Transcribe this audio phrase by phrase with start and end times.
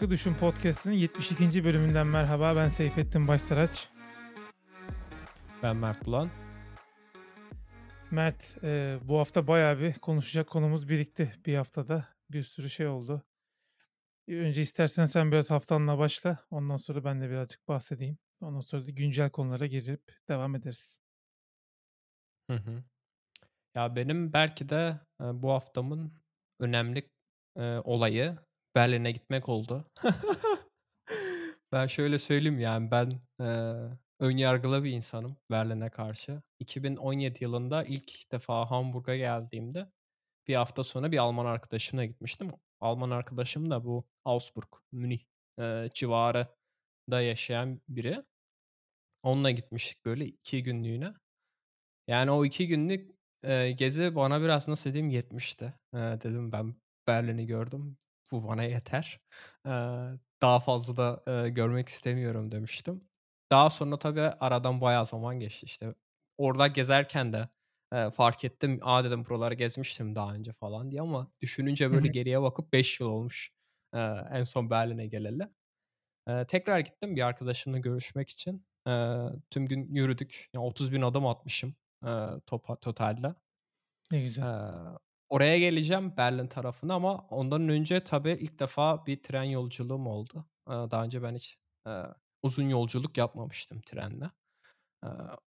[0.00, 1.64] Farklı Düşün Podcast'inin 72.
[1.64, 2.56] bölümünden merhaba.
[2.56, 3.88] Ben Seyfettin Başsaraç.
[5.62, 6.30] Ben Mert Bulan.
[8.10, 12.08] Mert, e, bu hafta bayağı bir konuşacak konumuz birikti bir haftada.
[12.30, 13.22] Bir sürü şey oldu.
[14.28, 16.38] Önce istersen sen biraz haftanla başla.
[16.50, 18.18] Ondan sonra ben de birazcık bahsedeyim.
[18.40, 20.98] Ondan sonra da güncel konulara girip devam ederiz.
[22.50, 22.84] Hı hı.
[23.74, 26.12] Ya benim belki de e, bu haftamın
[26.60, 27.10] önemli
[27.56, 28.38] e, olayı
[28.74, 29.84] Berlin'e gitmek oldu.
[31.72, 33.10] ben şöyle söyleyeyim yani ben
[33.40, 33.46] e,
[34.20, 36.42] ön yargılı bir insanım Berlin'e karşı.
[36.58, 39.92] 2017 yılında ilk defa Hamburg'a geldiğimde
[40.48, 42.52] bir hafta sonra bir Alman arkadaşımla gitmiştim.
[42.80, 45.20] Alman arkadaşım da bu Augsburg, Münih
[45.60, 46.46] e, civarı
[47.10, 48.22] da yaşayan biri.
[49.22, 51.14] Onunla gitmiştik böyle iki günlüğüne.
[52.08, 53.10] Yani o iki günlük
[53.44, 55.74] e, gezi bana biraz nasıl diyeyim yetmişti.
[55.94, 56.74] E, dedim ben
[57.06, 57.94] Berlin'i gördüm.
[58.32, 59.20] Bu bana yeter.
[59.66, 59.70] E,
[60.42, 63.00] daha fazla da e, görmek istemiyorum demiştim.
[63.52, 65.94] Daha sonra tabii aradan bayağı zaman geçti işte.
[66.38, 67.48] Orada gezerken de
[67.92, 68.78] e, fark ettim.
[68.82, 73.08] Aa dedim buraları gezmiştim daha önce falan diye ama düşününce böyle geriye bakıp 5 yıl
[73.08, 73.50] olmuş
[73.94, 73.98] e,
[74.30, 75.48] en son Berlin'e geleli.
[76.28, 78.66] E, tekrar gittim bir arkadaşımla görüşmek için.
[78.88, 78.92] E,
[79.50, 80.50] tüm gün yürüdük.
[80.54, 81.74] Yani 30 bin adım atmışım
[82.06, 82.10] e,
[82.46, 83.34] top, totalde.
[84.12, 84.44] Ne güzel.
[84.44, 90.46] E, oraya geleceğim Berlin tarafına ama ondan önce tabii ilk defa bir tren yolculuğum oldu.
[90.68, 91.58] Daha önce ben hiç
[92.42, 94.30] uzun yolculuk yapmamıştım trenle.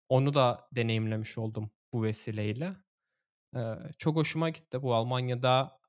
[0.09, 2.75] Onu da deneyimlemiş oldum bu vesileyle.
[3.97, 4.81] Çok hoşuma gitti.
[4.81, 5.79] Bu Almanya'da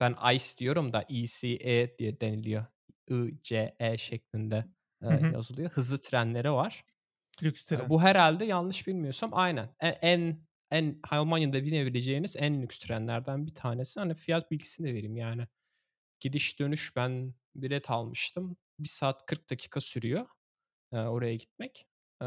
[0.00, 2.66] ben ICE diyorum da ECE diye deniliyor.
[3.10, 4.64] I-C-E şeklinde
[5.02, 5.32] e, Hı hı.
[5.34, 5.70] yazılıyor.
[5.70, 6.84] Hızlı trenleri var.
[7.42, 7.88] Lüks tren.
[7.90, 9.68] Bu herhalde yanlış bilmiyorsam aynen.
[9.80, 14.00] E- En en Almanya'da binebileceğiniz en lüks trenlerden bir tanesi.
[14.00, 15.48] Hani fiyat bilgisini de vereyim yani.
[16.20, 18.56] Gidiş dönüş ben bilet almıştım.
[18.78, 20.26] 1 saat 40 dakika sürüyor
[20.92, 21.86] e, oraya gitmek.
[22.22, 22.26] E,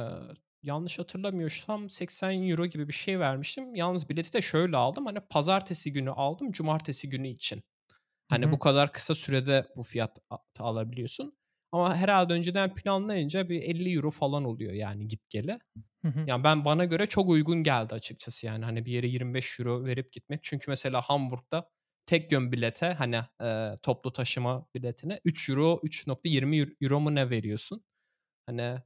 [0.63, 3.75] yanlış hatırlamıyorsam 80 euro gibi bir şey vermiştim.
[3.75, 5.06] Yalnız bileti de şöyle aldım.
[5.06, 7.64] Hani pazartesi günü aldım, cumartesi günü için.
[8.29, 8.52] Hani Hı hı.
[8.53, 10.19] bu kadar kısa sürede bu fiyat
[10.59, 11.38] alabiliyorsun.
[11.77, 15.59] Ama herhalde önceden planlayınca bir 50 euro falan oluyor yani git gele.
[16.01, 16.23] Hı hı.
[16.27, 20.13] Yani ben bana göre çok uygun geldi açıkçası yani hani bir yere 25 euro verip
[20.13, 20.43] gitmek.
[20.43, 21.69] Çünkü mesela Hamburg'da
[22.05, 27.83] tek yön bilete hani e, toplu taşıma biletine 3 euro 3.20 euro mu ne veriyorsun?
[28.45, 28.77] Hani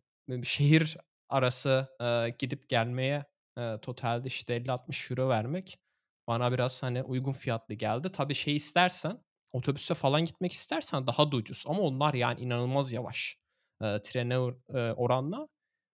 [0.44, 0.97] şehir
[1.30, 3.25] arası e, gidip gelmeye
[3.57, 5.80] e, totalde işte 50-60 euro vermek
[6.28, 8.12] bana biraz hani uygun fiyatlı geldi.
[8.12, 13.38] Tabii şey istersen otobüse falan gitmek istersen daha da ucuz ama onlar yani inanılmaz yavaş
[13.81, 14.34] e, trene
[14.69, 15.47] e, oranla.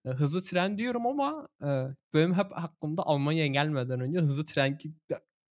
[0.05, 1.67] E, hızlı tren diyorum ama e,
[2.13, 4.77] benim hep aklımda Almanya'ya gelmeden önce hızlı tren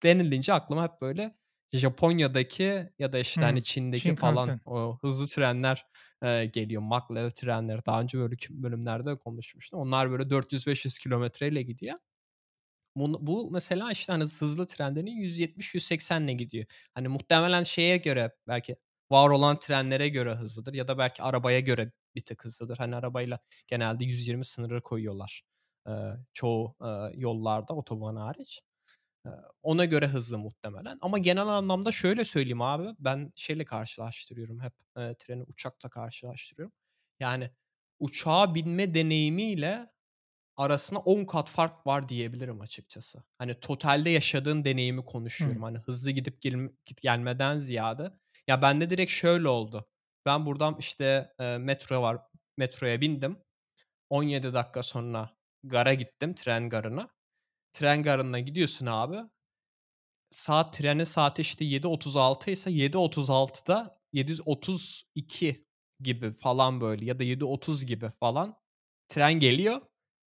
[0.04, 1.36] denilince aklıma hep böyle
[1.74, 4.16] Japonya'daki ya da işte Hı, hani Çin'deki Shinkansen.
[4.16, 5.86] falan o hızlı trenler
[6.24, 6.82] e, geliyor.
[6.82, 9.80] Maglev trenleri daha önce böyle bölümlerde konuşmuştum.
[9.80, 11.98] Onlar böyle 400-500 kilometreyle gidiyor.
[12.96, 16.66] Bu, mesela işte hani hızlı trenlerin 170-180 ile gidiyor.
[16.94, 18.76] Hani muhtemelen şeye göre belki
[19.12, 22.78] var olan trenlere göre hızlıdır ya da belki arabaya göre bir tık hızlıdır.
[22.78, 25.44] Hani arabayla genelde 120 sınırı koyuyorlar.
[26.34, 26.76] Çoğu
[27.16, 28.62] yollarda otoban hariç.
[29.64, 30.98] Ona göre hızlı muhtemelen.
[31.02, 32.88] Ama genel anlamda şöyle söyleyeyim abi.
[33.00, 34.74] Ben şeyle karşılaştırıyorum hep.
[34.98, 36.74] E, treni uçakla karşılaştırıyorum.
[37.20, 37.52] Yani
[38.00, 39.90] uçağa binme deneyimiyle
[40.58, 43.24] arasında 10 kat fark var diyebilirim açıkçası.
[43.38, 45.62] Hani totalde yaşadığın deneyimi konuşuyorum.
[45.62, 45.66] Hı.
[45.66, 48.12] Hani hızlı gidip gel- git gelmeden ziyade.
[48.48, 49.90] Ya bende direkt şöyle oldu.
[50.26, 52.18] Ben buradan işte e, metro var.
[52.58, 53.38] Metroya bindim.
[54.10, 57.10] 17 dakika sonra gara gittim tren garına.
[57.74, 59.18] Tren garına gidiyorsun abi.
[60.32, 65.66] Saat trenin saati işte 7.36 ise 7.36'da 732
[66.00, 68.56] gibi falan böyle ya da 7.30 gibi falan
[69.08, 69.82] tren geliyor.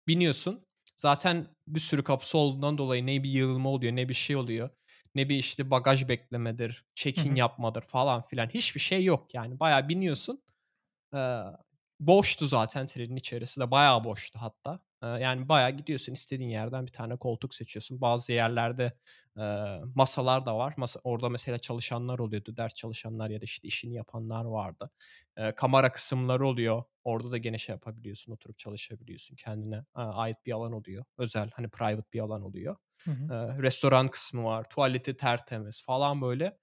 [0.07, 0.67] Biniyorsun.
[0.95, 4.69] Zaten bir sürü kapısı olduğundan dolayı ne bir yığılma oluyor ne bir şey oluyor.
[5.15, 8.49] Ne bir işte bagaj beklemedir, check-in yapmadır falan filan.
[8.49, 9.59] Hiçbir şey yok yani.
[9.59, 10.43] Bayağı biniyorsun.
[11.15, 11.41] Ee,
[11.99, 13.71] boştu zaten trenin içerisi de.
[13.71, 14.79] Bayağı boştu hatta.
[15.03, 18.01] Yani bayağı gidiyorsun istediğin yerden bir tane koltuk seçiyorsun.
[18.01, 18.93] Bazı yerlerde
[19.39, 19.41] e,
[19.95, 20.73] masalar da var.
[20.77, 22.57] Masa, orada mesela çalışanlar oluyordu.
[22.57, 24.89] Ders çalışanlar ya da işte işini yapanlar vardı.
[25.55, 26.83] Kamera kısımları oluyor.
[27.03, 28.31] Orada da gene şey yapabiliyorsun.
[28.31, 29.35] Oturup çalışabiliyorsun.
[29.35, 31.05] Kendine e, ait bir alan oluyor.
[31.17, 32.75] Özel hani private bir alan oluyor.
[33.05, 33.63] Hı hı.
[33.63, 34.69] Restoran kısmı var.
[34.69, 36.57] Tuvaleti tertemiz falan böyle.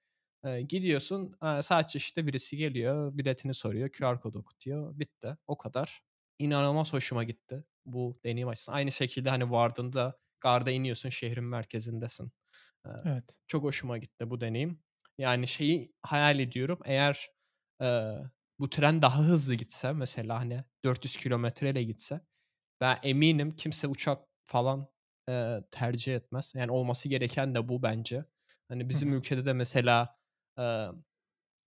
[0.68, 6.02] Gidiyorsun e, sadece işte birisi geliyor biletini soruyor QR kodu okutuyor bitti o kadar.
[6.38, 8.76] İnanılmaz hoşuma gitti bu deneyim açısından.
[8.78, 12.32] Aynı şekilde hani vardığında garda iniyorsun şehrin merkezindesin.
[12.86, 13.38] Ee, Evet.
[13.46, 14.82] çok hoşuma gitti bu deneyim.
[15.18, 17.28] Yani şeyi hayal ediyorum eğer
[17.80, 18.18] eee,
[18.58, 22.20] bu tren daha hızlı gitse mesela, hani, 400 kilometreyle gitse
[22.80, 24.88] ben eminim kimse uçak falan,
[25.28, 26.54] eee, tercih etmez.
[26.56, 28.24] Yani olması gereken de bu bence.
[28.68, 29.14] Hani, bizim hı.
[29.14, 30.16] ülkede de mesela,
[30.58, 30.88] eee,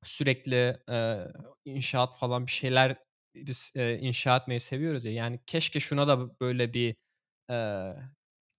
[0.03, 1.27] sürekli, eee,
[1.65, 2.97] inşaat falan bir şeyler
[3.47, 6.95] biz, eee, inşa etmeyi seviyoruz ya, yani keşke şuna da böyle bir,
[7.49, 7.95] eee,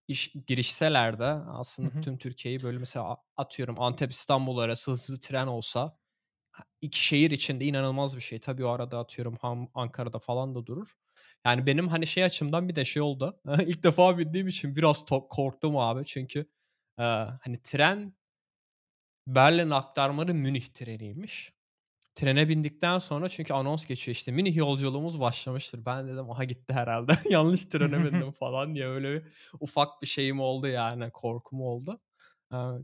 [0.07, 1.99] iş girişseler de aslında hı.
[2.01, 5.97] tüm Türkiye'yi böyle mesela atıyorum Antep İstanbul arası hızlı tren olsa
[6.81, 8.39] 2 şehir içinde inanılmaz bir şey.
[8.39, 10.93] Tabii o arada atıyorum Ham Ankara'da falan da durur.
[11.45, 13.41] Yani benim, hani, şey açımdan bir de şey oldu.
[13.67, 16.05] İlk defa bindiğim için biraz korktum abi.
[16.05, 16.39] Çünkü,
[16.99, 17.05] eee,
[17.43, 18.15] hani, tren
[19.27, 21.53] Berlin aktarmalı Münih treniymiş.
[22.19, 27.11] Trene bindikten sonra çünkü anons geçiyor işte, "Münih yolculuğumuz başlamıştır." Ben dedim, "Aha gitti herhâlde.
[27.29, 29.23] Yanlış trene bindim." falan diye öyle bir
[29.59, 31.99] ufak bir şeyim oldu yani, korkum oldu.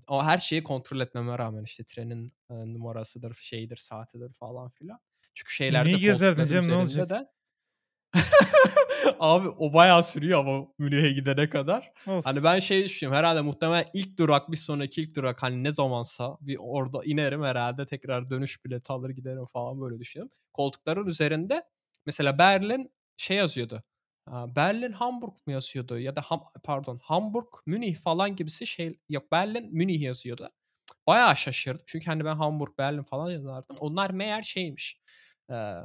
[0.08, 5.00] Ama her şeyi kontrol etmeme rağmen işte trenin, numarasıdır, şeyidir, saatidir falan filan.
[5.34, 7.10] Çünkü şeylerde Münih'i gezerdin canım, ne olacak?
[7.10, 7.28] de
[9.20, 11.92] Abi o bayağı sürüyor ama Münih'e gidene kadar.
[12.06, 12.44] Hani Olsun.
[12.44, 16.58] ben şey düşünüyorum herhâlde muhtemelen ilk durak, bir sonraki ilk durak, hani, ne zamansa bir
[16.60, 20.32] orada inerim herhâlde tekrar dönüş bileti alır giderim falan böyle düşünüyorum.
[20.54, 21.64] Koltukların üzerinde
[22.06, 23.84] mesela Berlin şey yazıyordu,
[24.30, 29.70] Berlin Hamburg mu yazıyordu ya da Ham pardon Hamburg Münih falan gibisi şey yok Berlin
[29.76, 30.50] Münih yazıyordu.
[31.08, 33.76] Bayağı şaşırdım çünkü, hani, ben Hamburg Berlin falan yazardım.
[33.80, 35.00] Onlar meğer şeymiş,
[35.50, 35.76] eee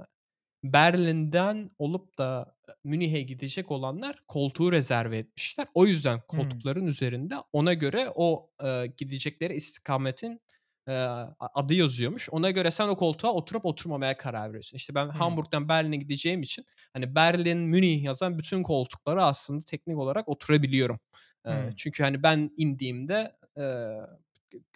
[0.64, 5.66] Berlin'den olup da, Münih'e gidecek olanlar koltuğu rezerve etmişler.
[5.74, 10.40] O yüzden koltukların üzerinde ona göre o, eee, gidecekleri istikametin,
[10.88, 12.28] a adı yazıyormuş.
[12.30, 14.76] Ona göre sen o koltuğa oturup oturmamaya karar veriyorsun.
[14.76, 15.40] İşte ben Hımm.
[15.48, 21.00] Hamburg'dan Berlin'e gideceğim için, hani, Berlin, Münih yazan bütün koltuklara aslında teknik olarak oturabiliyorum.
[21.48, 21.76] Hımm.
[21.76, 24.00] çünkü, hani, ben indiğimde, eee,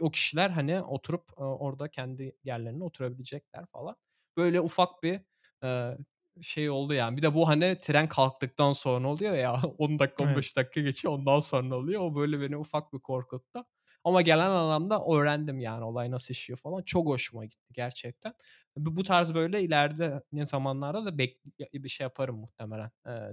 [0.00, 3.96] o kişiler, hani, oturup, eee, orada kendi yerlerine oturabilecekler falan.
[4.36, 5.20] Böyle ufak bir
[5.64, 5.98] Eee,
[6.42, 7.16] şey oldu yani.
[7.16, 10.44] Bir de bu, hani, tren kalktıktan sonra oluyor ya, 10 dakika, Evet.
[10.44, 12.00] 15 dakika geçiyor, ondan sonra oluyor.
[12.02, 13.64] O böyle beni ufak bir korkuttu.
[14.04, 16.82] Ama genel anlamda öğrendim yani olay nasıl işliyor falan.
[16.82, 18.34] Çok hoşuma gitti gerçekten.
[18.76, 21.40] Bu bu tarz böyle ileride ne zamanlarda da bek
[21.74, 22.90] bir şey yaparım muhtemelen.
[23.06, 23.32] Eee,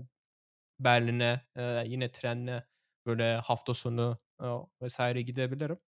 [0.79, 2.67] Berlin'e, eee, yine trenle
[3.05, 4.49] böyle hafta sonu, eee,
[4.81, 5.23] vs.
[5.23, 5.79] gidebilirim.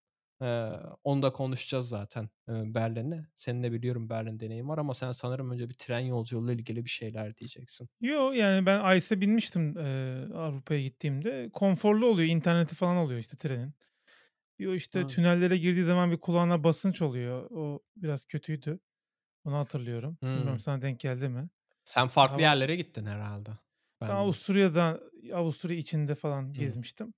[0.43, 0.71] Eee,
[1.05, 3.27] onu da konuşacağız zaten, eee, Berlin'i.
[3.35, 6.91] Senin de biliyorum Berlin deneyimi var ama sen sanırım önce bir tren yolculuğuyla ilgili bir
[6.91, 7.89] şeyler diyeceksin.
[8.01, 11.49] Yo, yani ben ICE'e binmiştim, eee, Avrupa'ya gittiğimde.
[11.53, 13.73] Konforlu oluyor, interneti falan oluyor işte trenin.
[14.67, 15.07] O işte Hı.
[15.07, 17.47] tünellere girdiği zaman bir kulağına basınç oluyor.
[17.51, 18.79] O biraz kötüydü.
[19.45, 20.19] Onu hatırlıyorum.
[20.33, 20.59] Bilmiyorum Hımm.
[20.59, 21.49] sana denk geldi mi?
[21.85, 23.51] Sen farklı Hava yerlere gittin herhâlde
[24.07, 24.15] Ben benden.
[24.15, 25.01] Avusturya'da
[25.33, 26.77] Avusturya içinde falan Hımm.
[26.77, 27.13] gezmiştim.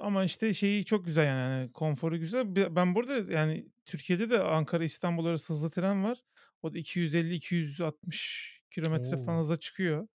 [0.00, 2.56] Ama işte şeyi çok güzel yani, hani, konforu güzel.
[2.56, 6.18] Be ben burada yani Türkiye'de de Ankara İstanbul arası hızlı tren var.
[6.62, 10.08] O da 250-260 kilometre falan hıza çıkıyor.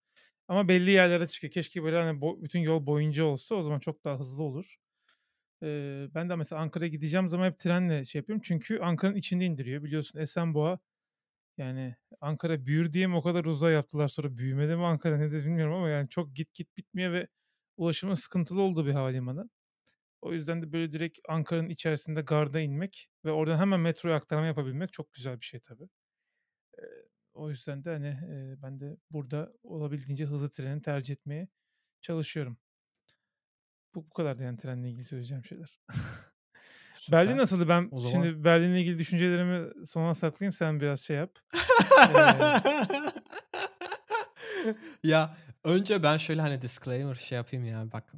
[0.48, 1.54] Ama belli yerlere çıkıyor.
[1.54, 4.76] Keşke böyle, hani, bo bütün yol boyunca olsa o zaman çok daha hızlı olur.
[5.64, 8.42] Eee, ben de mesela Ankara'ya gideceğim zaman hep trenle şey yapıyorum.
[8.46, 9.84] Çünkü Ankara'nın içinde indiriyor.
[9.84, 10.80] Biliyorsun Esenboğa,
[11.58, 15.74] yani Ankara büyür diye mi o kadar uzağa yaptılar sonra büyümedi mi Ankara nedir bilmiyorum
[15.76, 17.28] ama yani çok git git bitmiyor ve
[17.80, 19.50] ulaşımın sıkıntılı olduğu bir havalimanı.
[20.21, 24.94] O yüzden de böyle direkt Ankara'nın içerisinde garda inmek ve oradan hemen metroya aktarma yapabilmek
[24.94, 25.90] çok güzel bir şey tabii.
[27.33, 28.18] O yüzden de, hani,
[28.62, 31.48] ben de burada olabildiğince hızlı treni tercih etmeye
[32.02, 32.57] çalışıyorum.
[33.95, 35.80] Bu bu kadardı yani trenle ilgili söyleyeceğim şeyler.
[37.12, 37.68] Berlin nasıldı?
[37.69, 41.40] Ben O zaman şimdi Berlin'le ilgili düşüncelerimi sona saklayayım, sen biraz şey yap.
[44.66, 48.13] Eee Ya, önce ben şöyle, hani, disclaimer şey yapayım ya, bak,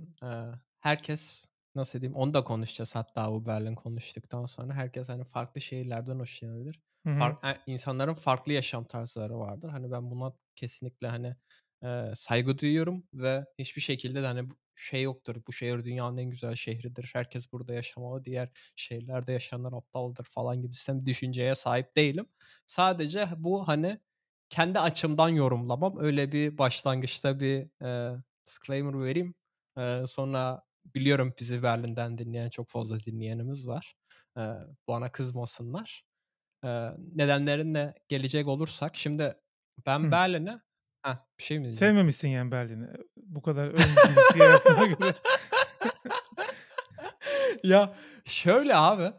[0.80, 1.46] herkes,
[1.76, 4.74] nasıl diyeyim, onu da konuşacağız hatta bu Berlin konuştuktan sonra.
[4.74, 6.80] Herkes, hani, farklı şehirlerden hoşlanabilir.
[7.14, 9.70] Fark insanların farklı yaşam tarzları vardır.
[9.70, 11.36] Hani, ben buna kesinlikle, hani,
[11.84, 16.30] eee, saygı duyuyorum ve hiçbir şekilde de, hani, bu şey yoktur, bu şehir dünyanın en
[16.30, 22.26] güzel şehridir, herkes burada yaşamalı, diğer şehirlerde yaşayanlar aptaldır falan gibisinden bir düşünceye sahip değilim.
[22.66, 24.00] Sadece bu, hani,
[24.52, 25.98] kendi açımdan yorumlamam.
[26.00, 28.16] Öyle bir başlangıçta bir, eee,
[28.48, 29.36] disclaimer vereyim.
[29.78, 33.96] Eee, sonra biliyorum bizi Berlin'den dinleyen çok fazla dinleyenimiz var.
[34.38, 34.54] Eee,
[34.88, 36.04] bana kızmasınlar.
[36.64, 39.36] Eee, nedenlerine gelecek olursak şimdi
[39.86, 40.12] ben Hıh.
[40.12, 40.62] Berlin'e
[41.06, 41.86] Heh, bir şey mi diyecektin?
[41.88, 42.88] Sevmemişsin yani Berlin'i.
[43.18, 43.78] Bu kadar ön
[44.36, 45.14] göre.
[47.64, 47.94] Ya,
[48.26, 49.12] şöyle abi,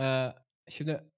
[0.00, 0.34] eee,
[0.68, 1.09] şimdi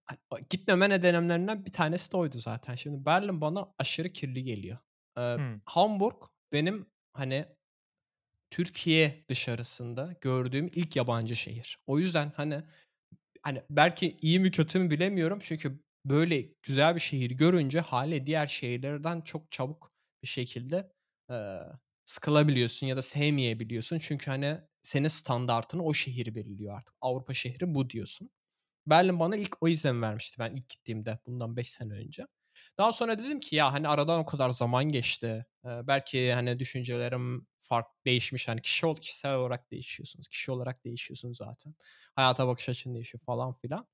[0.50, 2.74] gitmeme nedenlerimden bir tanesi de oydu zaten.
[2.74, 4.78] Şimdi Berlin bana aşırı kirli geliyor.
[5.18, 5.62] Eee, Hımm.
[5.64, 6.16] Hamburg
[6.52, 7.46] benim, hani,
[8.50, 11.78] Türkiye dışarısında gördüğüm ilk yabancı şehir.
[11.86, 12.62] O yüzden, hani
[13.42, 18.46] hani, belki iyi mi kötü mü bilemiyorum çünkü böyle güzel bir şehir görünce hâliyle diğer
[18.48, 19.92] şehirlerden çok çabuk
[20.22, 20.92] bir şekilde,
[21.30, 21.60] eee,
[22.06, 23.98] sıkılabiliyorsun ya da sevmeyebiliyorsun.
[23.98, 26.94] Çünkü, hani, senin standardını o şehir belirliyor artık.
[27.00, 28.30] Avrupa şehri bu diyorsun.
[28.86, 32.26] Berlin bana ilk o izlenimi vermişti ben ilk gittiğimde bundan 5 sene önce.
[32.78, 35.46] Daha sonra dedim ki ya, hani, aradan o kadar zaman geçti.
[35.64, 38.48] Eee, belki, hani, düşüncelerim fark değişmiş.
[38.48, 40.28] Hani, kişi ol kişisel olarak değişiyorsunuz.
[40.28, 41.74] Kişi olarak değişiyorsun zaten.
[42.16, 43.86] Hayata bakış açın değişiyor falan filan.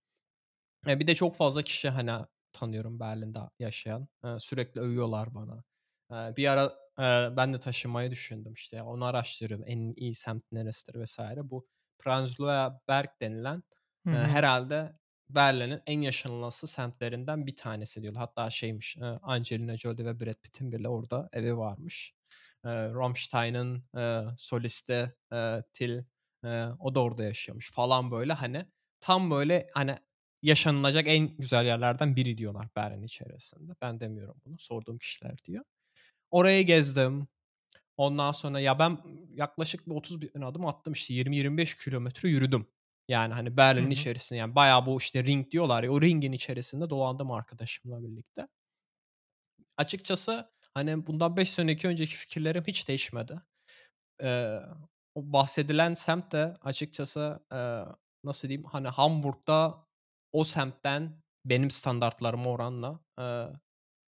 [0.87, 2.13] Eee, bir de çok fazla kişi, hani,
[2.53, 4.09] tanıyorum Berlin'de yaşayan.
[4.25, 5.65] Eee, sürekli övüyorlar bana.
[6.13, 8.83] Eee, bir ara, eee, ben de taşınmayı düşündüm işte.
[8.83, 9.65] Onu araştırıyorum.
[9.69, 11.19] En iyi semt neresidir vs.
[11.45, 11.69] Bu
[11.99, 13.63] Prenzlauer Berg denilen,
[14.09, 14.27] Hı eee, hı.
[14.29, 14.93] herhâlde
[15.31, 18.21] Berlin'in en yaşanılası semtlerinden bir tanesi diyorlar.
[18.21, 22.15] Hatta şeymiş, Angelina Jolie ve Brad Pitt'in bile orada evi varmış.
[22.67, 23.85] Rammstein'ın,
[24.37, 25.15] solisti,
[25.73, 26.05] Till,
[26.79, 28.33] o da orada yaşıyormuş falan böyle.
[28.33, 28.67] Hani,
[29.01, 29.97] tam böyle, hani,
[30.43, 33.73] yaşanılacak en güzel yerlerden biri diyorlar Berlin içerisinde.
[33.83, 35.65] Ben demiyorum bunu, sorduğum kişiler diyor.
[36.31, 37.29] Orayı gezdim.
[37.97, 38.99] Ondan sonra ya ben
[39.35, 42.67] yaklaşık bir 30 bin adım attım işte 20-25 kilometre yürüdüm.
[43.09, 47.31] Yani, hani, Berlin'in içerisinde yani bayağı bu işte ring diyorlar ya, o ringin içerisinde dolandım
[47.31, 48.49] arkadaşımla birlikte.
[49.77, 53.41] Açıkçası, hani, bundan 5 seneki önceki fikirlerim hiç değişmedi.
[54.23, 54.63] Eee,
[55.17, 57.85] o bahsedilen semt de açıkçası, eee,
[58.25, 59.87] nasıl diyeyim, hani, Hamburg'da
[60.33, 63.49] o semtten benim standartlarıma oranla, eee,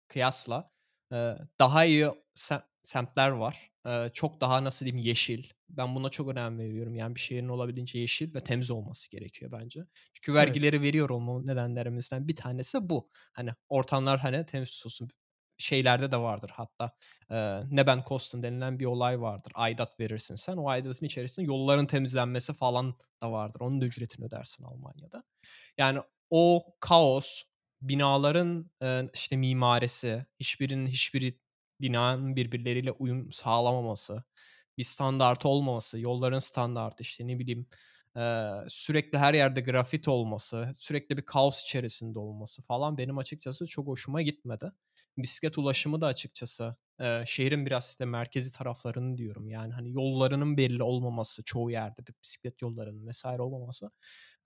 [0.08, 0.72] kıyasla,
[1.14, 3.72] eee, daha iyi se semtler var.
[4.14, 5.44] Çok daha nasıl diyeyim, yeşil.
[5.70, 6.96] Ben buna çok önem veriyorum.
[6.96, 9.86] Yani bir şehrin olabildiğince yeşil ve temiz olması gerekiyor bence.
[10.14, 10.58] Çünkü Evet.
[10.58, 13.10] vergileri veriyor olmamın nedenlerimizden bir tanesi bu.
[13.34, 15.10] Hani, ortamlar, hani, temiz tutulsun.
[15.58, 16.92] Şeylerde de vardır hatta,
[17.32, 19.52] eee, Nebenkosten denilen bir olay vardır.
[19.56, 20.58] Aidat verirsin sen.
[20.58, 23.60] O aidatın içerisinde yolların temizlenmesi falan da vardır.
[23.62, 25.24] Onun da ücretini ödersin Almanya'da.
[25.78, 27.44] Yani o kaos,
[27.82, 31.40] binaların, eee, işte, mimarisi, hiçbirinin hiçbiri
[31.82, 34.24] binanın birbirleriyle uyum sağlamaması,
[34.78, 37.68] bir standartı olmaması, yolların standartı, işte, ne bileyim,
[38.68, 44.22] sürekli her yerde grafiti olması, sürekli bir kaos içerisinde olması falan benim açıkçası çok hoşuma
[44.22, 44.72] gitmedi.
[45.18, 46.76] Bisiklet ulaşımı da açıkçası,
[47.26, 49.50] şehrin biraz işte merkezi taraflarını diyorum.
[49.50, 53.26] Yani, hani, yollarının belli olmaması çoğu yerde, bi bisiklet yollarının vs.
[53.26, 53.92] olmaması,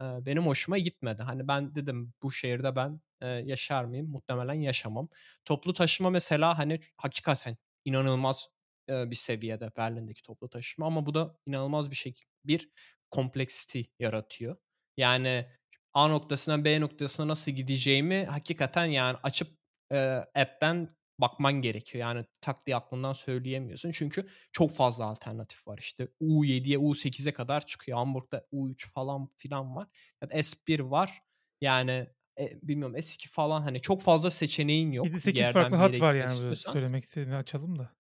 [0.02, 1.24] benim hoşuma gitmedi.
[1.24, 3.02] Hani, ben dedim bu şehirde ben,
[3.46, 4.08] yaşar mıyım?
[4.10, 5.10] Muhtemelen yaşamam.
[5.46, 8.50] Toplu taşıma mesela, hani, hakikaten inanılmaz,
[8.90, 12.70] bir seviyede Berlin'deki toplu taşıma ama bu da inanılmaz bir şek bir
[13.12, 14.58] complexity yaratıyor.
[14.98, 15.46] Yani
[15.94, 19.58] A noktasından B noktasına nasıl gideceğimi hakikaten, yani, açıp,
[19.92, 22.02] eee, app'ten bakman gerekiyor.
[22.02, 23.92] Yani tak diye aklından söyleyemiyorsun.
[23.92, 25.78] Çünkü çok fazla alternatif var.
[25.78, 27.98] İşte U7'ye, U8'e kadar çıkıyor.
[27.98, 29.86] Hamburg'da U3 falan filan var.
[30.22, 31.20] Ya S1 var.
[31.62, 32.08] Yani,
[32.40, 36.26] eee, bilmiyorum S2 falan, hani, çok fazla seçeneğin yok bir sekiz farklı hat var yani
[36.34, 36.72] istiyorsan.
[36.74, 37.96] söylemek istediğini açalım da.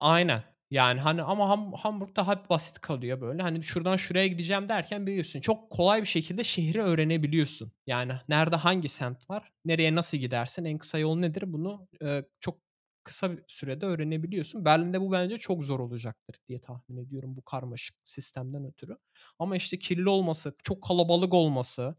[0.00, 0.53] Aynen.
[0.74, 3.42] Yani, hani, ama Ham Hamburg daha basit kalıyor böyle.
[3.42, 7.72] Hani, şuradan şuraya gideceğim derken biliyorsun çok kolay bir şekilde şehri öğrenebiliyorsun.
[7.86, 12.58] Yani, nerede hangi semt var, nereye nasıl gidersin, en kısa yol nedir bunu, eee, çok
[13.04, 14.64] kısa bir sürede öğrenebiliyorsun.
[14.64, 18.96] Berlin'de bu bence çok zor olacaktır diye tahmin ediyorum bu karmaşık sistemden ötürü.
[19.38, 21.96] Ama, işte, kirli olması, çok kalabalık olması,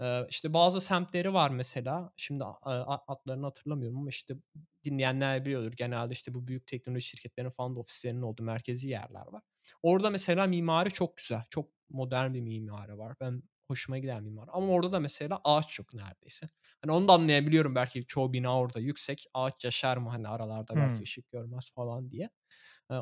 [0.00, 4.34] eee, işte, bazı semtleri var mesela, şimdi, adlarını hatırlamıyorum ama, işte,
[4.84, 5.72] dinleyenler biliyordur.
[5.72, 9.42] Genelde, işte, bu büyük teknoloji şirketlerinin falan da ofislerinin olduğu merkezi yerler var.
[9.82, 13.16] Orada mesela mimari çok güzel, çok modern bir mimari var.
[13.20, 16.48] Ben hoşuma giden mimari ama orada da mesela ağaç yok neredeyse.
[16.82, 21.02] Hani, onu da anlayabiliyorum belki çoğu bina orada yüksek, ağaç yaşar mı, hani, aralarda belki
[21.02, 21.04] Hımm.
[21.04, 22.30] ışık görmez falan diye.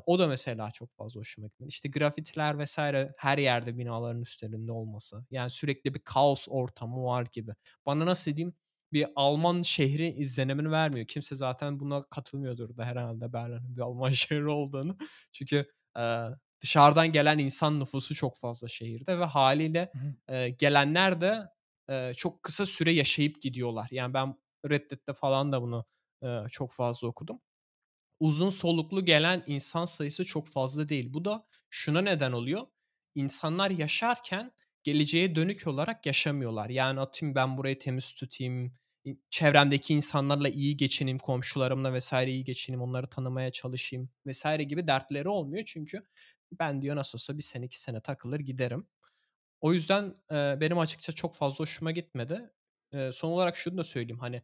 [0.07, 1.69] O da mesela çok fazla hoşuma gitmedi.
[1.69, 3.15] İşte, grafitiler vs.
[3.19, 7.53] her yerde binaların üstlerinde olması, yani, sürekli bir kaos ortamı var gibi.
[7.87, 8.55] Bana nasıl diyeyim,
[8.93, 11.07] bir Alman şehri izlenimini vermiyor.
[11.07, 14.97] Kimse zaten buna katılmıyordur da herhâlde Berlin'in bir Alman şehri olduğunu.
[15.33, 15.67] Çünkü,
[15.97, 16.29] eee,
[16.61, 19.25] dışarıdan gelen insan nüfusu çok fazla şehirde ve
[19.95, 20.15] hı.
[20.31, 21.43] eee, gelenler de,
[21.89, 23.89] eee, çok kısa süre yaşayıp gidiyorlar.
[23.91, 24.35] Yani, ben
[24.71, 25.85] Reddit'te falan da bunu,
[26.23, 27.41] eee, çok fazla okudum.
[28.21, 31.13] Uzun soluklu gelen insan sayısı çok fazla değil.
[31.15, 32.67] Bu da şuna neden oluyor:
[33.15, 34.53] İnsanlar yaşarken
[34.85, 36.71] geleceğe dönük olarak yaşamıyorlar.
[36.71, 38.75] Yani, atıyorum ben burayı temiz tutayım,
[39.31, 42.13] çevremdeki insanlarla iyi geçineyim, komşularımla vs.
[42.13, 44.45] iyi geçineyim, onları tanımaya çalışayım vs.
[44.69, 45.65] gibi dertleri olmuyor.
[45.67, 46.03] Çünkü
[46.61, 48.89] ben diyor nasıl olsa 1 sene 2 sene takılır giderim.
[49.63, 52.51] O yüzden, eee, benim açıkçası çok fazla hoşuma gitmedi.
[52.95, 54.43] Eee, son olarak şunu da söyleyeyim, hani,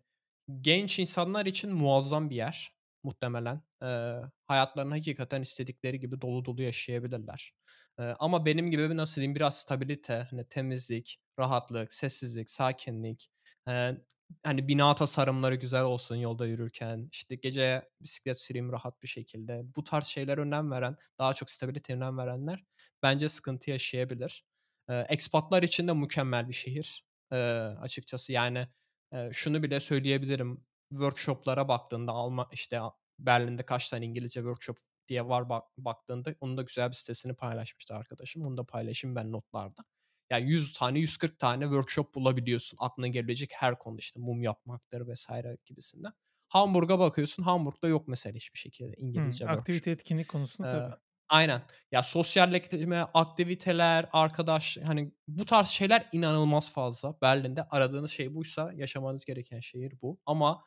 [0.62, 2.72] genç insanlar için muazzam bir yer
[3.04, 3.62] muhtemelen.
[3.82, 7.52] Eee, hayatlarını hakikaten istedikleri gibi dolu dolu yaşayabilirler.
[7.98, 13.28] Eee, ama benim gibi bir nasıl diyeyim, biraz stabilite, hani, temizlik, rahatlık, sessizlik, sakinlik,
[13.68, 14.04] eee,
[14.44, 19.62] hani bina tasarımları güzel olsun yolda yürürken, işte gece bisiklet süreyim rahat bir şekilde.
[19.76, 22.64] Bu tarz şeylere önem veren, daha çok stabiliteye önem verenler
[23.02, 24.44] bence sıkıntı yaşayabilir.
[24.90, 27.38] Eee, expat'lar için de mükemmel bir şehir, eee,
[27.80, 28.32] açıkçası.
[28.32, 28.68] Yani,
[29.12, 30.64] eee, şunu bile söyleyebilirim,
[30.98, 32.80] workshop'lara baktığında Alma işte,
[33.18, 37.94] Berlin'de kaç tane İngilizce workshop diye var bak baktığında onun da güzel bir sitesini paylaşmıştı
[37.94, 38.42] arkadaşım.
[38.46, 39.84] Onu da paylaşayım ben notlarda.
[40.30, 43.98] Yani 100 tane, 140 tane workshop bulabiliyorsun aklına gelebilecek her konuda.
[44.00, 45.28] işte mum yapmaktır vs.
[45.66, 46.12] gibisinden.
[46.48, 48.94] Hamburg'a bakıyorsun, Hamburg'da yok mesela hiçbir şekilde.
[48.96, 49.84] İngilizce workshop.
[49.84, 50.94] Aktivite, etkinlik konusunda Eee, tabii.
[51.28, 51.62] aynen.
[51.92, 57.62] Ya sosyalleştirme, aktiviteler, arkadaş hani bu tarz şeyler inanılmaz fazla Berlin'de.
[57.70, 60.20] Aradığınız şey buysa yaşamanız gereken şehir bu.
[60.26, 60.64] Ama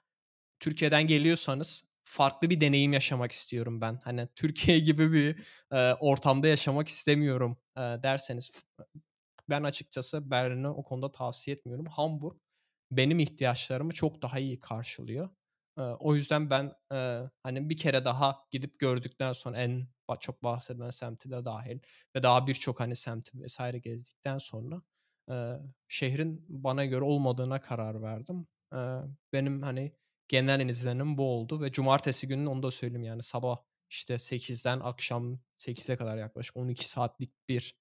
[0.59, 3.99] Türkiye'den geliyorsanız farklı bir deneyim yaşamak istiyorum ben.
[4.03, 5.35] Hani Türkiye gibi bir,
[5.73, 8.51] eee, ortamda yaşamak istemiyorum, eee, derseniz
[9.49, 11.85] ben açıkçası Berlin'i o konuda tavsiye etmiyorum.
[11.85, 12.37] Hamburg
[12.91, 15.29] benim ihtiyaçlarımı çok daha iyi karşılıyor.
[15.99, 19.87] O yüzden ben, eee, hani bir kere daha gidip gördükten sonra en
[20.19, 21.79] çok bahsedilen semti de dâhil
[22.15, 23.79] ve daha birçok hani semti vs.
[23.81, 24.81] gezdikten sonra,
[25.29, 28.47] eee, şehrin bana göre olmadığına karar verdim.
[28.73, 28.99] Eee,
[29.33, 29.93] benim hani
[30.27, 33.57] genel izlenim bu oldu ve cumartesi günü onu da söyleyeyim yani sabah
[33.89, 37.75] işte 8'den akşam 8'e kadar yaklaşık 12 saatlik bir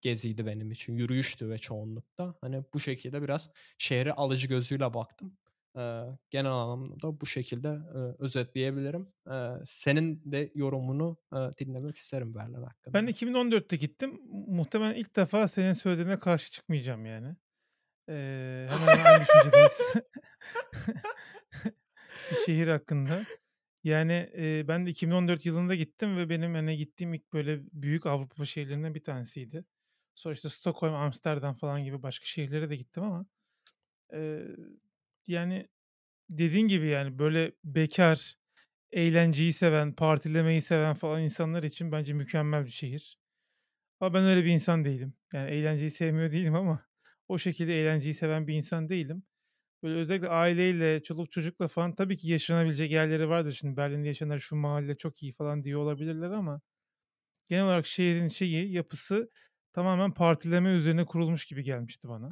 [0.00, 0.96] geziydi benim için.
[0.96, 2.34] Yürüyüştü ve çoğunlukta.
[2.40, 5.38] Hani bu şekilde biraz şehre alıcı gözüyle baktım.
[5.76, 9.12] Eee, genel anlamda bu şekilde, eee, özetleyebilirim.
[9.30, 13.10] Eee, senin de yorumunu, eee, dinlemek isterim Berlin Ben hakkında.
[13.10, 14.10] 2014'te gittim.
[14.26, 17.36] Mu muhtemelen ilk defa senin söylediğine karşı çıkmayacağım yani.
[18.08, 19.80] Hemen hemen aynı düşüncedeyiz.
[22.30, 23.26] Şehir hakkında.
[23.84, 28.44] Yani, eee, ben de 2014 yılında gittim ve benim, hani, gittiğim ilk böyle büyük Avrupa
[28.46, 29.64] şehirlerinden bir tanesiydi.
[30.14, 33.26] Sonra işte Stockholm, Amsterdam falan gibi başka şehirlere de gittim ama,
[34.12, 34.46] eee,
[35.26, 35.68] yani
[36.30, 38.34] dediğin gibi yani böyle bekâr,
[38.92, 43.18] eğlenceyi seven, partilemeyi seven falan insanlar için bence mükemmel bir şehir.
[44.00, 45.14] Ama ben öyle bir insan değilim.
[45.32, 46.86] Yani eğlenceyi sevmiyor değilim ama
[47.28, 49.22] o şekilde eğlenceyi seven bir insan değilim.
[49.84, 53.52] Böyle özellikle aileyle, çoluk çocukla falan tabii ki yaşanabilecek yerleri vardır.
[53.52, 56.60] Şimdi Berlin'de yaşayanlar şu mahalle çok iyi falan diyor olabilirler ama
[57.48, 59.30] genel olarak şehrin şeyi, yapısı
[59.72, 62.28] tamamen partileme üzerine kurulmuş gibi gelmişti bana.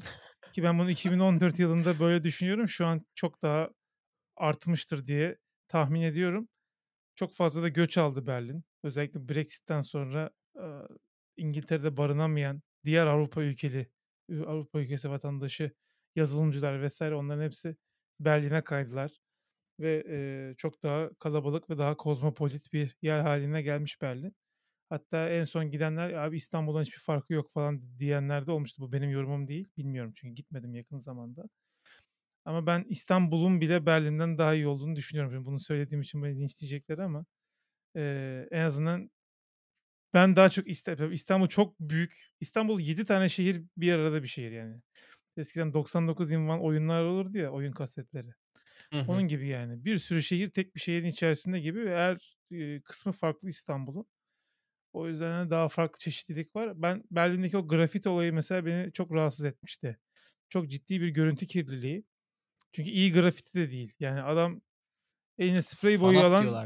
[0.53, 2.69] Ki ben bunu 2014 yılında böyle düşünüyorum.
[2.69, 3.71] Şu an çok daha
[4.37, 5.39] artmıştır diye
[5.69, 6.49] tahmin ediyorum.
[7.15, 8.65] Çok fazla da göç aldı Berlin.
[8.83, 10.31] Özellikle Brexit'ten sonra,
[11.37, 13.91] İngiltere'de barınamayan diğer Avrupa ülkeli,
[14.31, 15.73] Avrupa ülkesi vatandaşı,
[16.17, 17.15] yazılımcılar vs.
[17.17, 17.77] onların hepsi
[18.21, 19.13] Berlin'e kaydılar
[19.81, 24.37] ve, eee, çok daha kalabalık ve daha kozmopolit bir yer hâline gelmiş Berlin.
[24.91, 28.83] Hatta en son gidenler "Abi İstanbul'dan hiçbir farkı yok." falan diyenler de olmuştu.
[28.83, 29.69] Bu benim yorumum değil.
[29.79, 31.45] Bilmiyorum çünkü gitmedim yakın zamanda.
[32.45, 35.33] Ama ben İstanbul'un bile Berlin'den daha iyi olduğunu düşünüyorum.
[35.33, 37.27] Şimdi bunu söylediğim için beni linçleyecekler ama,
[37.97, 39.11] eee, en azından
[40.15, 42.33] ben daha çok iste tabii İstanbul çok büyük.
[42.41, 44.83] İstanbul 7 tane şehir bir arada bir şehir yani.
[45.37, 48.29] Eskiden 99 Invan oyunlar olurdu ya, oyun kasetleri.
[48.93, 49.85] Hı Onun gibi yani.
[49.85, 52.39] Bir sürü şehir tek bir şehrin içerisinde gibi ve her,
[52.85, 54.07] kısmı farklı İstanbul'un.
[54.93, 56.83] O yüzden, hani, daha farklı çeşitlilik var.
[56.83, 59.99] Ben Berlin'deki o grafiti olayı mesela beni çok rahatsız etmişti.
[60.49, 62.05] Çok ciddi bir görüntü kirliliği.
[62.73, 63.95] Çünkü iyi grafiti de değil.
[64.01, 64.63] Yani adam
[65.39, 66.59] eline sprey boyu Sanat alan,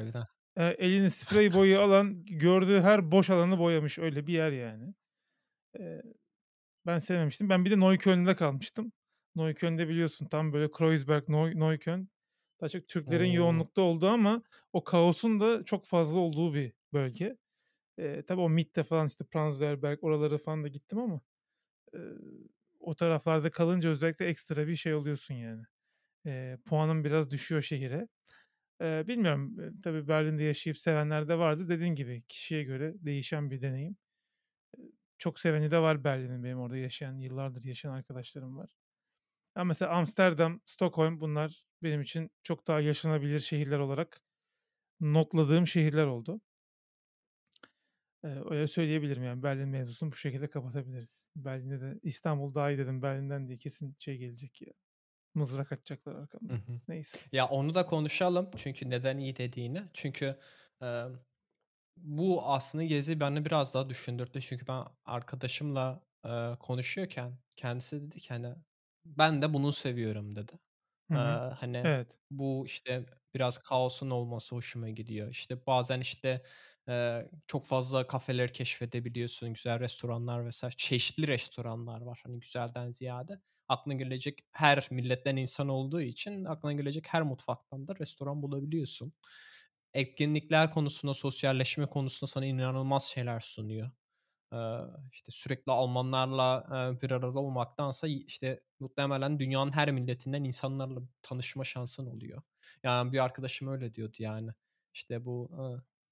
[0.59, 3.99] eee, eline sprey boyu alan gördüğü her boş alanı boyamış.
[3.99, 4.95] Öyle bir yer yani.
[5.79, 6.03] Eee,
[6.87, 7.49] ben sevmemiştim.
[7.49, 8.93] Ben bir de Neukölln'de kalmıştım.
[9.37, 12.09] Neukölln'de biliyorsun tam böyle Kreuzberg, Neu Neukölln
[12.61, 13.33] daha çok Türklerin O!
[13.33, 17.39] yoğunlukta olduğu ama o kaosun da çok fazla olduğu bir bölge.
[17.99, 21.21] Eee, tabii o Mitte falan işte Prenzlauer oralara falan da gittim ama,
[21.95, 22.01] eee,
[22.81, 25.63] o taraflarda kalınca özellikle ekstra bir şey oluyorsun yani.
[26.27, 28.09] Eee, puanın biraz düşüyor şehire.
[28.83, 31.69] Eee, bilmiyorum, eee, tabii Berlin'de yaşayıp sevenler de vardır.
[31.69, 33.97] Dediğin gibi kişiye göre değişen bir deneyim.
[35.19, 36.45] Çok seveni de var Berlin'in.
[36.45, 38.77] Benim orada yaşayan, yıllardır yaşayan arkadaşlarım var.
[39.55, 44.21] Ama mesela Amsterdam, Stockholm bunlar benim için çok daha yaşanabilir şehirler olarak
[45.01, 46.41] notladığım şehirler oldu.
[48.25, 51.29] Eee, öyle söyleyebilirim yani Berlin mevzusunu bu şekilde kapatabiliriz.
[51.37, 54.73] Berlin'de de İstanbul daha iyi dedim Berlin'den diye kesin şey gelecek ya,
[55.35, 56.81] mızrak atacaklar Hı hı.
[56.89, 57.19] Neyse.
[57.33, 59.83] Ya onu da konuşalım çünkü neden iyi dediğini.
[59.95, 60.37] Çünkü,
[60.83, 61.19] emm,
[61.97, 64.41] bu aslında gezi beni biraz daha düşündürttü.
[64.41, 68.55] Çünkü ben arkadaşımla, eee, konuşuyorken kendisi dedi ki, hani,
[69.05, 70.53] "Ben de bunu seviyorum." dedi.
[71.11, 71.15] Hı
[71.61, 72.21] hani, Evet.
[72.31, 75.31] bu, işte, biraz kaosun olması hoşuma gidiyor.
[75.31, 76.43] İşte, bazen, işte,
[76.89, 80.65] eee, çok fazla kafeler keşfedebiliyorsun, güzel restoranlar vs.
[80.77, 83.41] çeşitli restoranlar var, hani, güzelden ziyade.
[83.69, 89.13] aklına gelecek her milletten insan olduğu için aklına gelecek her mutfaktan da restoran bulabiliyorsun.
[89.97, 93.91] Etkinlikler konusunda, sosyalleşme konusunda sana inanılmaz şeyler sunuyor.
[94.55, 94.79] Eee,
[95.13, 96.65] işte, sürekli Almanlarla,
[97.03, 102.43] bir arada olmaktansa işte, muhtemelen dünyanın her milletinden insanlarla tanışma şansın oluyor.
[102.85, 104.51] Yani, bir arkadaşım öyle diyordu, yani.
[104.95, 105.51] İşte, bu,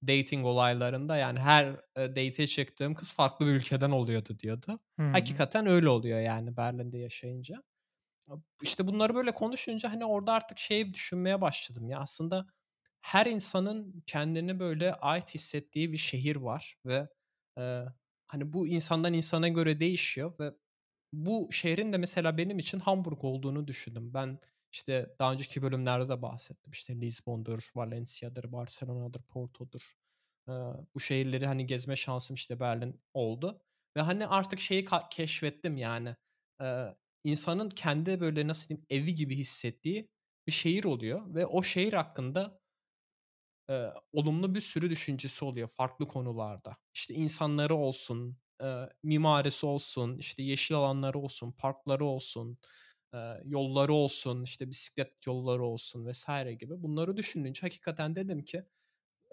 [0.07, 1.65] dating olaylarında, yani, her,
[1.97, 4.79] eee, date'e çıktığım kız farklı bir ülkeden oluyordu diyordu.
[4.99, 5.11] Hımm.
[5.11, 7.63] Hakikaten öyle oluyor, yani, Berlin'de yaşayınca.
[8.63, 11.89] İşte, bunları böyle konuşunca, hani, orada artık şeyi düşünmeye başladım.
[11.89, 12.47] Ya, aslında
[13.05, 17.07] her insanın kendini böyle ait hissettiği bir şehir var ve,
[17.57, 17.85] eee,
[18.27, 20.51] hani, bu insandan insana göre değişiyor ve
[21.13, 24.13] bu şehrin de mesela benim için Hamburg olduğunu düşündüm.
[24.13, 24.39] Ben,
[24.73, 26.71] işte, daha önceki bölümlerde de bahsettim.
[26.73, 29.93] İşte, Lizbon'dur, Valencia'dır, Barcelona'dır, Porto'dur.
[30.49, 30.53] Eee,
[30.95, 33.61] bu şehirleri, hani, gezme şansım, işte, Berlin oldu
[33.97, 36.15] ve, hani, artık şeyi keşfettim, yani,
[36.61, 40.09] eee, insanın kendi, böyle, nasıl diyeyim, evi gibi hissettiği
[40.47, 42.59] bir şehir oluyor ve o şehir hakkında
[43.69, 46.77] Eee, olumlu bir sürü düşüncesi oluyor farklı konularda.
[46.93, 52.57] İşte insanları olsun, eee, mimarisi olsun, işte yeşil alanları olsun, parkları olsun,
[53.13, 56.83] eee, yolları olsun, işte bisiklet yolları olsun vesaire gibi.
[56.83, 58.63] Bunları düşününce hakikaten dedim ki,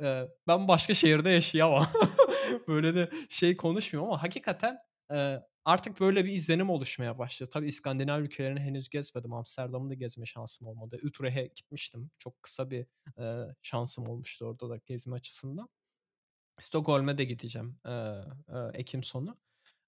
[0.02, 1.86] eee, ben başka şehirde yaşayamam.
[2.68, 4.78] Böyle de şey konuşmuyorum ama hakikaten,
[5.12, 7.50] eee, artık böyle bir izlenim oluşmaya başladı.
[7.52, 9.32] Tabii İskandinav ülkelerini henüz gezmedim.
[9.34, 10.98] Amsterdam'ı da gezme şansım olmadı.
[11.04, 12.10] Utrecht'e gitmiştim.
[12.18, 12.86] Çok kısa bir,
[13.18, 15.68] eee, şansım olmuştu orada da gezme açısından.
[16.60, 19.38] Stockholm'e de gideceğim, eee, eee, ekim sonu.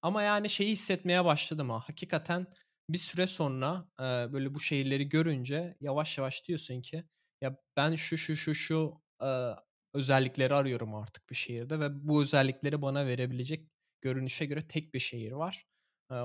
[0.03, 2.47] Ama yani şeyi hissetmeye başladım ha, hakikaten
[2.91, 7.05] bir süre sonra, eee, böyle bu şehirleri görünce yavaş yavaş diyorsun ki
[7.43, 9.57] ya ben şu, şu, şu, şu, eee,
[9.95, 13.69] özellikleri arıyorum artık bir şehirde ve bu özellikleri bana verebilecek
[14.05, 15.67] görünüşe göre tek bir şehir var.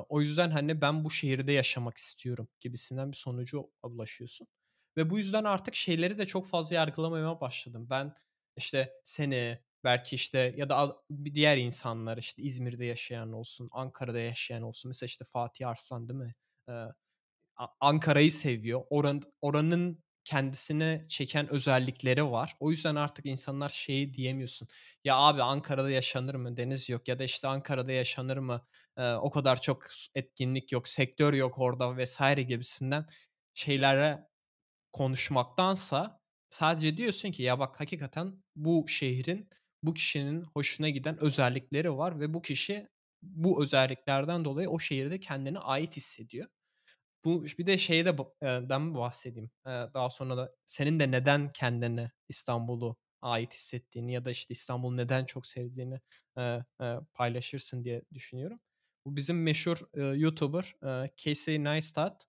[0.09, 4.47] O yüzden, hani, ben bu şehirde yaşamak istiyorum gibisinden bir sonucu ulaşıyorsun
[4.97, 7.87] ve bu yüzden artık şeyleri de çok fazla yargılamamaya başladım.
[7.89, 8.13] Ben,
[8.57, 10.97] işte, seni, Belki, işte, ya da
[11.33, 14.89] diğer insanlar, işte, İzmir'de yaşayan olsun, Ankara'da yaşayan olsun.
[14.89, 16.35] Mesela, işte, Fatih Arslan, değil mi?
[17.79, 18.81] Ankara'yı seviyor.
[18.89, 22.55] Oran oranın kendisine çeken özellikleri var.
[22.59, 24.67] O yüzden artık insanlar şeyi diyemiyorsun.
[25.03, 26.57] "Ya, abi Ankara'da yaşanır mı?
[26.57, 28.65] Deniz yok." ya da, işte, "Ankara'da yaşanır mı?
[28.97, 32.21] Eee, o kadar çok etkinlik yok, sektör yok orada." vs.
[32.47, 33.05] gibisinden
[33.53, 34.27] şeylere
[34.91, 39.49] konuşmaktansa sadece diyorsun ki ya bak hakikaten bu şehrin,
[39.83, 42.87] bu kişinin hoşuna giden özellikleri var ve bu kişi
[43.21, 46.47] bu özelliklerden dolayı o şehirde kendine ait hissediyor.
[47.25, 49.51] Bu bir de şeyde den bahsedeyim.
[49.65, 55.25] Daha sonra da senin de neden kendine İstanbul'u ait hissettiğini ya da, işte, İstanbul'u neden
[55.25, 55.99] çok sevdiğini,
[57.13, 58.59] paylaşırsın diye düşünüyorum.
[59.05, 59.77] Bu bizim meşhur,
[60.15, 60.75] YouTuber,
[61.17, 62.27] Casey Neistat,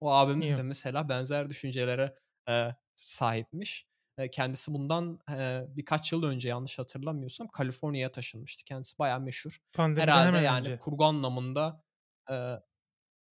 [0.00, 2.14] o abimiz de mesela benzer düşüncelere,
[2.94, 3.86] sahipmiş.
[4.32, 5.20] Kendisi bundan,
[5.76, 8.64] birkaç yıl önce yanlış hatırlamıyorsam Kaliforniya'ya taşınmıştı.
[8.64, 9.58] Kendisi bayağı meşhur.
[9.72, 10.78] Pandemiden Herhâlde hemen yani önce.
[10.78, 11.84] kurgu anlamında,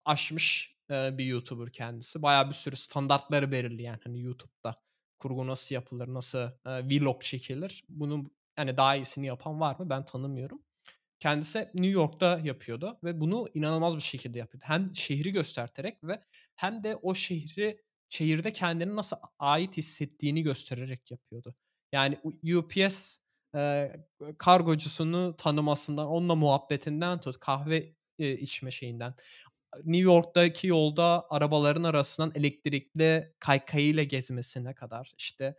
[0.07, 2.23] aşmış, eee, bir YouTuber kendisi.
[2.23, 4.83] Bayağı bir sürü standartları belirleyen, hani, YouTube'da
[5.19, 10.05] kurgu nasıl yapılır, nasıl, eee, vlog çekilir, bunun, hani, daha iyisini yapan var mı ben
[10.05, 10.63] tanımıyorum.
[11.21, 14.65] Kendisi New York'ta yapıyordu ve bunu inanılmaz bir şekilde yapıyordu.
[14.69, 16.21] Hem şehri gösterterek ve
[16.57, 21.55] hem de o şehri şehirde kendini nasıl ait hissettiğini göstererek yapıyordu.
[21.93, 22.19] Yani
[22.57, 23.19] UPS,
[23.55, 24.07] eee,
[24.39, 29.15] kargocusunu tanımasından, onunla muhabbetinden tut, kahve, eee, içme şeyinden,
[29.85, 35.55] New York'taki yolda arabaların arasından elektrikli kaykayıyla gezmesine kadar, işte,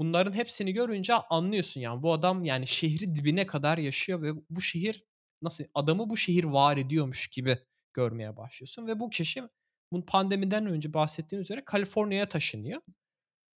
[0.00, 5.04] bunların hepsini görünce anlıyorsun, yani, bu adam, yani, şehri dibine kadar yaşıyor ve bu şehir
[5.42, 7.58] nasıl adamı bu şehir var ediyormuş gibi
[7.94, 9.42] görmeye başlıyorsun ve bu kişi
[9.92, 12.82] bu pandemiden önce bahsettiğim üzere Kaliforniya'ya taşınıyor.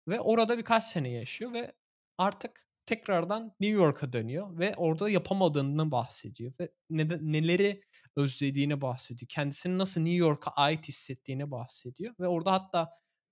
[0.07, 1.73] Ve orada birkaç sene yaşıyor ve
[2.17, 7.81] artık tekrardan New York'a dönüyor ve orada yapamadığından bahsediyor ve nede neleri
[8.21, 9.29] özlediğini bahsediyor.
[9.29, 12.89] Kendisini nasıl New York'a ait hissettiğini bahsediyor ve orada hatta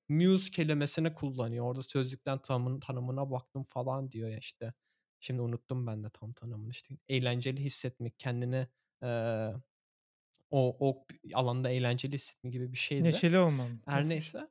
[0.09, 1.65] muse kelimesini kullanıyor.
[1.65, 4.73] Orada sözlükten tanımın tanımına baktım falan diyor ya işte.
[5.19, 6.95] Şimdi unuttum ben de tam tanımını işte.
[7.09, 8.67] Eğlenceli hissetmek, kendini,
[9.03, 9.53] eee,
[10.51, 13.03] o o alanda eğlenceli hissetmek gibi bir şeydi.
[13.03, 13.81] Neşeli olman.
[13.85, 14.47] Her neyse.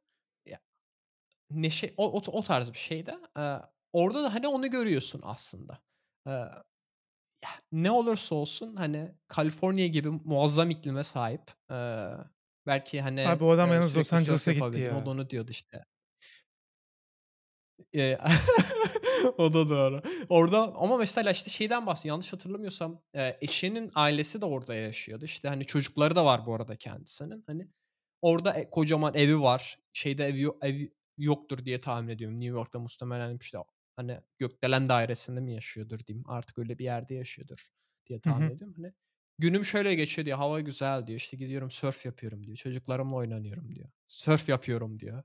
[1.51, 3.15] Neşe o o o tarz bir şeydi.
[3.37, 3.61] Eee,
[3.93, 5.79] orada da, hani, onu görüyorsun aslında.
[6.27, 6.65] Ya,
[7.83, 12.09] ne olursa olsun, hani, Kaliforniya gibi muazzam iklime sahip, eee,
[12.67, 15.11] belki, Abi hani, o adam eee, yalnız Los sörf Angeles'a gitti o da ya.
[15.11, 15.85] onu diyordu işte.
[17.93, 18.19] Eee,
[19.39, 20.01] o da doğru.
[20.29, 23.03] Orada ama mesela, işte, şeyden bahsediyor, yanlış hatırlamıyorsam,
[23.41, 25.25] eşinin ailesi de orada yaşıyordu.
[25.25, 27.45] İşte, hani, çocukları da var bu arada kendisinin.
[27.47, 27.69] Hani
[28.23, 29.79] Orada, eee, kocaman evi var.
[29.95, 32.37] Şeyde evi ev yoktur diye tahmin ediyorum.
[32.39, 33.59] New York'ta muhtemelen, işte,
[33.97, 37.69] hani, gökdelen dairesinde mi yaşıyordur diyeyim, artık öyle bir yerde yaşıyordur
[38.07, 38.53] diye tahmin hı.
[38.53, 38.75] ediyorum.
[38.77, 38.93] Hani,
[39.39, 43.89] günüm şöyle geçiyor diyor, hava güzel diyor, işte, gidiyorum sörf yapıyorum diyor, çocuklarımla oynanıyorum diyor,
[44.09, 45.23] sörf yapıyorum diyor.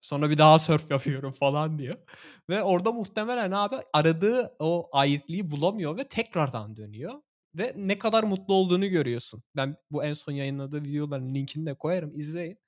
[0.00, 1.96] Sonra bir daha sörf yapıyorum falan diyor
[2.50, 7.22] ve orada muhtemelen abi aradığı o aitliği bulamıyor ve tekrardan dönüyor
[7.54, 9.42] ve ne kadar mutlu olduğunu görüyorsun.
[9.56, 12.58] Ben bu en son yayınladığı videoların linkini de koyarım, izleyin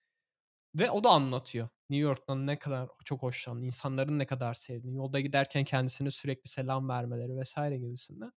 [0.79, 1.69] ve o da anlatıyor.
[1.91, 6.89] New York'tan ne kadar çok hoşlandığını, insanların ne kadar sevdiğini, yolda giderken kendisine sürekli selam
[6.89, 7.57] vermeleri vs.
[7.81, 8.33] gibisinden.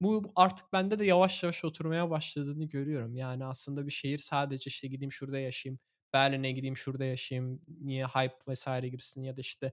[0.00, 3.16] Bu artık bende de yavaş yavaş oturmaya başladığını görüyorum.
[3.16, 5.80] Yani aslında bir şehir sadece, işte, gideyim şurada yaşayayım,
[6.14, 8.66] Berlin'e gideyim şurada yaşayayım, niye hype vs.
[8.82, 9.72] gibisinden ya da, işte,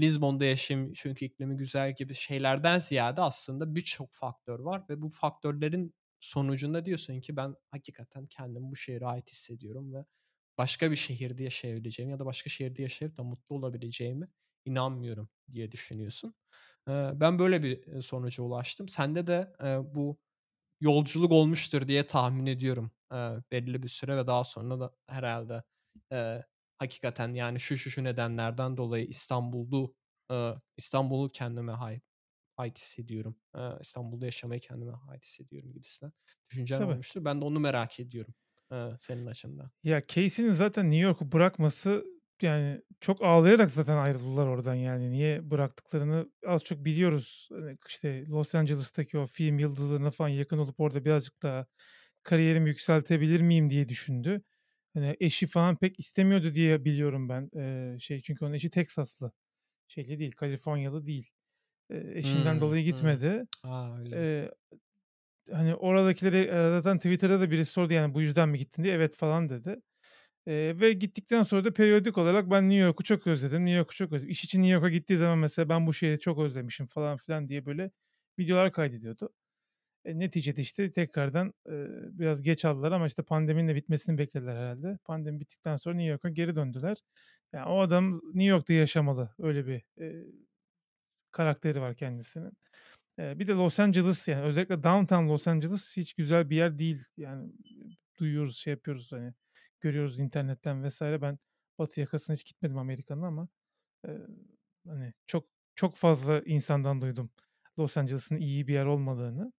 [0.00, 5.94] Lizbon'da yaşayayım çünkü iklimi güzel gibi şeylerden ziyade aslında birçok faktör var ve bu faktörlerin
[6.20, 10.04] sonucunda diyorsun ki ben hakikaten kendimi bu şehre ait hissediyorum ve
[10.58, 14.28] başka bir şehirde yaşayabileceğim ya da başka şehirde yaşayıp da mutlu olabileceğime
[14.64, 16.34] inanmıyorum diye düşünüyorsun.
[16.88, 18.88] Ben böyle bir, sonuca ulaştım.
[18.88, 19.52] Sende de,
[19.94, 20.18] bu
[20.80, 22.90] yolculuk olmuştur diye tahmin ediyorum,
[23.52, 25.64] belli bir süre ve daha sonra da herhâlde,
[26.12, 26.46] eee,
[26.78, 29.94] hakikaten, yani, şu, şu, şu nedenlerden dolayı İstanbul'du
[30.30, 32.04] eee, İstanbul'u kendime ait
[32.58, 33.40] ait hissediyorum.
[33.80, 36.12] İstanbul'da yaşamayı kendime ait hissediyorum gibisinden
[36.50, 36.82] düşüncen Tabii.
[36.82, 37.24] olmuştur.
[37.24, 38.34] Ben de onu merak ediyorum,
[38.98, 39.70] senin açından.
[39.84, 42.04] Ya, Casey'nin zaten New York'u bırakması,
[42.42, 45.10] yani, çok ağlayarak zaten ayrıldılar oradan, yani.
[45.10, 47.48] Niye bıraktıklarını az çok biliyoruz.
[47.52, 51.66] Hani, işte, Los Angeles'taki o film yıldızlarına falan yakın olup orada birazcık daha
[52.22, 54.42] kariyerimi yükseltebilir miyim diye düşündü.
[54.94, 57.50] Hani, eşi falan pek istemiyordu diye biliyorum ben.
[57.54, 59.32] Eee, şey çünkü onun eşi Teksaslı.
[59.88, 61.30] Şeyli değil, Kaliforniyalı değil.
[61.90, 63.44] Eee, eşinden Hımm, dolayı gitmedi.
[63.62, 64.16] A, öyle.
[64.16, 64.52] Eee,
[65.52, 68.94] hani, oradakileri, zaten Twitter'da da birisi sordu, yani, "Bu yüzden mi gittin?" diye.
[68.94, 69.80] "Evet." falan dedi.
[70.46, 74.12] Eee, ve gittikten sonra da periyodik olarak "Ben New York'u çok özledim, New York'u çok
[74.12, 77.48] özledim." İş için New York'a gittiği zaman mesela "Ben bu şehri çok özlemişim." falan filan
[77.48, 77.90] diye böyle
[78.38, 79.30] videolar kaydediyordu.
[80.04, 84.98] E, neticede, işte, tekrardan, eee, biraz geç aldılar ama, işte, pandeminin de bitmesini beklediler herhâlde.
[85.04, 86.96] Pandemi bittikten sonra New York'a geri döndüler.
[87.52, 89.30] Ya, o adam New York'ta yaşamalı.
[89.38, 90.26] Öyle bir, eee,
[91.32, 92.52] karakteri var kendisinin.
[93.18, 97.04] Bir de Los Angeles, yani, özellikle downtown Los Angeles hiç güzel bir yer değil.
[97.16, 97.52] Yani,
[98.18, 99.34] duyuyoruz, şey yapıyoruz, hani,
[99.80, 101.22] görüyoruz internetten vs.
[101.22, 101.38] Ben
[101.78, 103.48] batı yakasına hiç gitmedim Amerika'nın ama,
[104.08, 104.18] eee,
[104.88, 107.30] hani, çok çok fazla insandan duydum
[107.78, 109.52] Los Angeles'ın iyi bir yer olmadığını.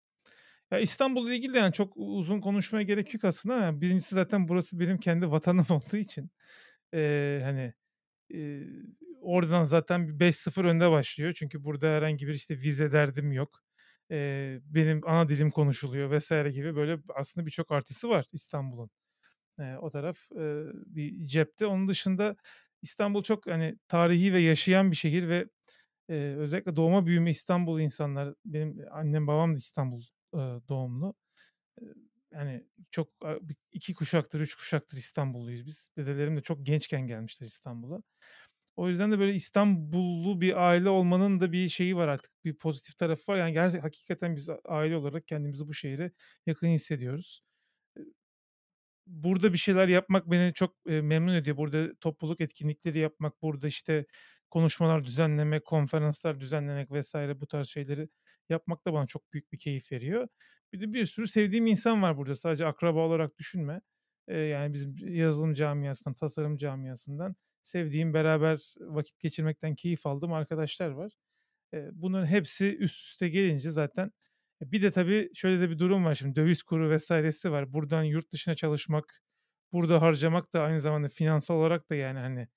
[0.72, 4.80] Ya, İstanbul'la ilgili de, yani, çok uzun konuşmaya gerek yok aslında ama 1'incisi zaten burası
[4.80, 6.30] benim kendi vatanım olduğu için,
[6.92, 7.74] eee, hani,
[8.30, 8.66] eee,
[9.28, 11.34] oradan zaten bir 5-0 önde başlıyor.
[11.38, 13.60] Çünkü burada herhangi bir, işte, vize derdim yok.
[14.10, 16.32] Eee, benim ana dilim konuşuluyor vs.
[16.54, 18.90] gibi böyle aslında birçok artısı var İstanbul'un.
[19.60, 21.66] Eee, o taraf, eee, bir cepte.
[21.66, 22.36] Onun dışında
[22.82, 25.46] İstanbul çok, hani, tarihi ve yaşayan bir şehir ve,
[26.10, 30.02] eee, özellikle doğma büyüme İstanbullu insanlar benim annem babam da İstanbul,
[30.34, 31.14] eee, doğumlu.
[31.82, 31.88] Eee,
[32.34, 33.08] yani, çok,
[33.72, 35.90] 2 kuşaktır, 3 kuşaktır İstanbulluyuz biz.
[35.98, 38.02] Dedelerim de çok gençken gelmişler İstanbul'a.
[38.78, 42.98] O yüzden de böyle İstanbullu bir aile olmanın da bir şeyi var artık, bir pozitif
[42.98, 43.36] tarafı var.
[43.36, 46.12] Yani, gerçek hakikaten biz aile olarak kendimizi bu şehre
[46.46, 47.42] yakın hissediyoruz.
[49.06, 51.56] Burada bir şeyler yapmak beni çok, memnun ediyor.
[51.56, 54.06] Burada topluluk etkinlikleri yapmak, burada, işte,
[54.50, 57.14] konuşmalar düzenlemek, konferanslar düzenlemek vs.
[57.14, 58.08] bu tarz şeyleri
[58.48, 60.28] yapmak da bana çok büyük bir keyif veriyor.
[60.72, 62.34] Bir de bir sürü sevdiğim insan var burada.
[62.34, 63.80] Sadece akraba olarak düşünme.
[64.28, 71.12] Yani, bizim yazılım camiasından, tasarım camiasından sevdiğim, beraber vakit geçirmekten keyif aldığım arkadaşlar var.
[71.72, 74.12] Eee, bunların hepsi üst üste gelince zaten
[74.62, 77.72] e, bir de tabii şöyle de bir durum var şimdi döviz kuru vs.'si var.
[77.72, 79.22] Buradan yurt dışına çalışmak,
[79.72, 82.48] burada harcamak da aynı zamanda finansal olarak da, yani, hani,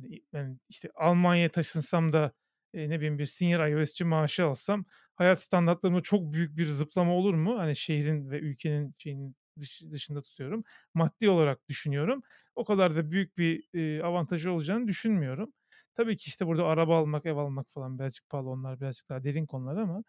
[0.00, 2.32] i ben, işte, Almanya'ya taşınsam da,
[2.74, 4.84] eee, ne bileyim bir senior iOS'ci maaşı alsam
[5.16, 7.58] hayat standartlarımda çok büyük bir zıplama olur mu?
[7.58, 10.64] Hani, şehrin ve ülkenin şeyinin dış dışında tutuyorum.
[10.94, 12.22] Maddi olarak düşünüyorum.
[12.54, 15.52] O kadar da büyük bir, eee, avantajı olacağını düşünmüyorum.
[15.94, 18.50] Tabii ki, işte, burada araba almak, ev almak falan birazcık pahalı.
[18.50, 20.04] Onlar birazcık daha derin konular ama,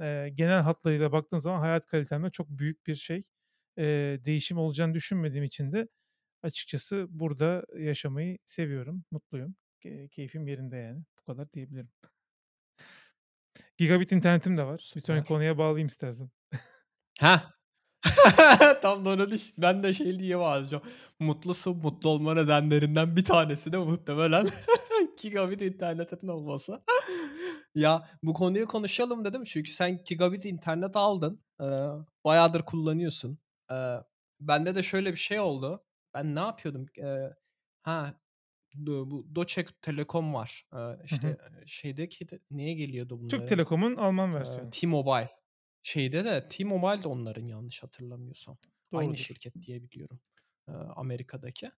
[0.00, 3.22] eee, genel hatlarıyla baktığın zaman hayat kalitemde çok büyük bir şey,
[3.78, 5.88] eee, değişim olacağını düşünmediğim için de
[6.42, 9.56] açıkçası burada yaşamayı seviyorum, mutluyum.
[9.84, 11.04] Eee, keyfim yerinde, yani.
[11.20, 11.90] Bu kadar diyebilirim.
[13.76, 14.92] Gigabit internetim de var.
[14.96, 15.26] Bir sonraki Süper.
[15.26, 16.30] konuya bağlayayım istersen.
[17.20, 17.53] Heh.
[18.82, 20.82] Tam da onu düş ben de şey diye bağlayacağım.
[21.20, 24.46] Mutlusun, mutlu olma nedenlerinden bir tanesi de muhtemelen
[25.22, 26.82] gigabit internetin olması.
[27.74, 31.44] Ya, bu konuyu konuşalım dedim çünkü sen gigabit internet aldın.
[31.60, 31.88] Eee,
[32.24, 33.38] bayağıdır kullanıyorsun.
[33.70, 34.00] Eee,
[34.40, 35.84] bende de şöyle bir şey oldu.
[36.14, 36.86] Ben ne yapıyordum?
[36.98, 37.34] Eee,
[37.82, 38.14] ha,
[38.74, 40.66] bu Deutsche Telekom var.
[40.72, 41.30] Hı işte, hı.
[41.32, 43.46] eee, şeydeki de neye geliyordu Türk bunların?
[43.46, 44.70] Telekom'un Alman versiyonu.
[44.70, 45.30] T-Mobile.
[45.84, 48.58] Şeyde de T-Mobile de onların yanlış hatırlamıyorsam.
[48.92, 49.18] Aynı Doğrudur.
[49.18, 50.20] şirket diye biliyorum,
[50.68, 51.72] eee, Amerika'daki.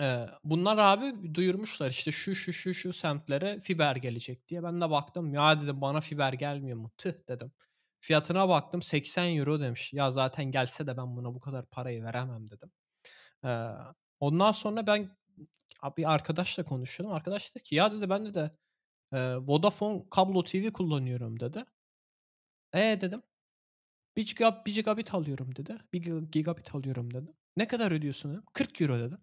[0.00, 4.62] Eee, bunlar abi duyurmuşlar işte şu, şu, şu, şu semtlere fiber gelecek diye.
[4.62, 6.90] Ben de baktım ya dedim bana fiber gelmiyor mu?
[6.98, 7.52] Tüh dedim.
[8.00, 9.92] Fiyatına baktım €80 demiş.
[9.92, 12.72] Ya zaten gelse de ben buna bu kadar parayı veremem dedim.
[13.44, 13.68] Eee,
[14.20, 15.16] ondan sonra ben
[15.98, 17.16] bir arkadaşla konuşuyordum.
[17.16, 18.52] Arkadaş dedi ki ya dedi ben dedi,
[19.14, 21.64] eee, Vodafone kablo TV kullanıyorum dedi.
[22.74, 23.22] "E?" dedim.
[24.18, 25.78] "1 giga 1 gigabit alıyorum." dedi.
[25.94, 27.32] "1 giga gigabit alıyorum." dedi.
[27.56, 28.44] "Ne kadar ödüyorsun?" dedim.
[28.54, 29.16] €40 dedi.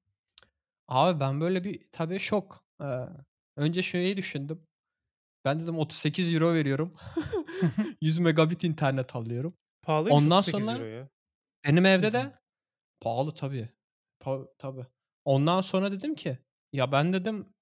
[0.90, 2.66] Abi ben böyle bir tabii şok.
[2.82, 3.10] Eee,
[3.58, 4.68] önce şeyi düşündüm.
[5.46, 6.94] Ben dedim €38 veriyorum.
[7.60, 7.86] Hı hı.
[8.02, 9.58] 100 megabit internet alıyorum.
[9.84, 11.10] Pahalıymış Ondan €38 sonra ya.
[11.68, 12.34] benim evde de
[13.02, 13.70] pahalı tabii.
[14.20, 14.86] Pa tabii.
[15.26, 16.38] Ondan sonra dedim ki
[16.74, 17.54] ya ben dedim,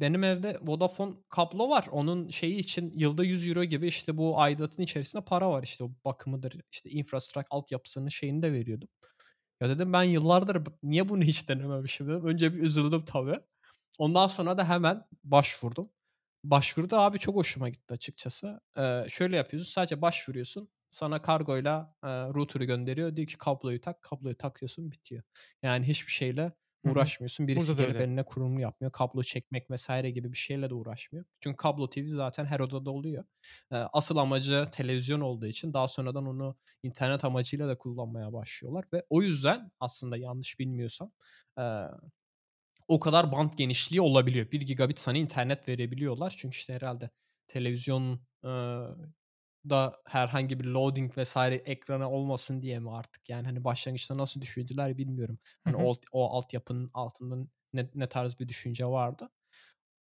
[0.00, 1.86] benim evde Vodafone kablo var.
[1.92, 5.62] Onun şeyi için yılda €100 gibi işte bu aidatın içerisinde para var.
[5.62, 8.88] İşte o bakımıdır, işte infrastructure altyapısının şeyini de veriyordum.
[9.60, 12.26] Ya dedim ben yıllardır niye bunu hiç denememişim dedim.
[12.26, 13.40] Önce bir üzüldüm tabii.
[13.98, 15.90] Ondan sonra da hemen başvurdum.
[16.44, 18.60] Başvuruda abi çok hoşuma gitti açıkçası.
[18.78, 20.68] Eee, şöyle yapıyorsun, sadece başvuruyorsun.
[20.90, 23.16] Sana kargoyla, eee, router'ı gönderiyor.
[23.16, 25.22] Diyor ki kabloyu tak, kabloyu takıyorsun, bitiyor.
[25.62, 26.52] Yani hiçbir şeyle.
[26.84, 27.48] Uğraşmıyorsun.
[27.48, 28.92] Birisi gelip eline kurulumu yapmıyor.
[28.92, 29.88] Kablo çekmek vs.
[30.14, 31.24] gibi bir şeyle de uğraşmıyor.
[31.40, 33.24] Çünkü kablo TV zaten her odada oluyor.
[33.70, 39.22] Asıl amacı televizyon olduğu için daha sonradan onu internet amacıyla da kullanmaya başlıyorlar ve o
[39.22, 41.12] yüzden aslında yanlış bilmiyorsam,
[42.88, 44.52] o kadar bant genişliği olabiliyor.
[44.52, 46.34] 1 gigabit sana internet verebiliyorlar.
[46.38, 47.10] Çünkü işte herhâlde
[47.48, 48.20] televizyon,
[49.70, 51.62] da herhangi bir loading vs.
[51.66, 53.28] ekranı olmasın diye mi artık?
[53.28, 55.38] Yani, hani, başlangıçta nasıl düşündüler bilmiyorum.
[55.64, 57.36] Hani, o o altyapının altında
[57.72, 59.28] ne ne tarz bir düşünce vardı.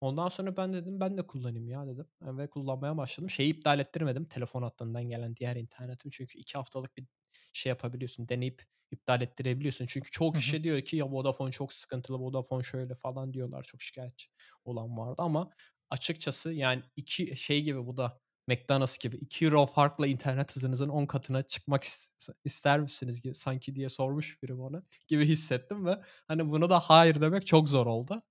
[0.02, 3.30] Ondan sonra ben dedim ben de kullanayım ya dedim, eee, ve kullanmaya başladım.
[3.30, 6.12] Şeyi iptal ettirmedim, telefon hattından gelen diğer internetimi.
[6.12, 7.08] Çünkü 2 haftalık bir
[7.54, 9.86] şey yapabiliyorsun, deneyip iptal ettirebiliyorsun.
[9.86, 10.42] Çünkü hı.
[10.42, 13.64] kişi diyor ki ya Vodafone çok sıkıntılı, Vodafone şöyle falan diyorlar.
[13.64, 14.28] Çok şikâyetçi
[14.66, 15.50] olan vardı ama
[15.90, 21.44] açıkçası yani 2 şey gibi bu da McDonald's gibi €2 farkla internet hızınızın 10 katına
[21.44, 22.12] çıkmak is
[22.46, 27.22] ister misiniz gi sanki diye sormuş biri bana gibi hissettim ve, hani, buna da hayır
[27.22, 28.24] demek çok zor oldu.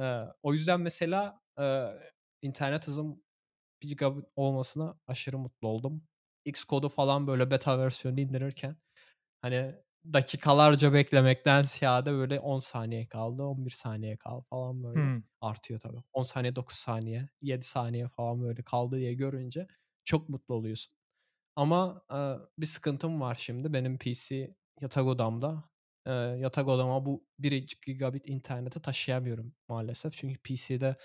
[0.00, 1.94] Eee, o yüzden mesela, eee,
[2.42, 3.22] internet hızım
[3.82, 6.04] 1 gigabit olmasına aşırı mutlu oldum.
[6.46, 8.76] Xcode'u falan böyle beta versiyonunu indirirken,
[9.42, 9.76] hani,
[10.12, 15.24] dakikalarca beklemekten ziyade böyle 10 saniye kaldı, 11 saniye kaldı falan böyle Hımm.
[15.40, 16.02] artıyor tabii.
[16.12, 19.66] 10 saniye, 9 saniye, 7 saniye falan böyle kaldı diye görünce
[20.04, 20.94] çok mutlu oluyorsun.
[21.56, 23.72] Ama, eee, bir sıkıntım var şimdi.
[23.72, 25.64] Benim PC yatak odamda.
[26.06, 30.12] Eee, yatak odama bu 1 gigabit interneti taşıyamıyorum maalesef.
[30.14, 30.96] Çünkü PC'de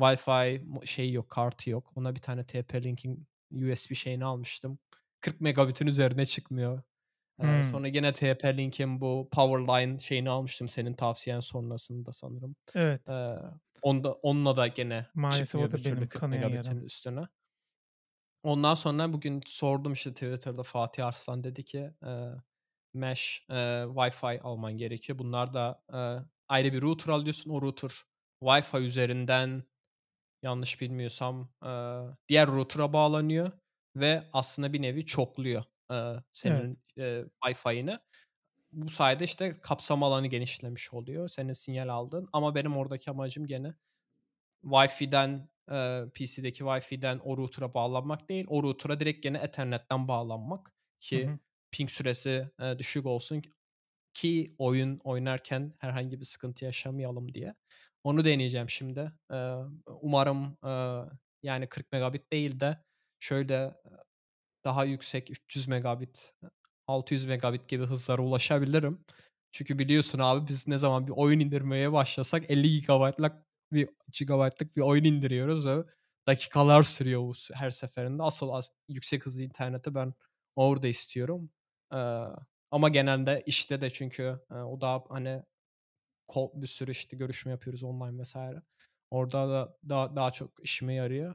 [0.00, 1.92] Wi-Fi mo şeyi yok, kartı yok.
[1.96, 4.78] Ona bir tane TP-Link'in USB şeyini almıştım.
[5.20, 6.82] 40 megabitin üzerine çıkmıyor.
[7.40, 7.62] Hımm.
[7.62, 12.56] sonra gene TP-Link'in bu Powerline şeyini almıştım senin tavsiyen sonrasında sanırım.
[12.74, 13.02] Evet.
[13.08, 13.38] Eee,
[13.82, 16.76] onda onunla da gene Maalesef o da benim 40 kanayan yaram.
[16.76, 17.28] megabitin üstüne.
[18.42, 22.28] Ondan sonra bugün sordum işte Twitter'da Fatih Arslan dedi ki, eee,
[22.94, 23.56] mesh, eee,
[23.88, 25.18] Wi-Fi alman gerekiyor.
[25.18, 26.18] Bunlar da, eee,
[26.48, 27.50] ayrı bir router alıyorsun.
[27.50, 27.90] O router
[28.42, 29.62] Wi-Fi üzerinden
[30.42, 33.52] yanlış bilmiyorsam, eee, diğer router'a bağlanıyor
[33.96, 35.64] ve aslında bir nevi çokluyor,
[36.44, 36.70] Evet.
[36.72, 37.98] senin, eee, Wi-Fi'ni.
[38.72, 43.74] Bu sayede işte kapsam alanı genişlemiş oluyor senin sinyal aldığın ama benim oradaki amacım gene
[44.64, 50.74] Wi-Fi'den, eee, PC'deki Wi-Fi'den o router'a bağlanmak değil, o router'a direkt gene Ethernet'ten bağlanmak
[51.12, 51.20] Hı hı.
[51.20, 51.40] ki
[51.72, 53.42] ping süresi, eee, düşük olsun
[54.14, 57.54] ki oyun oynarken herhangi bir sıkıntı yaşamayalım diye.
[58.04, 59.12] Onu deneyeceğim şimdi.
[59.32, 59.54] Eee,
[60.02, 61.04] umarım, eee,
[61.42, 62.78] yani 40 megabit değil de
[63.20, 63.74] şöyle,
[64.64, 66.34] daha yüksek 300 megabit,
[66.86, 69.04] 600 megabit gibi hızlara ulaşabilirim.
[69.52, 73.32] Çünkü biliyorsun abi biz ne zaman bir oyun indirmeye başlasak 50 gigabaytlık
[73.72, 75.84] bir gigabaytlık bir oyun indiriyoruz ve
[76.26, 78.22] dakikalar sürüyor bu her seferinde.
[78.22, 80.14] Asıl as yüksek hızlı interneti ben
[80.56, 81.50] orada istiyorum.
[81.92, 82.24] Eee,
[82.70, 85.42] ama genelde işte de çünkü, eee, o da hani
[86.54, 88.36] bir sürü işte görüşme yapıyoruz online vs.
[89.10, 91.34] Orada da daha daha çok işime yarıyor.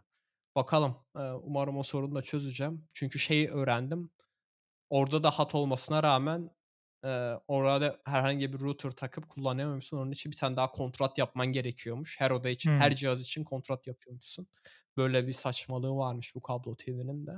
[0.58, 0.97] Bakalım,
[1.43, 2.89] umarım o sorunu da çözeceğim.
[2.93, 4.12] Çünkü şeyi öğrendim.
[4.89, 6.51] Orada da hat olmasına rağmen,
[7.49, 9.97] orada herhangi bir router takıp kullanamıyormuşsun.
[9.99, 12.22] Onun için bir tane daha kontrat yapman gerekiyormuş.
[12.22, 12.97] Her oda için, her Hımm.
[12.97, 14.47] cihaz için kontrat yapıyormuşsun.
[14.97, 17.34] Böyle bir saçmalığı varmış bu kablo TV'nin de.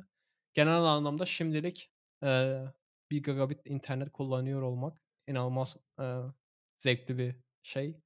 [0.55, 1.91] Genel anlamda şimdilik,
[2.24, 2.65] eee,
[3.11, 6.17] 1 gigabit internet kullanıyor olmak inanılmaz, eee
[6.80, 8.01] zevkli bir şey.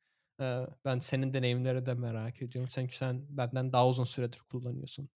[0.86, 2.70] Ben senin deneyimleri de merak ediyorum.
[2.74, 5.10] Çünkü sen benden daha uzun süredir kullanıyorsun.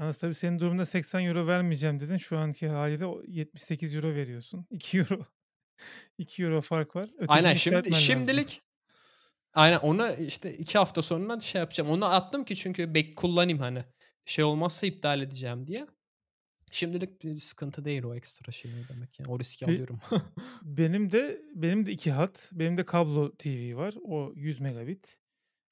[0.00, 2.16] Yalnız tabii senin durumunda €80 vermeyeceğim dedin.
[2.16, 4.66] Şu anki hâliyle o €78 veriyorsun.
[4.70, 5.26] €2
[6.18, 7.10] €2 fark var.
[7.26, 8.16] Aynen, Ötekini iptal şimdi etmen lazım.
[8.16, 8.62] şimdilik
[9.54, 11.90] Aynen, onu, işte, 2 hafta sonra şey yapacağım.
[11.90, 13.84] Onu attım ki çünkü bek kullanayım, hani,
[14.24, 15.86] şey olmazsa iptal edeceğim diye.
[16.70, 19.30] Şimdilik bir sıkıntı değil o ekstra şey ödemek yani.
[19.30, 20.00] O riski Be alıyorum.
[20.62, 22.50] benim de benim de 2 hat.
[22.52, 23.94] Benim de kablo TV var.
[24.04, 25.18] O 100 megabit.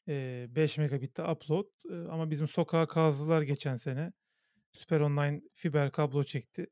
[0.09, 1.67] Eee, 5 megabit de upload.
[1.91, 4.13] Eee, ama bizim sokağa kazdılar geçen sene.
[4.73, 6.67] Süper Online fiber kablo çekti.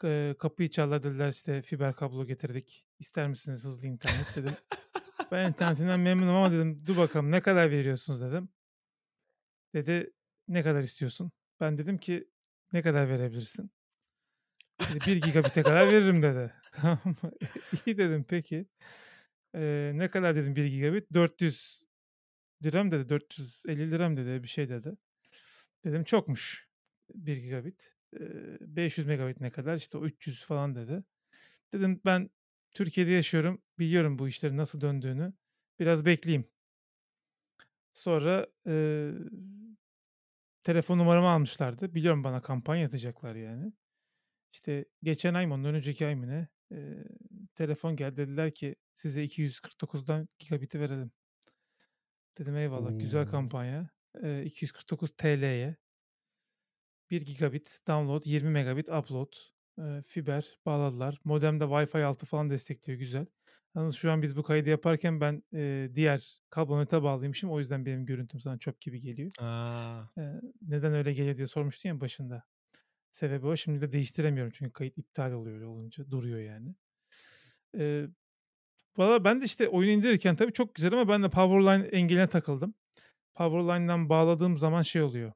[0.00, 2.86] K kapıyı çaldılar dediler, işte, "Fiber kablo getirdik.
[2.98, 4.52] İster misiniz hızlı internet?" dedim.
[5.32, 8.48] "Ben internetimden memnunum ama" dedim, "dur bakalım ne kadar veriyorsunuz?" dedim.
[9.74, 10.12] Dedi,
[10.48, 12.28] "Ne kadar istiyorsun?" Ben dedim ki,
[12.74, 13.70] "Ne kadar verebilirsin?"
[14.80, 16.52] Dedi, "1 gigabit'e kadar veririm." dedi.
[17.86, 18.66] İyi dedim, "Peki."
[19.54, 21.12] Eee, "Ne kadar?" dedim 1 gigabit.
[21.14, 21.84] "€400
[22.74, 24.96] mı?" dedi, "€450 mı?" dedi, bir şey dedi.
[25.84, 26.68] Dedim, "Çokmuş
[27.14, 31.04] 1 gigabit." Eee, "500 megabit ne kadar?" İşte, o 300 falan dedi.
[31.74, 32.30] Dedim, "Ben
[32.72, 33.62] Türkiye'de yaşıyorum.
[33.78, 35.32] Biliyorum bu işlerin nasıl döndüğünü.
[35.80, 36.48] Biraz bekleyeyim."
[37.92, 39.12] Sonra, eee,
[40.64, 41.94] telefon numaramı almışlardı.
[41.94, 43.72] Biliyorum bana kampanya atacaklar yani.
[44.52, 47.04] İşte, geçen ay mı ondan önceki ay mı ne, eee,
[47.56, 48.16] telefon geldi.
[48.16, 51.12] Dediler ki, "Size 249'dan gigabit'i verelim."
[52.38, 53.26] Dedim, "Eyvallah, güzel O!
[53.26, 53.90] kampanya."
[54.22, 55.76] Eee, TL 249'ya
[57.10, 59.32] 1 gigabit download, 20 megabit upload,
[59.78, 61.18] eee, fiber bağladılar.
[61.24, 63.26] Modem de Wi-Fi 6 falan destekliyor, güzel.
[63.74, 67.50] Yalnız şu an biz bu kaydı yaparken ben, eee, diğer kablo bağlıymışım.
[67.50, 69.32] O yüzden benim görüntüm sana çöp gibi geliyor.
[69.40, 70.08] A!
[70.18, 72.44] Eee, neden öyle geliyor diye sormuştun ya başında.
[73.12, 73.56] Sebebi o.
[73.56, 76.10] Şimdi de değiştiremiyorum çünkü kayıt iptal oluyor öyle olunca.
[76.10, 76.76] Duruyor yani.
[77.78, 78.08] Eee,
[78.98, 82.74] valla ben de, işte, oyunu indirirken tabii çok güzel ama ben de Powerline engeline takıldım.
[83.36, 85.32] Powerline'dan bağladığım zaman şey oluyor,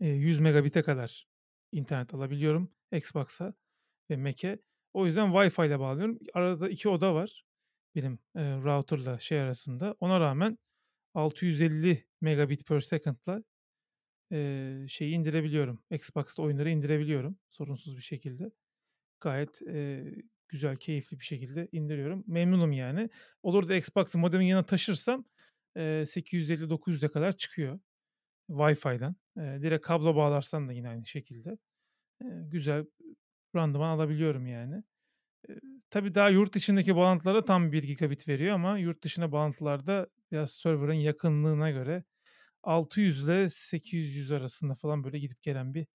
[0.00, 1.28] eee, 100 megabit'e kadar
[1.72, 3.54] internet alabiliyorum Xbox'a
[4.10, 4.58] ve Mac'e.
[4.96, 6.18] O yüzden Wi-Fi ile bağlıyorum.
[6.34, 7.44] Arada 2 oda var
[7.94, 9.96] benim, eee, router'la şey arasında.
[10.00, 10.58] Ona rağmen
[11.14, 13.44] 650 Mbps/s'la
[14.32, 18.52] eee, şeyi indirebiliyorum, Xbox'ta oyunları indirebiliyorum sorunsuz bir şekilde.
[19.20, 20.14] Gayet, eee,
[20.48, 22.24] güzel, keyifli bir şekilde indiriyorum.
[22.28, 23.10] Memnunum yani.
[23.42, 25.26] Olur da Xbox'ı modemin yanına taşırsam,
[25.76, 27.80] eee, 850-900'e kadar çıkıyor
[28.50, 29.16] Wi-Fi'den.
[29.38, 31.58] Eee, direkt kablo bağlarsan da yine aynı şekilde.
[32.24, 32.86] Eee, güzel
[33.54, 34.82] randıman alabiliyorum yani.
[35.90, 40.92] Tabii daha yurt dışındaki bağlantılara tam 1 gigabit veriyor ama yurt dışına bağlantılarda biraz server'ın
[40.94, 42.04] yakınlığına göre
[42.62, 45.86] 600'le 800 arasında falan böyle gidip gelen bir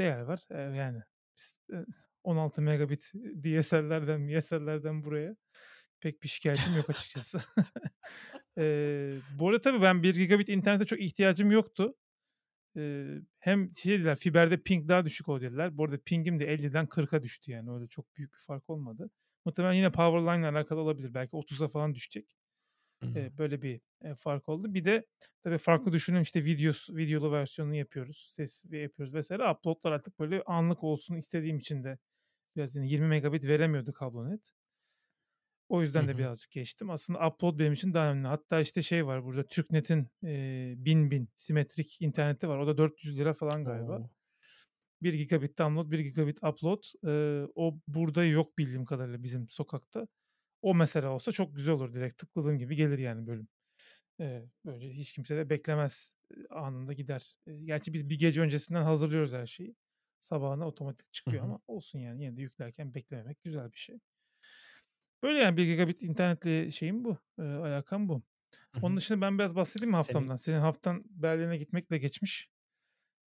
[0.00, 0.40] değer var.
[0.76, 1.00] Yani
[1.36, 1.86] s eee,
[2.24, 5.36] 16 megabit DSL'lerden MSL'lerden buraya
[6.00, 7.42] pek bir şikâyetim yok açıkçası.
[8.58, 11.94] Eee, bu arada tabii ben 1 gigabit internete çok ihtiyacım yoktu.
[13.38, 15.78] Hem şey dediler, "Fiberde ping daha düşük oluyor." dediler.
[15.78, 19.10] Bu arada ping'im de 50'den 40'a düştü yani öyle çok büyük bir fark olmadı.
[19.44, 21.14] Muhtemelen yine Powerline'la alakalı olabilir.
[21.14, 22.36] Belki 30'a falan düşecek.
[23.02, 23.16] Hı hı.
[23.16, 23.80] Eee, böyle bir,
[24.16, 24.74] fark oldu.
[24.74, 25.06] Bir de
[25.42, 29.30] tabii farklı düşünün, işte, videos videolu versiyonunu yapıyoruz, ses yapıyoruz vs.
[29.32, 31.98] Upload'lar artık böyle anlık olsun istediğim için de
[32.56, 34.50] biraz yine 20 megabit veremiyordu kablonet.
[35.68, 36.90] O yüzden de birazcık geçtim.
[36.90, 38.28] Aslında upload benim için daha önemli.
[38.28, 42.58] Hatta, işte, şey var burada Türknet'in, eee, 1000 simetrik interneti var.
[42.58, 44.00] O da €400 falan galiba.
[44.00, 44.10] O!
[45.02, 46.82] 1 gigabit download, 1 gigabit upload.
[47.04, 50.08] Eee, o burada yok bildiğim kadarıyla bizim sokakta.
[50.62, 51.94] O mesela olsa çok güzel olur.
[51.94, 53.48] Direkt tıkladığım gibi gelir yani bölüm.
[54.20, 56.16] Eee, böylece hiç kimse de beklemez.
[56.50, 57.38] Anında gider.
[57.46, 59.76] Eee, gerçi biz bir gece öncesinden hazırlıyoruz her şeyi.
[60.20, 61.44] Sabahına otomatik çıkıyor hı.
[61.44, 64.00] ama olsun yani yine de yüklerken beklememek güzel bir şey.
[65.22, 68.22] Böyle yani 1 gigabit internetle şeyim bu, eee, alakam bu.
[68.82, 70.36] Onun dışında ben biraz bahsedeyim mi Senin haftamdan?
[70.36, 72.48] Senin haftan Berlin'e gitmekle geçmiş.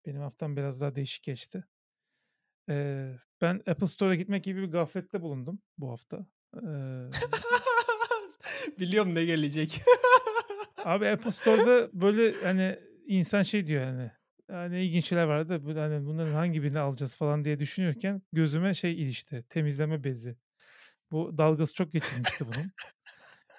[0.05, 1.63] Benim haftam biraz daha değişik geçti.
[2.69, 6.25] Eee, ben Apple Store'a gitmek gibi bir gaflette bulundum bu hafta.
[6.63, 7.09] Eee
[8.79, 9.81] Biliyorum ne gelecek.
[10.85, 14.11] Abi Apple Store'da böyle, hani, insan şey diyor, hani,
[14.49, 18.21] "Ya, ne ilginç şeyler var da böyle, hani, bunların hangi birini alacağız?" falan diye düşünürken
[18.33, 20.35] gözüme şey ilişti, temizleme bezi.
[21.11, 22.71] Bu dalgası çok geçilmişti bunun.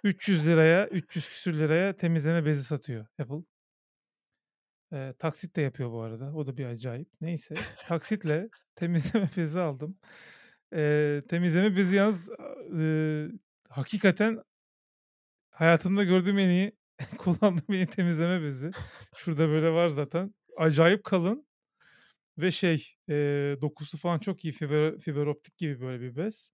[0.05, 3.45] €300'ya, 300 küsür liraya temizleme bezi satıyor Apple.
[4.93, 6.33] Eee, taksit de yapıyor bu arada.
[6.35, 7.09] O da bir acayip.
[7.21, 7.55] Neyse,
[7.89, 9.99] taksitle temizleme bezi aldım.
[10.73, 12.31] Eee, temizleme bezi yalnız,
[12.73, 13.33] ııı,
[13.69, 14.43] hakikaten
[15.51, 16.73] hayatımda gördüğüm en iyi,
[17.19, 18.71] kullandığım en iyi temizleme bezi.
[19.17, 20.35] Şurada böyle var zaten.
[20.57, 21.47] Acayip kalın
[22.39, 24.53] ve şey, eee, dokusu falan çok iyi.
[24.53, 26.53] Fiber fiber optik gibi böyle bir bez.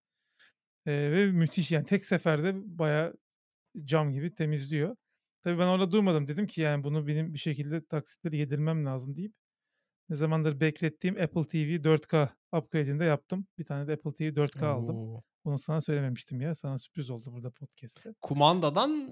[0.88, 3.14] Eee, ve müthiş yani tek seferde bayağı
[3.84, 4.96] cam gibi temizliyor.
[5.42, 6.28] Tabii ben orada durmadım.
[6.28, 9.32] Dedim ki yani bunu benim bir şekilde taksitleri yedirmem lazım deyip
[10.08, 13.46] ne zamandır beklettiğim Apple TV 4K upgrade'ini de yaptım.
[13.58, 14.96] Bir tane de Apple TV 4K aldım.
[14.96, 15.22] Oo.
[15.44, 16.54] Bunu sana söylememiştim ya.
[16.54, 18.14] Sana sürpriz oldu burada podcast'te.
[18.20, 19.10] Kumandadan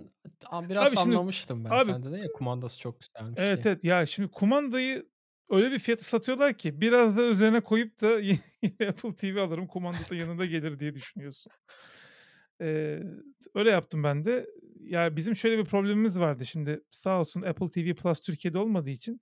[0.53, 1.71] biraz Abi şimdi anlamıştım ben.
[1.71, 3.73] abi Sen dedin ya kumandası çok güzelmiş Evet, diye.
[3.73, 3.85] evet.
[3.85, 5.09] Ya şimdi kumandayı
[5.51, 8.09] öyle bir fiyata satıyorlar ki biraz da üzerine koyup da
[8.89, 11.53] Apple TV alırım kumanda da yanında gelir diye düşünüyorsun.
[12.61, 13.03] Eee,
[13.55, 14.47] öyle yaptım ben de.
[14.81, 19.21] Ya bizim şöyle bir problemimiz vardı şimdi sağ olsun Apple TV Plus Türkiye'de olmadığı için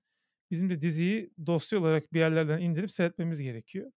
[0.50, 3.90] bizim de diziyi dosya olarak bir yerlerden indirip seyretmemiz gerekiyor.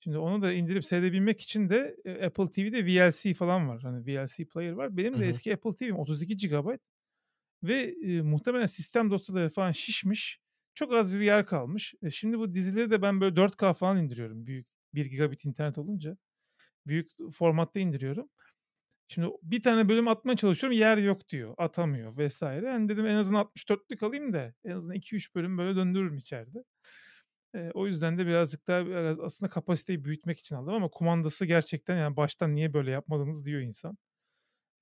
[0.00, 3.82] Şimdi onu da indirip seyredebilmek için de e, Apple TV'de VLC falan var.
[3.82, 4.96] Hani VLC player var.
[4.96, 5.24] Benim de hı.
[5.24, 6.78] eski Apple TV'm 32 GB
[7.62, 10.40] ve e, muhtemelen sistem dosyaları falan şişmiş.
[10.76, 11.94] Çok az bir yer kalmış.
[12.04, 14.46] E, şimdi bu dizileri de ben böyle 4K falan indiriyorum.
[14.48, 16.18] Büyük 1 gigabit internet olunca.
[16.88, 18.30] Büyük formatta indiriyorum.
[19.08, 21.54] Şimdi bir tane bölüm atmaya çalışıyorum yer yok diyor.
[21.58, 22.66] Atamıyor vesaire.
[22.66, 26.64] Yani dedim en azından 64'lük alayım da en azından 2-3 bölüm böyle döndürürüm içeride.
[27.54, 31.96] Eee, o yüzden de birazcık daha biraz aslında kapasiteyi büyütmek için aldım ama kumandası gerçekten
[31.98, 33.98] yani baştan niye böyle yapmadınız diyor insan.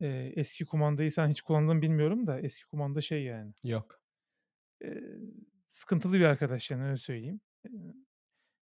[0.00, 3.54] Eee, eski kumandayı sen hiç kullandın bilmiyorum da eski kumanda şey yani.
[3.62, 4.00] Yok.
[4.80, 5.02] Eee,
[5.74, 7.40] sıkıntılı bir arkadaş yani öyle söyleyeyim.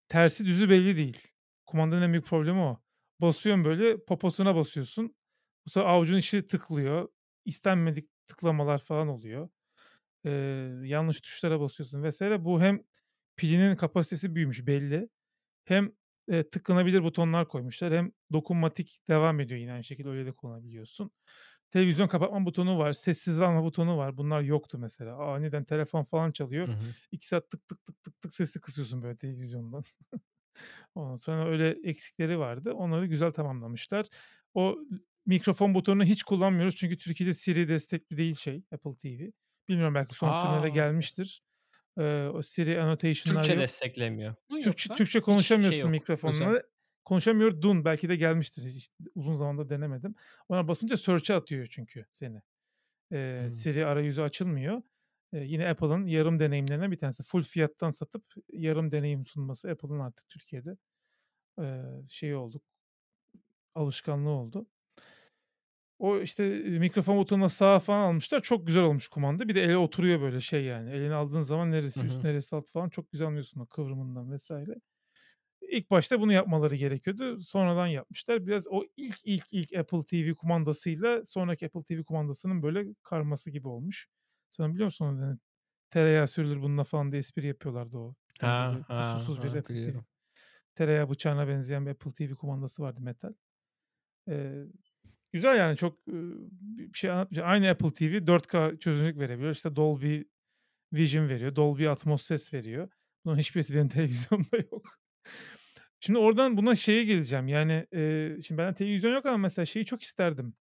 [0.09, 1.29] Tersi düzü belli değil.
[1.67, 2.83] Kumandanın en büyük problemi o.
[3.21, 5.17] Basıyorsun böyle poposuna basıyorsun.
[5.67, 7.09] Bu sefer avucun içi tıklıyor.
[7.45, 9.49] İstenmedik tıklamalar falan oluyor.
[10.25, 10.33] Eee,
[10.85, 12.45] yanlış tuşlara basıyorsun vesaire.
[12.45, 12.83] Bu hem
[13.37, 15.09] pilinin kapasitesi büyümüş belli.
[15.65, 15.93] Hem
[16.29, 17.95] e, tıklanabilir butonlar koymuşlar.
[17.95, 21.11] Hem dokunmatik devam ediyor yine aynı şekilde öyle de kullanabiliyorsun.
[21.73, 22.93] Televizyon kapatma butonu var.
[22.93, 24.17] Sessiz alma butonu var.
[24.17, 25.17] Bunlar yoktu mesela.
[25.17, 26.69] Aniden telefon falan çalıyor.
[26.69, 26.95] Hı hı.
[27.13, 29.85] 2 saat tık tık tık tık tık sesli kısıyorsun böyle televizyondan.
[30.95, 32.73] Ondan sonra öyle eksikleri vardı.
[32.73, 34.07] Onları güzel tamamlamışlar.
[34.55, 34.79] O
[35.27, 36.77] mikrofon butonunu hiç kullanmıyoruz.
[36.77, 39.31] Çünkü Türkiye'de Siri destekli değil şey Apple TV.
[39.69, 41.43] Bilmiyorum belki son sürümde gelmiştir.
[41.99, 43.63] Eee, o Siri annotation'lar Türkçe yok.
[43.63, 46.63] desteklemiyor Türkçe Türkçe hiç konuşamıyorsun şey yok, özel?
[47.11, 47.43] Mikrofonla.
[47.45, 47.85] Konuşamıyordun.
[47.85, 48.63] Belki de gelmiştir.
[48.65, 50.15] Hiç uzun zamandır denemedim.
[50.49, 52.43] Ona basınca search'e atıyor çünkü seni.
[53.13, 53.53] Eee, Hımm.
[53.53, 54.83] Siri arayüzü açılmıyor.
[55.35, 57.23] Eee, yine Apple'ın yarım deneyimlerinden bir tanesi.
[57.23, 60.79] Full fiyattan satıp yarım deneyim sunması Apple'ın artık Türkiye'de
[61.61, 62.63] eee, şeyi oldu.
[63.75, 64.67] Alışkanlığı oldu.
[65.99, 66.49] O işte
[66.79, 68.41] mikrofon butonuna sağa falan almışlar.
[68.43, 69.49] Çok güzel olmuş kumanda.
[69.49, 70.91] Bir de ele oturuyor böyle şey yani.
[70.91, 72.25] Eline aldığın zaman neresi üst hı.
[72.25, 74.75] neresi alt falan çok güzel anlıyorsun o kıvrımından vesaire.
[75.71, 77.41] İlk başta bunu yapmaları gerekiyordu.
[77.41, 78.47] Sonradan yapmışlar.
[78.47, 83.69] Biraz o ilk ilk ilk Apple TV kumandasıyla sonraki Apple TV kumandasının böyle karması gibi
[83.69, 84.07] olmuş.
[84.51, 85.21] Sen biliyor musun onu?
[85.23, 85.39] Yani
[85.91, 88.15] tereyağı sürülür bununla falan diye espri yapıyorlardı o.
[88.31, 89.93] Bir tane Ha, böyle ha, bir ha, Apple TV.
[89.93, 90.07] biliyorum.
[90.75, 93.35] Tereyağı bıçağına benzeyen bir Apple TV kumandası vardı metal.
[94.29, 94.67] Eee,
[95.33, 97.51] güzel yani çok bir şey anlatmayacağım.
[97.51, 99.53] Aynı Apple TV 4K çözünürlük verebiliyor.
[99.53, 100.23] İşte Dolby
[100.95, 101.57] Vision veriyor.
[101.57, 102.91] Dolby Atmos ses veriyor.
[103.25, 104.99] Bunların hiçbirisi benim televizyonda yok.
[106.01, 107.49] Şimdi oradan buna şeye geleceğim.
[107.49, 110.55] Yani e, şimdi bende televizyon yok ama mesela şeyi çok isterdim.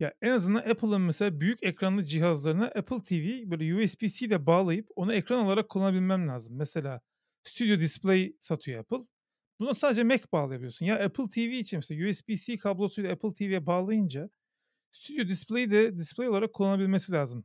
[0.00, 5.14] Ya en azından Apple'ın mesela büyük ekranlı cihazlarına Apple TV böyle USB-C ile bağlayıp onu
[5.14, 6.56] ekran olarak kullanabilmem lazım.
[6.56, 7.00] Mesela
[7.42, 9.06] Studio Display satıyor Apple.
[9.60, 10.86] Buna sadece Mac bağlayabiliyorsun.
[10.86, 14.30] Ya Apple TV için mesela USB-C kablosuyla Apple TV'ye bağlayınca
[14.90, 17.44] Studio Display'i de display olarak kullanabilmesi lazım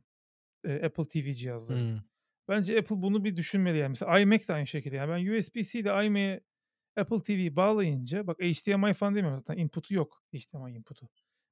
[0.64, 1.80] Apple TV cihazların.
[1.80, 2.11] Hımm.
[2.48, 3.88] Bence Apple bunu bir düşünmeli yani.
[3.88, 4.96] Mesela iMac de aynı şekilde.
[4.96, 6.40] Yani ben USB-C ile iMac'e
[6.96, 11.08] Apple TV'yi bağlayınca bak HDMI falan demiyorum zaten input'u yok HDMI input'u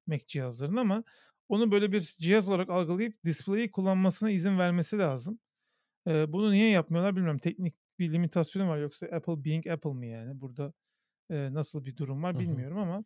[0.07, 1.03] Mac cihazların ama
[1.49, 5.39] onu böyle bir cihaz olarak algılayıp display'i kullanmasına izin vermesi lazım.
[6.07, 7.39] Eee, bunu niye yapmıyorlar bilmiyorum.
[7.39, 10.41] Teknik bir limitasyonu var yoksa Apple being Apple mı yani?
[10.41, 10.73] Burada
[11.31, 13.05] eee, nasıl bir durum var bilmiyorum ama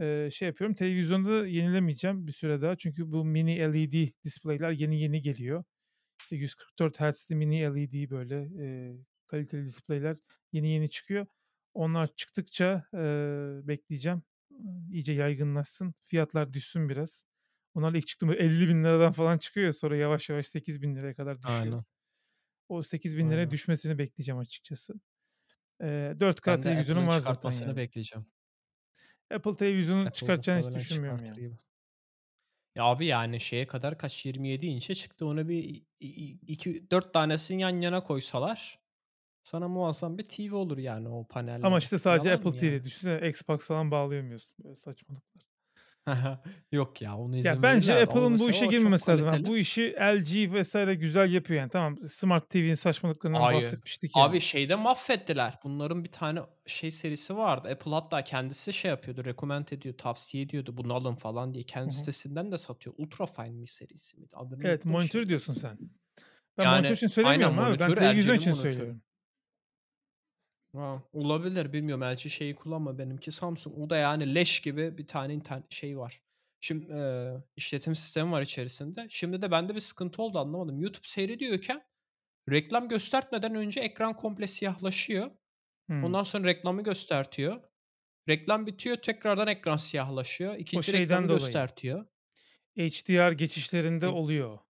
[0.00, 0.74] eee, şey yapıyorum.
[0.76, 2.76] Televizyonda yenilemeyeceğim bir süre daha.
[2.76, 5.64] Çünkü bu mini LED display'ler yeni yeni geliyor.
[6.22, 8.96] İşte 144 Hz'li mini LED böyle eee,
[9.26, 10.16] kaliteli display'ler
[10.52, 11.26] yeni yeni çıkıyor.
[11.74, 14.22] Onlar çıktıkça eee, bekleyeceğim.
[14.92, 15.94] İyice yaygınlaşsın.
[16.00, 17.24] Fiyatlar düşsün biraz.
[17.74, 21.42] Onlar ilk çıktığında 50 bin liradan falan çıkıyor sonra yavaş yavaş 8 bin liraya kadar
[21.42, 21.76] düşüyor.
[21.76, 21.84] Aynen.
[22.68, 24.94] O 8 bin liraya düşmesini bekleyeceğim açıkçası.
[25.82, 27.76] Eee 4K Ben de televizyonum var zaten yani.
[27.76, 28.26] bekleyeceğim.
[29.30, 31.40] Apple televizyonu Apple çıkartacağını hiç düşünmüyorum yani.
[31.40, 31.58] gibi.
[32.76, 35.26] Ya abi yani şeye kadar kaç 27 inçe çıktı.
[35.26, 38.78] Onu bir i i 2 4 tanesini yan yana koysalar
[39.42, 41.78] sana muazzam bir TV olur yani o Ama panelleri.
[41.78, 42.64] işte sadece Yalan Apple TV.
[42.64, 42.84] yani?
[42.84, 44.64] Düşünsene Xbox falan bağlayamıyorsun.
[44.64, 45.51] Böyle saçmalıklar.
[46.72, 49.26] Yok ya Ya, izin bence verirler Apple'ın bu işe girmemesi lazım.
[49.26, 49.48] Kaliteli.
[49.50, 50.74] bu işi LG vs.
[50.98, 51.70] güzel yapıyor yani.
[51.70, 53.58] Tamam, Smart TV'nin saçmalıklarından Hayır.
[53.58, 54.22] bahsetmiştik ya.
[54.22, 55.58] Abi şeyde mahvettiler.
[55.64, 57.68] Bunların bir tane şey serisi vardı.
[57.72, 60.76] Apple hatta kendisi şey yapıyordu, recommend ediyor, tavsiye ediyordu.
[60.76, 61.64] Bunu alın falan diye.
[61.64, 62.94] Kendi sitesinden de satıyor.
[62.98, 64.32] Ultrafine mi serisi miydi?
[64.36, 65.28] Adını Evet, monitör şimdi.
[65.28, 65.78] diyorsun sen.
[66.58, 67.64] Ben Yani, monitör için aynen söylemiyorum abi.
[67.64, 68.70] Ben monitörü, televizyon için monitörü.
[68.72, 69.02] söylüyorum.
[70.74, 72.02] Ha, olabilir bilmiyorum.
[72.04, 72.98] LG şeyi kullanma.
[72.98, 73.78] Benimki Samsung.
[73.78, 76.22] O da yani leş gibi bir tane internet şey var.
[76.60, 79.06] Şimdi eee, işletim sistemi var içerisinde.
[79.10, 80.80] Şimdi de bende bir sıkıntı oldu anlamadım.
[80.80, 81.82] YouTube seyrediyorken
[82.50, 85.30] reklam göstermeden önce ekran komple siyahlaşıyor.
[85.88, 86.02] Hımm.
[86.02, 87.62] Ondan sonra reklamı göstertiyor.
[88.28, 90.56] Reklam bitiyor tekrardan ekran siyahlaşıyor.
[90.72, 91.62] O İkinci şeyden reklamı dolayı.
[91.62, 92.06] göstertiyor.
[92.76, 94.66] HDR geçişlerinde E oluyor o.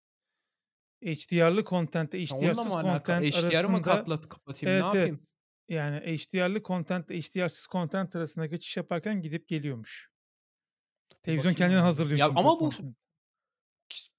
[1.01, 3.21] HDR'lı content onunla HDR'sız mı alakalı?
[3.21, 4.79] content HDR'ı mı arasında katla kapatayım?
[4.79, 5.19] Ne Evet, yapayım?
[5.19, 5.35] evet.
[5.69, 10.09] Yani HDR'lı content ile HDR'sız content arasında geçiş yaparken gidip geliyormuş.
[11.21, 12.71] Televizyon bakayım kendini hazırlıyor Ya ama bu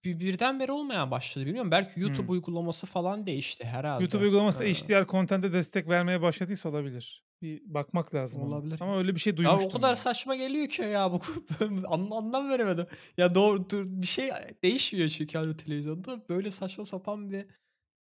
[0.05, 1.47] bir birdenbere olmaya başladı.
[1.47, 1.70] Bilmiyorum.
[1.70, 2.32] Belki YouTube Hımm.
[2.32, 3.64] uygulaması falan değişti
[3.99, 4.24] YouTube herhalde.
[4.24, 7.24] uygulaması Eee HDR content'e destek vermeye başladıysa olabilir.
[7.42, 8.42] Bir bakmak lazım.
[8.42, 8.80] Olabilir.
[8.80, 9.95] Ama öyle bir şey Ya o duymuştum kadar yani.
[9.95, 11.20] saçma geliyor ki ya bu
[11.88, 12.86] an anlam veremedim.
[13.16, 14.30] Ya doğru dur bir şey
[14.62, 16.28] değişmiyor çünkü hani televizyonda.
[16.28, 17.47] Böyle saçma sapan bir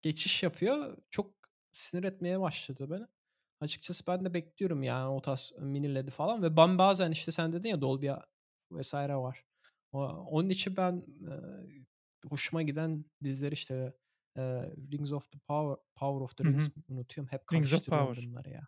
[0.02, 0.98] geçiş yapıyor.
[1.12, 1.36] Çok
[1.72, 3.04] sinir etmeye başladı beni.
[3.64, 7.53] Açıkçası ben de bekliyorum yani o tarz mini LED'i falan ve ben bazen işte sen
[7.53, 8.09] dedin ya Dolby
[8.72, 8.93] vs.
[8.93, 9.45] var.
[9.93, 11.01] Onun için ben,
[12.30, 13.93] hoşuma giden diziler işte,
[14.91, 16.72] Rings of the Power Power of the Rings hı.
[16.88, 17.32] unutuyorum.
[17.32, 18.26] Hep Rings of Power.
[18.26, 18.68] bunları ya.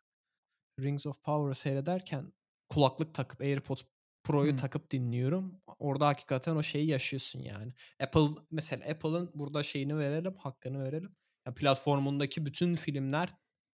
[0.80, 2.34] Rings of Power'ı seyrederken
[2.70, 3.84] kulaklık takıp AirPods
[4.24, 4.58] Pro'yu Hımm.
[4.58, 5.62] takıp dinliyorum.
[5.80, 7.74] Orada hakikaten o şeyi yaşıyorsun yani.
[8.00, 11.16] Apple mesela Apple'ın burada şeyini verelim, hakkını verelim.
[11.48, 13.30] Ya platformundaki bütün filmler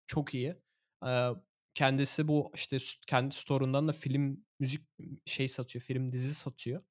[0.08, 0.56] çok iyi.
[1.74, 2.78] Kendisi bu işte
[3.08, 4.82] kendi store'undan da film, müzik
[5.26, 6.84] şey satıyor, film, dizi satıyor.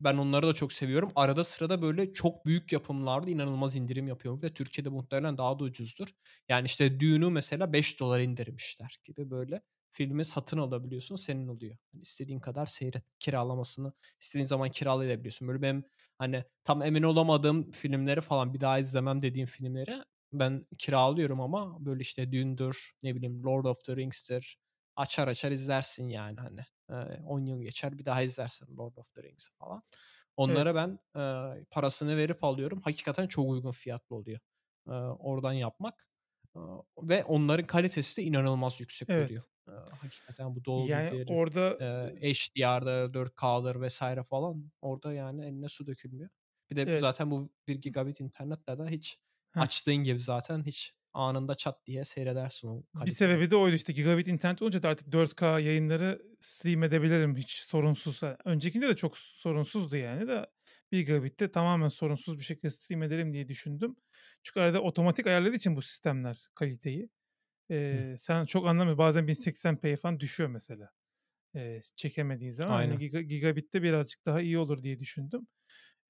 [0.00, 1.12] Ben onları da çok seviyorum.
[1.16, 6.08] Arada sırada böyle çok büyük yapımlarda inanılmaz indirim yapıyor ve Türkiye'de muhtemelen daha da ucuzdur.
[6.48, 11.76] Yani işte Dune'u mesela $5 indirmişler gibi böyle filmi satın alabiliyorsun, senin oluyor.
[11.92, 15.48] Hani istediğin kadar seyret, kiralamasını istediğin zaman kiralayabiliyorsun.
[15.48, 15.84] Böyle benim
[16.18, 20.02] hani tam emin olamadığım filmleri falan bir daha izlemem dediğim filmleri
[20.38, 24.58] ben kiralıyorum ama böyle işte Dune'dur, ne bileyim Lord of the Rings'tir.
[24.96, 26.60] Açar açar izlersin yani hani.
[26.90, 29.82] Eee, 10 yıl geçer bir daha izlersin Lord of the Rings'i falan.
[30.36, 30.76] Onlara Evet.
[30.76, 32.80] ben, eee, parasını verip alıyorum.
[32.84, 34.40] Hakikaten çok uygun fiyatlı oluyor,
[34.88, 36.08] eee, oradan yapmak.
[36.56, 36.62] Eee,
[37.02, 39.18] ve onların kalitesi de inanılmaz yüksek Evet.
[39.18, 39.44] oluyor.
[39.68, 44.02] Eee, hakikaten bu Yani Dolby'dir, orada, eee, HDR'dır, 4K'dır vs.
[44.30, 46.30] falan orada yani eline su dökülmüyor.
[46.70, 46.96] Bir de Evet.
[46.96, 49.18] zaten bu 1 gigabit internetle de hiç
[49.56, 49.66] Heh.
[49.66, 53.10] açtığın gibi zaten hiç anında çat diye seyredersin o Bir kaliteyi.
[53.10, 58.20] sebebi de oydu işte gigabit internet olunca da artık 4K yayınları stream edebilirim hiç sorunsuz.
[58.44, 60.46] Öncekinde de çok sorunsuzdu yani de
[60.92, 63.96] 1 gigabit'te tamamen sorunsuz bir şekilde stream ederim diye düşündüm.
[64.42, 67.10] Çünkü arada otomatik ayarladığı için bu sistemler kaliteyi.
[67.70, 70.90] Eee, sen çok anlamıyor bazen 1080p'ye falan düşüyor mesela.
[71.54, 73.00] Eee, çekemediğin zaman Aynen.
[73.00, 75.48] giga gigabit'te birazcık daha iyi olur diye düşündüm.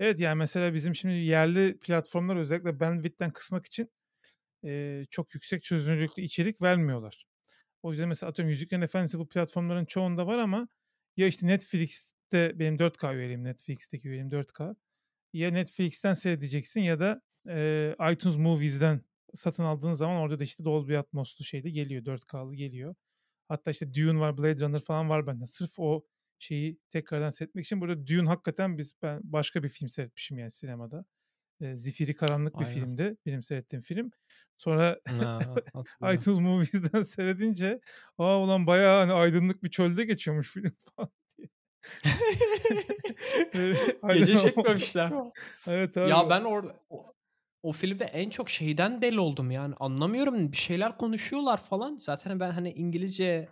[0.01, 3.91] Evet, yani mesela bizim şimdi yerli platformlar özellikle bandwidth'ten kısmak için,
[4.65, 7.27] eee, çok yüksek çözünürlüklü içerik vermiyorlar.
[7.83, 10.69] O yüzden mesela atıyorum Yüzüklerin Efendisi bu platformların çoğunda var ama
[11.17, 14.77] ya işte Netflix'te benim 4K üyeliğim, Netflix'teki üyeliğim 4K.
[15.35, 19.03] Ya Netflix'ten seyredeceksin ya da, eee, iTunes Movies'den
[19.35, 22.95] satın aldığın zaman orada da işte Dolby Atmos'lu şeyli geliyor, 4K'lı geliyor.
[23.49, 25.47] Hatta işte Dune var, Blade Runner falan var bende.
[25.47, 26.05] Sırf o
[26.39, 27.81] şeyi tekrardan seyretmek için.
[27.81, 31.05] Burada Dune hakikaten biz ben başka bir film seyretmişim yani sinemada.
[31.61, 32.67] Eee, zifiri karanlık bir Aynen.
[32.67, 34.11] filmdi benim seyrettiğim film.
[34.59, 35.61] Sonra Ha,
[36.15, 37.81] iTunes Movies'den seyredince,
[38.19, 41.49] "A, ulan bayağı hani aydınlık bir çölde geçiyormuş film." falan diye.
[44.11, 45.31] Gece çekmemişler mi?
[45.67, 46.31] Evet Ya abi.
[46.31, 46.73] ben orada
[47.63, 50.53] o filmde en çok şeyden deli oldum yani anlamıyorum.
[50.53, 51.99] Bir şeyler konuşuyorlar falan.
[52.03, 53.49] Zaten ben hani İngilizce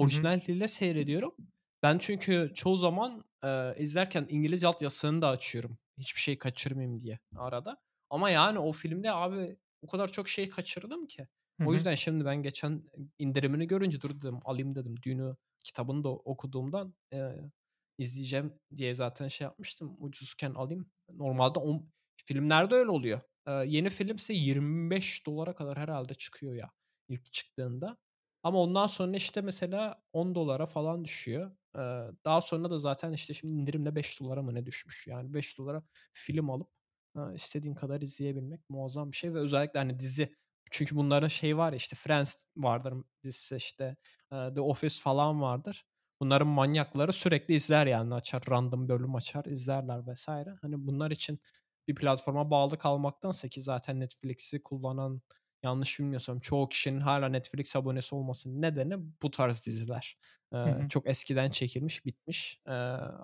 [0.00, 0.28] hı.
[0.32, 1.34] orijinal dilde seyrediyorum.
[1.82, 5.78] Ben çünkü çoğu zaman, eee, izlerken İngilizce altyazısını da açıyorum.
[5.98, 7.76] Hiçbir şey kaçırmayayım diye arada.
[8.10, 11.28] Ama yani o filmde abi o kadar çok şey kaçırdım ki.
[11.58, 12.82] Hı O yüzden şimdi ben geçen
[13.18, 14.94] indirimini görünce dur dedim alayım dedim.
[15.06, 17.50] Dune'u kitabını da okuduğumdan, eee,
[17.98, 19.96] izleyeceğim diye zaten şey yapmıştım.
[19.98, 20.90] Ucuzken alayım.
[21.10, 21.92] Normalde on
[22.26, 23.20] filmlerde öyle oluyor.
[23.48, 26.70] Eee, yeni filmse $25'a kadar herhâlde çıkıyor ya
[27.08, 27.96] ilk çıktığında.
[28.42, 31.50] Ama ondan sonra işte mesela $10'a falan düşüyor.
[31.76, 35.06] Eee, daha sonra da zaten işte şimdi indirimle $5'a mı ne düşmüş.
[35.06, 35.82] Yani $5'a
[36.12, 36.68] film alıp,
[37.16, 40.36] eee, istediğin kadar izleyebilmek muazzam bir şey ve özellikle hani dizi
[40.70, 43.96] çünkü bunların şeyi var ya işte Friends vardır dizisi işte,
[44.30, 45.84] The Office falan vardır.
[46.20, 50.50] Bunların manyakları sürekli izler yani açar random bölüm açar izlerler vesaire.
[50.62, 51.40] Hani bunlar için
[51.88, 55.22] bir platforma bağlı kalmaktansa ki zaten Netflix'i kullanan
[55.62, 60.18] yanlış bilmiyorsam çoğu kişinin hala Netflix abonesi olmasının nedeni bu tarz diziler.
[60.52, 60.88] Ee, Hı hı.
[60.88, 62.70] çok eskiden çekilmiş, bitmiş ee,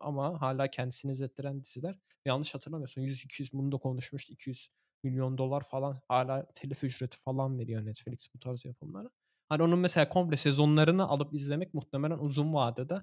[0.00, 1.98] ama hala kendisini izlettiren diziler.
[2.24, 4.68] Yanlış hatırlamıyorsun 100-200 bunu da konuşmuştu 200
[5.02, 9.10] milyon dolar falan hala telif ücreti falan veriyor Netflix bu tarz yapımlara.
[9.48, 12.94] Hani onun mesela komple sezonlarını alıp izlemek muhtemelen uzun vadede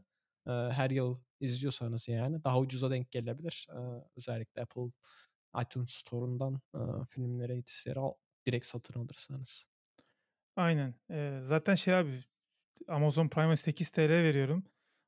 [0.48, 3.68] e, her yıl izliyorsanız yani daha ucuza denk gelebilir.
[3.70, 3.80] E,
[4.18, 4.92] özellikle Apple
[5.62, 6.80] iTunes Store'undan e,
[7.10, 8.00] filmleri, dizileri
[8.48, 9.66] direkt satın alırsanız.
[10.56, 10.96] Aynen.
[11.12, 12.20] Ee, zaten şey abi
[12.88, 14.64] Amazon Prime'e 8 TL veriyorum.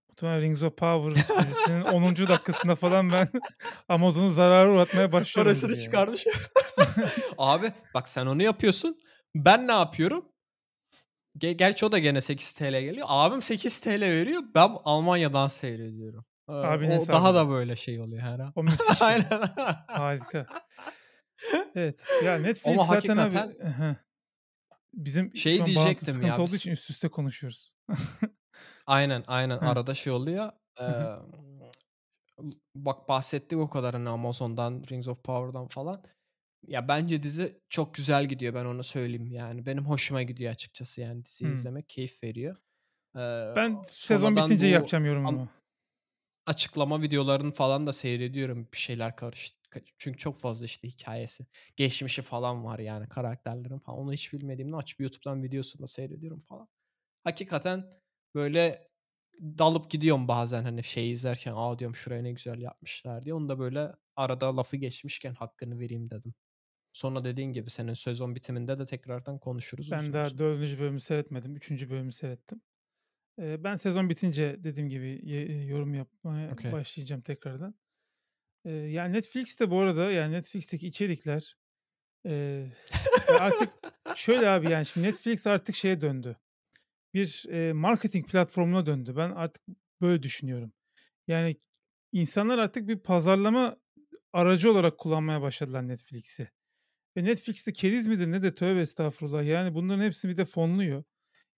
[0.10, 1.16] Muhtemelen Rings of Power
[1.46, 2.16] dizisinin 10.
[2.16, 3.30] dakikasında falan ben
[3.90, 5.50] Amazon'u zarara uğratmaya başlıyorum.
[5.50, 6.26] Parasını çıkarmış.
[7.38, 9.00] abi bak sen onu yapıyorsun.
[9.36, 10.30] Ben ne yapıyorum?
[11.38, 13.08] Gerçi o da gene 8 TL geliyor.
[13.10, 14.42] Abim 8 TL veriyor.
[14.56, 16.26] Ben Almanya'dan seyrediyorum.
[16.48, 18.54] Abi o daha da böyle şey oluyor her an.
[18.56, 19.02] O müthiş.
[19.02, 19.26] Aynen.
[19.88, 20.46] Harika.
[21.76, 22.00] Evet.
[22.26, 23.98] Ya Netflix Ama zaten hakikaten, abi
[24.94, 26.42] bizim şey an diyecektim sıkıntı ya.
[26.42, 27.76] olduğu için üst üste konuşuyoruz.
[28.88, 30.52] aynen aynen arada şey oluyor.
[30.82, 30.86] Ee,
[32.76, 36.04] bak bahsettik o kadar hani Amazon'dan, Rings of Power'dan falan.
[36.68, 39.66] Ya bence dizi çok güzel gidiyor ben onu söyleyeyim yani.
[39.66, 41.54] Benim hoşuma gidiyor açıkçası yani diziyi hmm.
[41.54, 42.56] izlemek keyif veriyor.
[43.16, 45.50] Ee, ben sezon bitince yapacağım yorumumu.
[46.46, 49.63] Açıklama videolarını falan da seyrediyorum bir şeyler karıştı.
[49.98, 51.46] Çünkü çok fazla işte hikayesi,
[51.76, 54.00] geçmişi falan var yani karakterlerin falan.
[54.00, 56.68] Onu hiç bilmediğimde açıp YouTube'dan videosunu da seyrediyorum falan.
[57.24, 57.90] Hakikaten
[58.36, 58.88] böyle
[59.42, 63.36] dalıp gidiyorum bazen hani şey izlerken aa diyorum şuraya ne güzel yapmışlar diye.
[63.36, 66.34] Onu da böyle arada lafı geçmişken hakkını vereyim dedim.
[66.94, 69.92] Sonra dediğin gibi senin sezon bitiminde de tekrardan konuşuruz.
[69.92, 71.56] Ben daha dördüncü bölümü seyretmedim.
[71.56, 72.62] Üçüncü bölümü seyrettim.
[73.40, 75.22] Ee, ben sezon bitince dediğim gibi
[75.68, 76.72] yorum yapmaya okay.
[76.72, 77.76] başlayacağım tekrardan.
[78.66, 81.58] Ee, yani Netflix'te bu arada yani Netflix'teki içerikler
[82.26, 82.66] e,
[83.40, 83.70] artık
[84.16, 86.38] şöyle abi yani şimdi Netflix artık şeye döndü.
[87.14, 89.14] Bir e, marketing platformuna döndü.
[89.18, 89.64] Ben artık
[90.02, 90.74] böyle düşünüyorum.
[91.28, 91.56] Yani
[92.12, 93.78] insanlar artık bir pazarlama
[94.34, 96.52] aracı olarak kullanmaya başladılar Netflix'i.
[97.18, 99.44] Ve Netflix'te keriz midir ne de tövbe estağfurullah.
[99.44, 101.04] Yani bunların hepsini bir de fonluyor.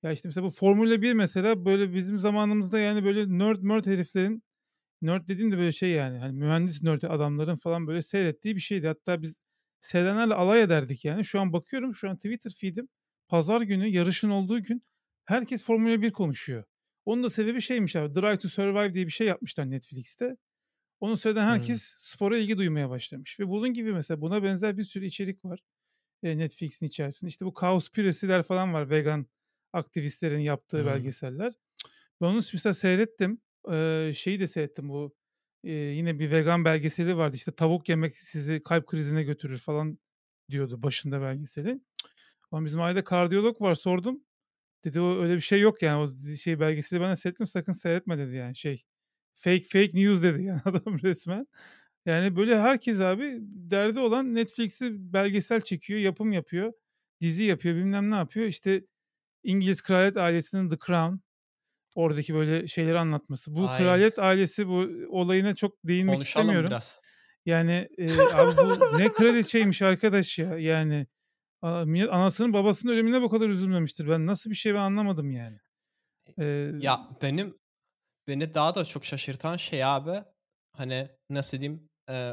[0.03, 4.43] Ya işte mesela bu Formula 1 mesela böyle bizim zamanımızda yani böyle nerd nerd heriflerin
[5.01, 8.87] nerd dediğim de böyle şey yani hani mühendis nerd adamların falan böyle seyrettiği bir şeydi.
[8.87, 9.41] Hatta biz
[9.79, 11.25] seyredenlerle alay ederdik yani.
[11.25, 12.87] Şu an bakıyorum şu an Twitter feed'im
[13.27, 14.83] pazar günü yarışın olduğu gün
[15.25, 16.63] herkes Formula 1 konuşuyor.
[17.05, 20.37] Onun da sebebi şeymiş abi Drive to Survive diye bir şey yapmışlar Netflix'te.
[20.99, 21.97] Onu seyreden herkes hmm.
[21.99, 23.39] spora ilgi duymaya başlamış.
[23.39, 25.59] Ve bunun gibi mesela buna benzer bir sürü içerik var.
[26.23, 27.29] E, Netflix'in içerisinde.
[27.29, 28.89] İşte bu kaos piresiler falan var.
[28.89, 29.27] Vegan
[29.73, 30.85] aktivistlerin yaptığı hmm.
[30.85, 31.53] belgeseller.
[32.21, 33.41] Ben onu mesela seyrettim.
[33.71, 35.15] Ee, şeyi de seyrettim bu.
[35.63, 37.35] E, yine bir vegan belgeseli vardı.
[37.35, 39.99] İşte tavuk yemek sizi kalp krizine götürür falan
[40.51, 41.87] diyordu başında belgeselin.
[42.51, 44.23] Ama bizim ailede kardiyolog var sordum.
[44.85, 45.97] Dedi o öyle bir şey yok yani.
[46.01, 48.83] O şey belgeseli bana seyrettim sakın seyretme dedi yani şey
[49.35, 51.47] fake fake news dedi yani adam resmen.
[52.05, 56.73] Yani böyle herkes abi derdi olan Netflix'i belgesel çekiyor, yapım yapıyor,
[57.21, 58.47] dizi yapıyor, bilmem ne yapıyor.
[58.47, 58.85] İşte
[59.43, 61.15] İngiliz kraliyet ailesinin The Crown
[61.95, 63.55] oradaki böyle şeyleri anlatması.
[63.55, 63.77] Bu Aynen.
[63.77, 66.69] kraliyet ailesi bu olayına çok değinmek Konuşalım istemiyorum.
[66.69, 67.01] biraz.
[67.45, 70.57] Yani e, abi bu ne kraliçeymiş arkadaş ya.
[70.57, 71.07] Yani
[71.61, 74.09] anasının babasının ölümüne bu kadar üzülmemiştir.
[74.09, 75.57] Ben nasıl bir şey ben anlamadım yani.
[76.39, 77.57] Ee, ya benim
[78.27, 80.23] beni daha da çok şaşırtan şey abi
[80.73, 82.31] hani nasıl diyeyim e,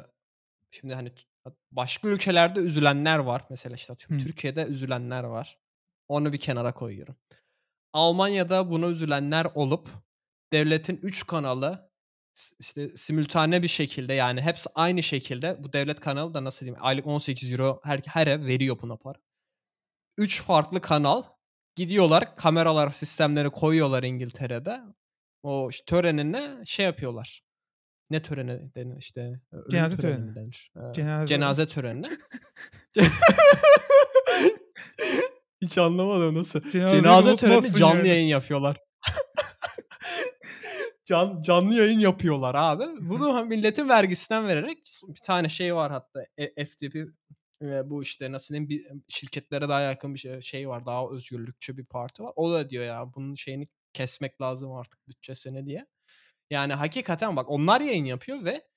[0.70, 1.12] şimdi hani
[1.70, 3.44] başka ülkelerde üzülenler var.
[3.50, 5.58] Mesela işte atıyorum Türkiye'de üzülenler var.
[6.08, 7.16] Onu bir kenara koyuyorum.
[7.92, 9.88] Almanya'da buna üzülenler olup
[10.52, 11.90] devletin 3 kanalı
[12.60, 17.06] işte simültane bir şekilde yani hepsi aynı şekilde bu devlet kanalı da nasıl diyeyim aylık
[17.06, 19.18] 18 euro her, her ev veriyor buna para.
[20.18, 21.22] 3 farklı kanal
[21.76, 24.80] gidiyorlar kameralar sistemleri koyuyorlar İngiltere'de
[25.42, 27.44] o işte törenine şey yapıyorlar.
[28.10, 29.40] Ne töreni denir işte?
[29.70, 30.72] Cenaze töreni, töreni denir.
[30.76, 32.10] Ee, cenaze, cenaze törenine.
[35.62, 36.70] Hiç anlamadım nasıl.
[36.70, 38.08] Cenaze, cenaze töreni canlı yani.
[38.08, 38.76] yayın yapıyorlar.
[41.04, 42.84] Can, canlı yayın yapıyorlar abi.
[43.00, 46.96] Bunu milletin vergisinden vererek bir tane şey var hatta e, FTP
[47.62, 50.86] ve bu işte nasıl diyeyim bir şirketlere daha yakın bir şey, şey var.
[50.86, 52.32] Daha özgürlükçü bir parti var.
[52.36, 55.86] O da diyor ya bunun şeyini kesmek lazım artık bütçesini diye.
[56.50, 58.68] Yani hakikaten bak onlar yayın yapıyor ve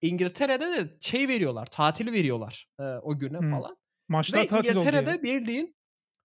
[0.00, 3.50] İngiltere'de de şey veriyorlar, tatil veriyorlar e, o güne hmm.
[3.50, 3.76] falan.
[4.08, 5.22] Maçlar ve tatil İngiltere'de oluyor.
[5.22, 5.76] bildiğin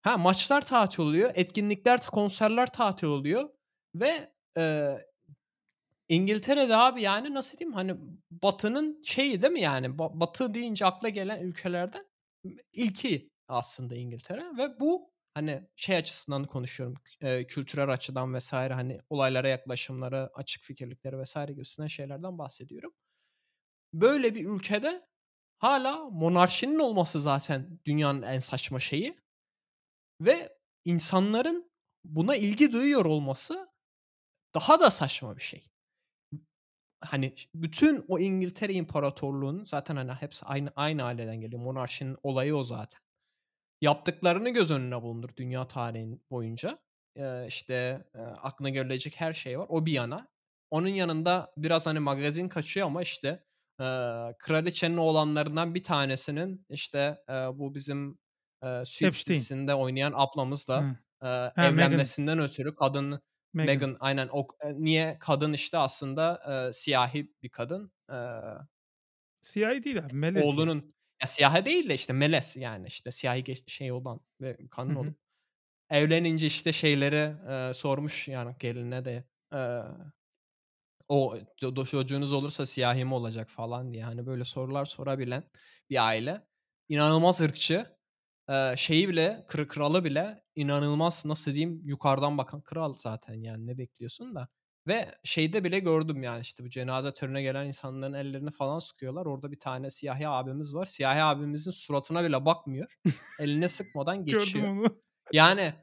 [0.07, 3.49] ha maçlar tatil oluyor, etkinlikler, konserler tatil oluyor
[3.95, 4.97] ve e,
[6.09, 7.95] İngiltere'de abi, yani, nasıl diyeyim, hani,
[8.31, 9.97] Batı'nın şeyi değil mi, yani?
[9.99, 12.05] Ba Batı deyince akla gelen ülkelerden
[12.73, 18.53] ilki aslında İngiltere ve bu, hani, şey açısından konuşuyorum, eee, kültürel açıdan vs.
[18.53, 21.35] hani, olaylara yaklaşımları, açık fikirlikleri vs.
[21.47, 22.93] gibisinden şeylerden bahsediyorum.
[23.93, 25.07] Böyle bir ülkede
[25.59, 29.15] hâlâ monarşinin olması zaten dünyanın en saçma şeyi
[30.21, 31.71] ve insanların
[32.05, 33.69] buna ilgi duyuyor olması
[34.55, 35.63] daha da saçma bir şey.
[37.01, 41.61] Hani, bütün o İngiltere İmparatorluğu'nun zaten, hani, hepsi aynı aynı aileden geliyor.
[41.61, 43.01] Monarşinin olayı o zaten.
[43.81, 46.79] Yaptıklarını göz önüne bulundur dünya tarihin boyunca.
[47.17, 49.65] Eee, işte, eee, aklına gelebilecek her şey var.
[49.69, 50.29] O bir yana.
[50.71, 53.45] Onun yanında biraz, hani, magazin kaçıyor ama, işte,
[53.81, 58.19] eee, kraliçenin oğlanlarından bir tanesinin, işte, eee, bu bizim,
[58.63, 59.27] eee, Suits Epstein.
[59.27, 60.97] dizisinde oynayan ablamızla, Hıı.
[61.23, 62.09] eee, Ha, Meghan.
[62.09, 63.21] evlenmesinden ötürü kadın
[63.53, 63.83] Meghan.
[63.83, 64.27] Meghan aynen
[64.63, 67.91] eee, niye kadın, işte, aslında, eee, siyahi bir kadın.
[68.11, 68.41] Eee
[69.41, 73.91] Siyahi değil abi, melez oğlunun ya, siyahi değil de, işte, melez, yani, işte, siyahi şey
[73.91, 74.57] olan ve
[74.93, 74.95] hı.
[74.95, 75.17] olup
[75.91, 79.83] evlenince, işte, şeyleri, eee, sormuş, yani, geline de, eee,
[81.09, 81.37] o
[81.85, 85.43] çocuğunuz olursa siyahi mi olacak falan diye, hani, böyle sorular sorabilen
[85.89, 86.47] bir aile.
[86.89, 87.96] İnanılmaz ırkçı.
[88.75, 94.35] Şeyi bile, kra kralı bile inanılmaz, nasıl diyeyim, yukarıdan bakan kral zaten, yani, ne bekliyorsun
[94.35, 94.47] da
[94.87, 99.25] ve şeyde bile gördüm, yani, işte, bu cenaze törenine gelen insanların ellerini falan sıkıyorlar.
[99.25, 100.85] Orada bir tane siyahi abimiz var.
[100.85, 102.87] Siyahi abimizin suratına bile bakmıyor.
[103.39, 104.67] Eline sıkmadan Gördüm geçiyor.
[104.67, 105.01] onu.
[105.33, 105.73] Yani,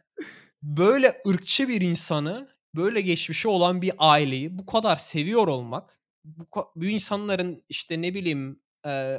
[0.62, 6.46] böyle ırkçı bir insanı, böyle geçmişi olan bir aileyi bu kadar seviyor olmak, bu
[6.76, 9.18] bu insanların, işte, ne bileyim, a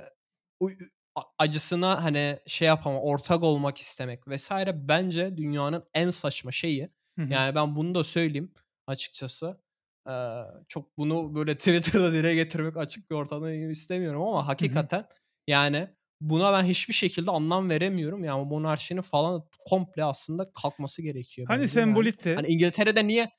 [1.39, 4.51] acısına, hani, şey yapama ortak olmak istemek vs.
[4.76, 6.89] bence dünyanın en saçma şeyi.
[7.20, 7.34] Hı hı.
[7.34, 8.53] Yani, ben bunu da söyleyeyim
[8.88, 9.61] açıkçası.
[10.07, 15.05] Eee, çok bunu böyle Twitter'da dile getirmek, açık bir ortamda istemiyorum ama hakikaten,
[15.47, 15.88] yani,
[16.22, 18.24] buna ben hiçbir şekilde anlam veremiyorum.
[18.24, 21.88] Yani, monarşinin falan komple aslında kalkması gerekiyor Hani bence, yani.
[21.88, 22.36] sembolikti?
[22.36, 23.30] Hani, İngiltere'de niye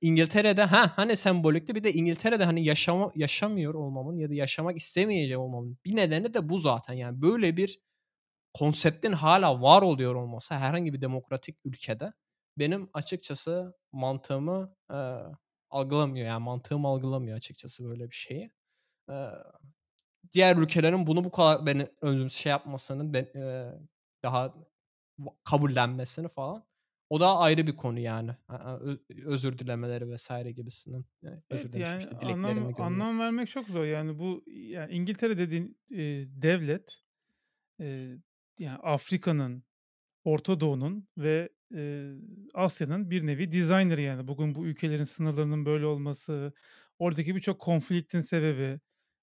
[0.00, 1.74] İngiltere'de Hah, hani sembolikti.
[1.74, 6.48] Bir de İngiltere'de, hani, yaşama yaşamıyor olmamın ya da yaşamak istemeyeceğim olmamın bir nedeni de
[6.48, 6.94] bu zaten.
[6.94, 7.78] Yani, böyle bir
[8.54, 12.12] konseptin hâlâ var oluyor olması herhangi bir demokratik ülkede
[12.58, 15.16] benim açıkçası mantığımı, eee,
[15.70, 16.26] algılamıyor.
[16.28, 18.50] Yani, mantığım algılamıyor açıkçası böyle bir şeyi.
[19.10, 19.28] Eee,
[20.34, 23.72] diğer ülkelerin bunu bu kadar beni özüms şey yapmasını, be eee,
[24.24, 24.54] daha
[25.44, 26.64] kabullenmesini falan,
[27.10, 28.30] o da ayrı bir konu, yani.
[29.26, 30.30] Özür dilemeleri vs.
[30.56, 31.04] gibisinden.
[31.22, 33.84] Eee, özür Evet, yani, işte, anlam anlam vermek çok zor.
[33.84, 37.02] Yani, bu, ya, İngiltere dediğin, eee, devlet,
[37.80, 38.18] eee,
[38.60, 39.64] ya, Afrika'nın,
[40.24, 42.12] Orta Doğu'nun ve, eee,
[42.54, 44.28] Asya'nın bir nevi designer'ı, yani.
[44.28, 46.54] Bugün bu ülkelerin sınırlarının böyle olması,
[46.98, 48.80] oradaki birçok konfliktin sebebi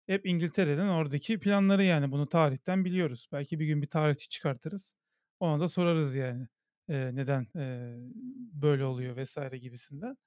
[0.07, 2.11] hep İngiltere'nin oradaki planları, yani.
[2.11, 3.27] Bunu tarihten biliyoruz.
[3.33, 4.95] Belki bir gün bir tarihçi çıkartırız.
[5.39, 6.47] Ona da sorarız, yani,
[6.89, 7.97] eee, neden, eee,
[8.53, 9.37] böyle oluyor vs.
[9.61, 10.17] gibisinden.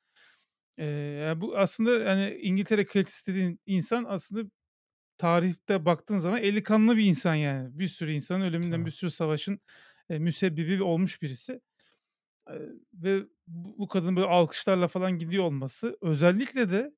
[0.78, 0.86] Eee,
[1.26, 4.50] ya, bu aslında, hani, İngiltere kraliçesi dediğin insan aslında
[5.18, 7.78] tarihte baktığın zaman eli kanlı bir insan, yani.
[7.80, 9.60] Bir sürü insanın ölümünden, bir sürü savaşın,
[10.10, 11.60] eee, müsebbibi olmuş birisi.
[12.50, 12.56] Eee,
[12.94, 16.94] ve bu bu kadının böyle alkışlarla falan gidiyor olması özellikle de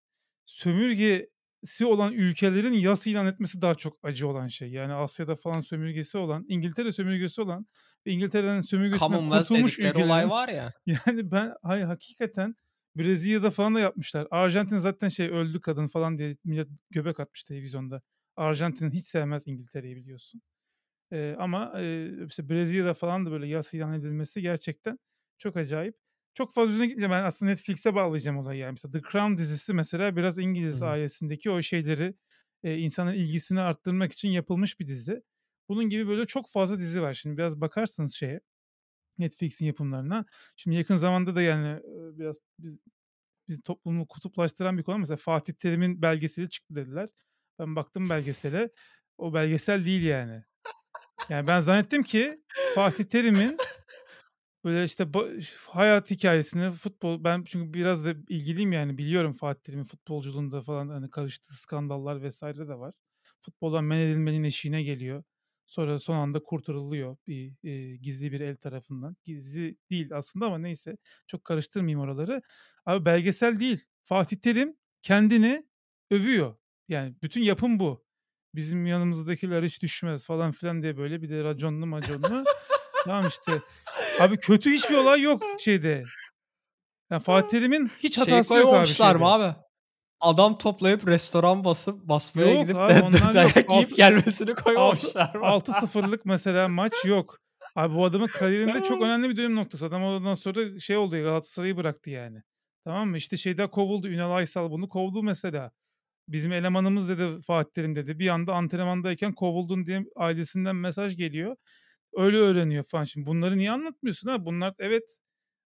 [0.46, 4.70] sömürgesi olan ülkelerin yas ilan etmesi daha çok acı olan şey.
[4.72, 7.66] Yani, Asya'da falan sömürgesi olan, İngiltere sömürgesi olan
[8.06, 10.72] ve İngiltere'nin sömürgesinden kurtulmuş dedikleri olay var ya.
[10.86, 12.56] yani, ben hay hakikaten
[12.96, 14.28] Brezilya'da falan da yapmışlar.
[14.30, 18.02] Arjantin zaten şey öldü kadın falan diye millet göbek atmış televizyonda.
[18.36, 20.42] Arjantin hiç sevmez İngiltere'yi biliyorsun.
[21.12, 24.98] Eee, ama, eee, işte, Brezilya'da falan da böyle yas ilan edilmesi gerçekten
[25.38, 25.96] çok acayip.
[26.34, 27.22] Çok fazla üzerine gitmeyeceğim.
[27.22, 28.70] Ben aslında Netflix'e bağlayacağım olayı, yani.
[28.72, 30.82] Mesela The Crown dizisi mesela biraz İngiliz hı.
[30.82, 32.14] ailesindeki o şeyleri,
[32.62, 35.22] eee, insanların ilgisini arttırmak için yapılmış bir dizi.
[35.68, 37.14] Bunun gibi böyle çok fazla dizi var.
[37.14, 38.40] Şimdi biraz bakarsanız şeye,
[39.18, 40.26] Netflix'in yapımlarına.
[40.56, 41.80] Şimdi yakın zamanda da, yani,
[42.18, 42.78] biraz biz
[43.48, 44.98] bizim toplumu kutuplaştıran bir konu.
[44.98, 47.08] Mesela Fatih Terim'in belgeseli çıktı dediler.
[47.58, 48.70] Ben baktım belgesele,
[49.18, 50.44] o belgesel değil, yani.
[51.28, 52.42] Yani, ben zannettim ki
[52.74, 53.56] Fatih Terim'in
[54.64, 55.06] böyle, işte,
[55.66, 61.10] hayat hikâyesini, futbol Ben çünkü biraz da ilgiliyim, yani, biliyorum Fatih Terim'in futbolculuğunda falan, hani,
[61.10, 62.42] karıştığı skandallar vs.
[62.42, 62.94] de var.
[63.40, 65.24] Futboldan men edilmenin eşiğine geliyor.
[65.68, 69.16] Sonra son anda kurtarılıyor bir, eee, gizli bir el tarafından.
[69.24, 70.96] Gizli değil aslında ama neyse,
[71.26, 72.42] çok karıştırmayayım oraları.
[72.86, 73.84] Abi belgesel değil.
[74.02, 75.66] Fatih Terim kendini
[76.10, 76.54] övüyor.
[76.88, 78.04] Yani, bütün yapım bu.
[78.54, 82.44] "Bizim yanımızdakiler hiç düşmez." falan filan diye böyle bir de raconlu maconlu.
[83.04, 83.52] Tamam, işte.
[84.20, 86.02] Abi kötü hiçbir olay yok şeyde.
[87.10, 89.67] Ya, Fatih Terim'in hiç Şeyi hatası yok abi koymamışlar mı abi?
[90.20, 93.34] Adam toplayıp restoran basıp basmaya Yok gidip abi de yok.
[93.34, 95.46] dayak yiyip gelmesini koymamışlar mı?
[95.46, 97.38] 6-0'lık mesela maç yok.
[97.76, 99.86] Abi bu adamın kariyerinde çok önemli bir dönüm noktası.
[99.86, 102.42] Adam ondan sonra şey oldu ya Galatasaray'ı bıraktı yani.
[102.84, 103.16] Tamam mı?
[103.16, 104.08] İşte şeyde kovuldu.
[104.08, 105.70] Ünal Aysal bunu kovdu mesela.
[106.28, 108.18] Bizim elemanımız dedi Fatih Terim dedi.
[108.18, 111.56] Bir anda antrenmandayken kovuldun diye ailesinden mesaj geliyor.
[112.14, 113.04] Öyle öğreniyor falan.
[113.04, 114.44] Şimdi bunları niye anlatmıyorsun ha?
[114.46, 115.18] Bunlar evet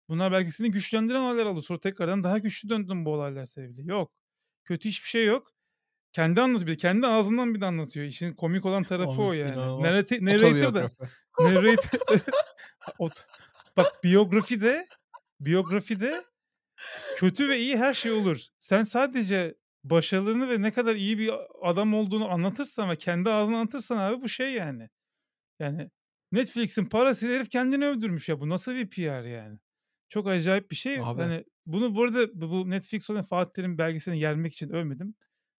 [0.09, 1.63] bunlar belki seni güçlendiren olaylar oldu.
[1.63, 3.91] Sonra tekrardan daha güçlü döndün bu olaylar sevgili.
[3.91, 4.13] Yok.
[4.65, 5.53] Kötü hiçbir şey yok.
[6.13, 6.67] Kendi anlatıyor.
[6.67, 8.07] Bir de Kendi ağzından bir de anlatıyor.
[8.07, 9.57] İşin komik olan tarafı o Komik, yani.
[9.57, 10.89] Narrati- narrator da
[11.41, 12.21] narrator
[13.77, 14.87] Bak biyografide
[15.41, 16.25] biyografide
[17.17, 18.47] kötü ve iyi her şey olur.
[18.59, 19.55] Sen sadece
[19.85, 21.31] başarılarını ve ne kadar iyi bir
[21.63, 24.89] adam olduğunu anlatırsan ve kendi ağzına anlatırsan abi bu şey yani.
[25.59, 25.91] Yani
[26.33, 28.41] Netflix'in parasıyla herif kendini öldürmüş ya.
[28.41, 29.59] Bu nasıl bir PR yani?
[30.13, 31.01] Çok acayip bir şey.
[31.01, 31.23] Abi.
[31.23, 35.15] Hani bunu bu arada bu Netflix olan Fatih Terim belgeselini yermek için övmedim.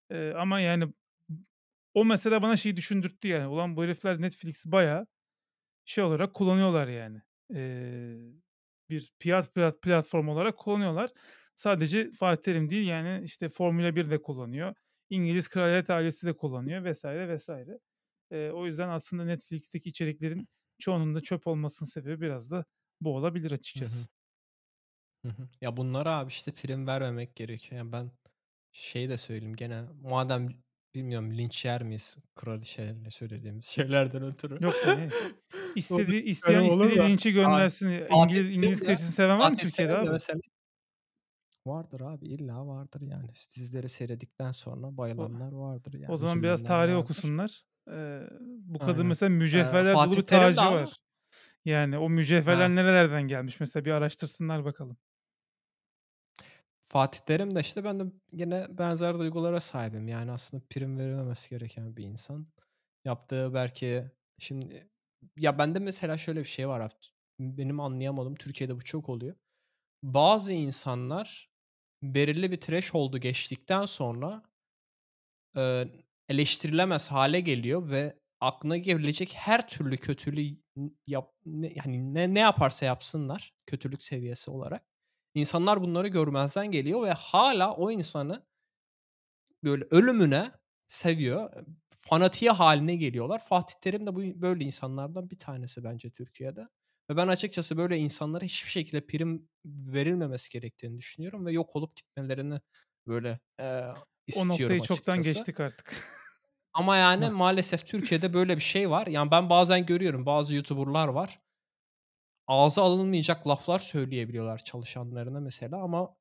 [0.10, 0.94] Ee, ama yani
[1.94, 3.48] o mesela bana şeyi düşündürttü yani.
[3.48, 5.08] Ulan bu herifler Netflix'i bayağı
[5.86, 7.22] şey olarak kullanıyorlar yani.
[7.56, 8.16] Ee,
[8.90, 11.12] bir piyat plat platform olarak kullanıyorlar.
[11.56, 14.76] Sadece Fatih Terim değil yani işte Formula 1 de kullanıyor.
[15.10, 17.80] İngiliz kraliyet ailesi de kullanıyor vesaire vesaire.
[18.32, 20.48] Ee, o yüzden aslında Netflix'teki içeriklerin
[20.80, 22.66] çoğunun da çöp olmasının sebebi biraz da
[23.02, 23.52] bu olabilir
[24.00, 24.23] Hı hı.
[25.24, 25.38] Açıkçası.
[25.38, 25.50] Hı hı.
[25.62, 27.80] Ya bunlara abi işte prim vermemek gerekiyor.
[27.82, 28.12] Yani ben
[28.72, 30.50] şey de söyleyeyim gene madem
[30.96, 34.64] bilmiyorum linç yer miyiz kraliçeyle söylediğimiz şeylerden ötürü.
[34.64, 35.10] Yok ne?
[35.90, 37.04] O İstediği, da isteyen istediği da.
[37.04, 37.90] linçi göndersin.
[38.10, 40.10] Fatih İngiliz, İngiliz kraliçesini seven var mı Türkiye'de abi?
[40.12, 40.40] mesela
[41.66, 43.30] vardır abi illa vardır yani.
[43.56, 46.18] Dizileri seyredikten sonra O, bayılanlar vardır o yani.
[46.18, 46.98] zaman biraz tarih vardır.
[46.98, 47.64] okusunlar.
[47.92, 49.08] Ee, bu kadın Aynen.
[49.08, 50.98] mesela Ee, mücevherler dolu Fatih bir tacı var.
[51.66, 54.98] Yani o mücevherler ha, nerelerden gelmiş mesela bir araştırsınlar bakalım.
[56.94, 60.08] Fatih Terim de işte ben de yine benzer duygulara sahibim.
[60.08, 62.48] Yani aslında prim verilmemesi gereken bir insan.
[63.06, 64.90] Yaptığı belki şimdi
[65.38, 66.94] ya bende mesela şöyle bir şey var abi.
[67.40, 69.36] Benim anlayamadığım Türkiye'de bu çok oluyor.
[70.04, 71.50] Bazı insanlar
[72.04, 74.44] belirli bir threshold'u geçtikten sonra
[76.30, 80.58] eleştirilemez hale geliyor ve aklına gelebilecek her türlü kötülüğü
[81.08, 84.93] yap, ne, hani ne, ne yaparsa yapsınlar kötülük seviyesi olarak.
[85.34, 88.46] İnsanlar bunları görmezden geliyor ve hala o insanı
[89.64, 90.52] böyle ölümüne
[90.88, 91.54] seviyor.
[91.98, 93.46] Fanatiğe haline geliyorlar.
[93.46, 96.68] Fatih Terim de bu böyle insanlardan bir tanesi bence Türkiye'de.
[97.10, 102.60] Ve ben açıkçası böyle insanlara hiçbir şekilde prim verilmemesi gerektiğini düşünüyorum ve yok olup gitmelerini
[103.08, 105.40] böyle O istiyorum noktayı çoktan açıkçası.
[105.40, 105.96] geçtik artık.
[106.74, 109.08] Ama yani Ma- maalesef Türkiye'de böyle bir şey var.
[109.08, 111.42] Yani ben bazen görüyorum bazı YouTuber'lar var.
[112.48, 116.16] Ağza alınmayacak laflar söyleyebiliyorlar çalışanlarına mesela ama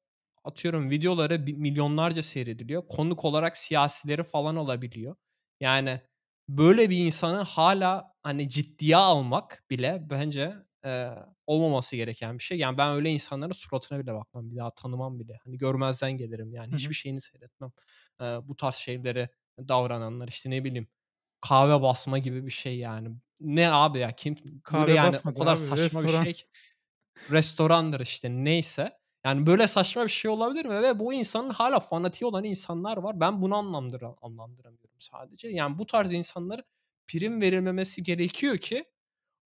[0.45, 2.89] atıyorum videoları milyonlarca seyrediliyor.
[2.89, 5.17] Konuk olarak siyasileri falan alabiliyor.
[5.61, 6.01] Yani
[6.49, 10.55] böyle bir insanı hala hani ciddiye almak bile bence
[10.85, 11.09] e,
[11.47, 12.59] olmaması gereken bir şey.
[12.59, 14.51] Yani ben öyle insanların suratına bile bakmam.
[14.51, 15.39] Bir daha tanımam bile.
[15.45, 16.69] Hani görmezden gelirim yani.
[16.69, 16.77] Hı hı.
[16.77, 17.73] Hiçbir şeyini seyretmem.
[18.21, 19.29] E, bu tarz şeylere
[19.69, 20.89] davrananlar işte ne bileyim
[21.41, 23.09] kahve basma gibi bir şey yani.
[23.45, 24.35] Ne abi ya kim
[24.65, 25.59] Kahve yani o kadar abi.
[25.61, 26.25] saçma bir Restoran.
[26.25, 26.45] şey ki.
[27.31, 28.99] Restorandır işte neyse.
[29.27, 30.83] Yani böyle saçma bir şey olabilir mi?
[30.83, 33.21] Ve bu insanın hala fanatiği olan insanlar var.
[33.21, 35.49] Ben bunu anlamdıra, anlamdıramıyorum sadece.
[35.49, 36.63] Yani bu tarz insanlara
[37.07, 38.85] prim verilmemesi gerekiyor ki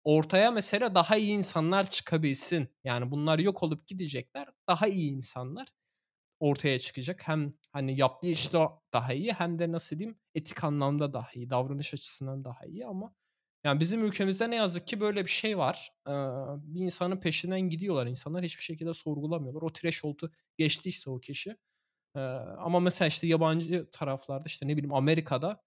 [0.04, 2.70] ortaya mesela daha iyi insanlar çıkabilsin.
[2.84, 4.48] Yani bunlar yok olup gidecekler.
[4.70, 5.68] Daha iyi insanlar
[6.40, 7.28] ortaya çıkacak.
[7.28, 8.60] Hem hani yaptığı işte
[8.94, 13.16] daha iyi hem de nasıl diyeyim etik anlamda daha iyi, davranış açısından daha iyi ama
[13.64, 15.92] yani bizim ülkemizde ne yazık ki böyle bir şey var.
[16.08, 16.12] Ee,
[16.74, 18.08] bir insanın peşinden gidiyorlar.
[18.08, 19.62] İnsanlar hiçbir şekilde sorgulamıyorlar.
[19.62, 21.58] O threshold'u geçtiyse o kişi.
[22.16, 22.20] Ee,
[22.60, 25.64] ama mesela işte yabancı taraflarda işte ne bileyim Amerika'da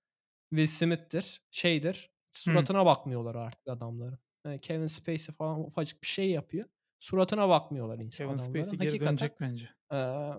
[0.51, 2.11] Will Smith'tir, şeydir.
[2.33, 4.19] Suratına bakmıyorlar artık adamların.
[4.45, 6.69] Yani Kevin Spacey falan ufacık bir şey yapıyor.
[7.01, 8.39] Suratına bakmıyorlar insan Kevin.
[8.39, 9.69] Spacey geri dönecek bence.
[9.93, 10.33] eee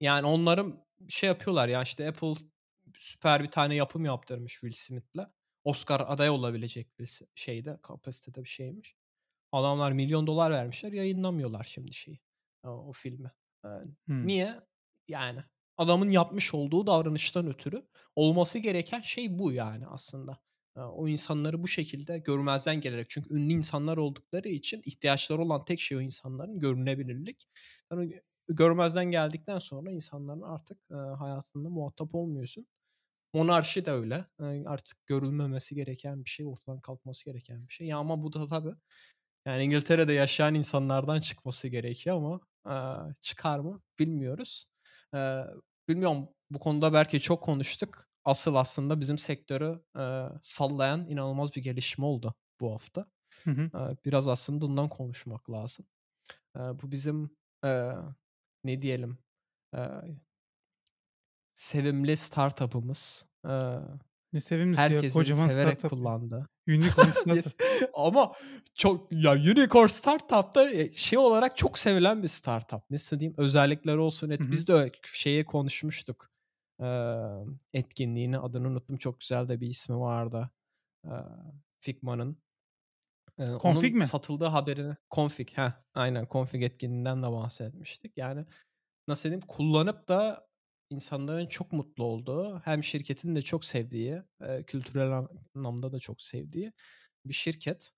[0.00, 2.34] yani onların şey yapıyorlar ya işte Apple
[2.94, 5.26] süper bir tane yapım yaptırmış Will Smith'le.
[5.66, 8.96] Oscar aday olabilecek bir şeyde kapasitede bir şeymiş.
[9.52, 12.20] Adamlar milyon dolar vermişler yayınlamıyorlar şimdi şeyi
[12.62, 13.32] o, filmi.
[13.64, 13.86] Hı.
[14.08, 14.60] niye?
[15.08, 15.40] Yani
[15.76, 17.86] adamın yapmış olduğu davranıştan ötürü
[18.16, 20.38] olması gereken şey bu yani aslında.
[20.76, 25.98] O insanları bu şekilde görmezden gelerek çünkü ünlü insanlar oldukları için ihtiyaçları olan tek şey
[25.98, 27.48] o insanların görünebilirlik.
[27.92, 30.78] Yani görmezden geldikten sonra insanların artık
[31.18, 32.66] hayatında muhatap olmuyorsun.
[33.36, 34.26] Monarşi de öyle.
[34.40, 37.88] E, artık görülmemesi gereken bir şey, ortadan kalkması gereken bir şey.
[37.88, 38.74] Ya ama bu da tabii
[39.46, 42.40] yani İngiltere'de yaşayan insanlardan çıkması gerekiyor ama
[43.10, 44.66] e, çıkar mı bilmiyoruz.
[45.14, 45.18] E,
[45.88, 48.06] bilmiyorum bu konuda belki çok konuştuk.
[48.24, 53.06] Asıl aslında bizim sektörü, eee, sallayan inanılmaz bir gelişme oldu bu hafta.
[53.44, 53.70] Hı hı.
[53.74, 55.86] Eee, biraz aslında bundan konuşmak lazım.
[56.56, 57.30] Eee, bu bizim,
[57.64, 57.92] eee,
[58.64, 59.18] ne diyelim,
[59.74, 59.90] eee
[61.56, 63.26] sevimli startup'ımız.
[63.46, 63.80] Eee,
[64.32, 65.90] Ne sevimlisi ya, herkesin kocaman severek startup ya.
[65.90, 66.48] kullandığı.
[66.68, 67.54] Unicorn startup.
[67.94, 68.32] Ama
[68.74, 72.80] çok ya Unicorn Startup'ta, eee, şey olarak çok sevilen bir startup.
[72.90, 76.30] Nasıl diyeyim, özellikleri olsun et biz de ö şeyi konuşmuştuk.
[76.80, 78.96] Emm, etkinliğini, adını unuttum.
[78.96, 80.50] Çok güzel de bir ismi vardı,
[81.06, 81.12] eee,
[81.80, 82.38] Figma'nın.
[83.38, 84.04] Eee, Config onun mi?
[84.04, 88.18] satıldığı haberini Config, heh, aynen Config etkinliğinden de bahsetmiştik.
[88.18, 88.46] Yani,
[89.08, 90.45] nasıl diyeyim, kullanıp da
[90.90, 95.12] insanların çok mutlu olduğu, hem şirketin de çok sevdiği, eee, kültürel
[95.56, 96.72] anlamda da çok sevdiği
[97.26, 97.92] bir şirket.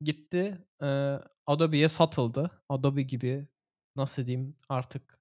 [0.00, 2.50] Gitti, eee, Adobe'ye satıldı.
[2.68, 3.48] Adobe gibi,
[3.96, 5.20] nasıl diyeyim, artık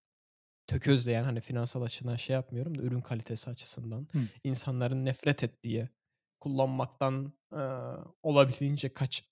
[0.68, 4.30] tökezleyen, hani, finansal açıdan şey yapmıyorum da ürün kalitesi açısından Hıı.
[4.44, 5.90] insanların nefret ettiği,
[6.40, 7.60] kullanmaktan, eee,
[8.24, 9.24] olabildiğince kaç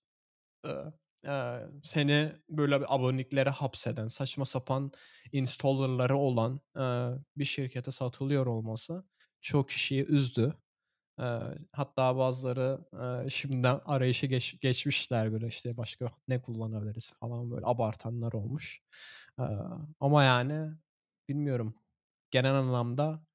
[0.65, 0.93] eee,
[1.25, 4.91] eee, seni böyle bir aboneliklere hapseden, saçma sapan
[5.31, 9.03] installer'ları olan, eee, bir şirkete satılıyor olması
[9.41, 10.53] çoğu kişiyi üzdü.
[11.19, 11.39] Eee,
[11.73, 18.33] hatta bazıları, eee, şimdiden arayışa geç geçmişler bile, işte, başka ne kullanabiliriz falan böyle abartanlar
[18.33, 18.81] olmuş.
[19.39, 19.45] Eee,
[19.99, 20.71] ama yani
[21.29, 21.75] bilmiyorum,
[22.31, 23.25] genel anlamda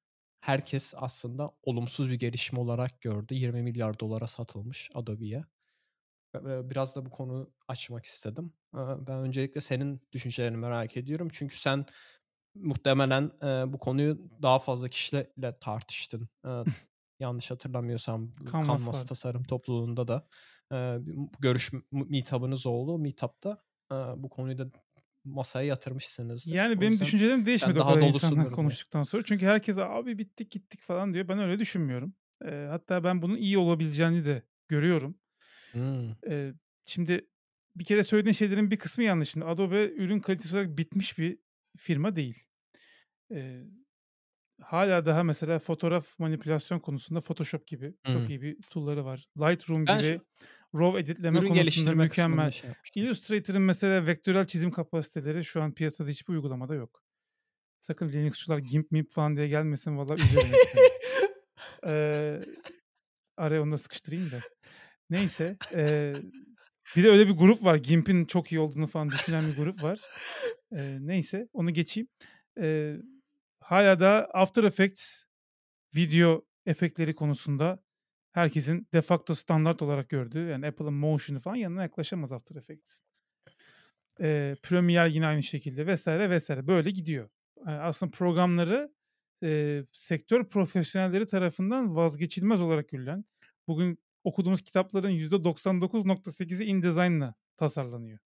[0.41, 3.35] herkes aslında olumsuz bir gelişme olarak gördü.
[3.35, 5.43] $20.000.000'a satılmış Adobe'ye.
[6.43, 8.53] Biraz da bu konuyu açmak istedim.
[8.73, 11.29] Ben öncelikle senin düşüncelerini merak ediyorum.
[11.31, 11.85] Çünkü sen
[12.55, 13.31] muhtemelen,
[13.73, 16.29] bu konuyu daha fazla kişiyle tartıştın.
[17.19, 20.27] Yanlış hatırlamıyorsam Canvas Canvas tasarım topluluğunda da,
[21.39, 22.97] görüş meetup'ınız oldu.
[22.97, 23.63] Meetup'ta,
[24.15, 24.67] bu konuyu da
[25.23, 26.53] masaya yatırmışsınızdır.
[26.53, 29.23] Yani O benim düşüncelerim değişmedi o daha kadar insanla konuştuktan sonra.
[29.25, 31.27] Çünkü herkes "Abi bittik gittik." falan diyor.
[31.27, 32.13] Ben öyle düşünmüyorum.
[32.45, 35.17] Hatta ben bunun iyi olabileceğini de görüyorum.
[35.73, 36.17] Hımm.
[36.27, 36.53] Eee,
[36.85, 37.27] şimdi
[37.75, 39.29] bir kere söylediğin şeylerin bir kısmı yanlış.
[39.29, 41.39] Şimdi Adobe ürün kalitesi olarak bitmiş bir
[41.77, 42.43] firma değil.
[43.31, 43.63] Eee,
[44.61, 48.29] hâlâ daha mesela fotoğraf manipülasyon konusunda Photoshop gibi çok Hıı.
[48.29, 49.27] iyi bir tool'ları var.
[49.37, 50.21] Lightroom Ben şu gibi
[50.75, 52.51] RAW editleme konusunda mükemmel.
[52.51, 53.03] şey yapmıştım.
[53.03, 57.03] Illustrator'ın mesela vektörel çizim kapasiteleri şu an piyasada hiçbir uygulamada yok.
[57.79, 60.81] Sakın Linux'çular GIMP mimp falan diye gelmesin valla üzerim hepsini.
[61.85, 62.41] Eee,
[63.37, 64.39] araya onu da sıkıştırayım da.
[65.09, 66.21] Neyse, eee,
[66.95, 67.75] bir de öyle bir grup var.
[67.75, 69.99] GIMP'in çok iyi olduğunu falan düşünen bir grup var.
[70.71, 72.07] Eee, neyse onu geçeyim.
[72.57, 73.01] Eee,
[73.59, 75.23] hâlâ daha After Effects
[75.95, 77.83] video efektleri konusunda
[78.33, 83.01] herkesin de facto standart olarak gördüğü, yani Apple'ın Motion'u falan yanına yaklaşamaz After Effects'in.
[84.19, 86.07] Eee, Premiere yine aynı şekilde vs.
[86.07, 86.49] vs.
[86.49, 87.29] böyle gidiyor.
[87.67, 88.93] Eee, aslında programları,
[89.41, 93.25] eee, sektör profesyonelleri tarafından vazgeçilmez olarak görülen,
[93.67, 98.19] bugün okuduğumuz kitapların %99.8'i InDesign'la tasarlanıyor.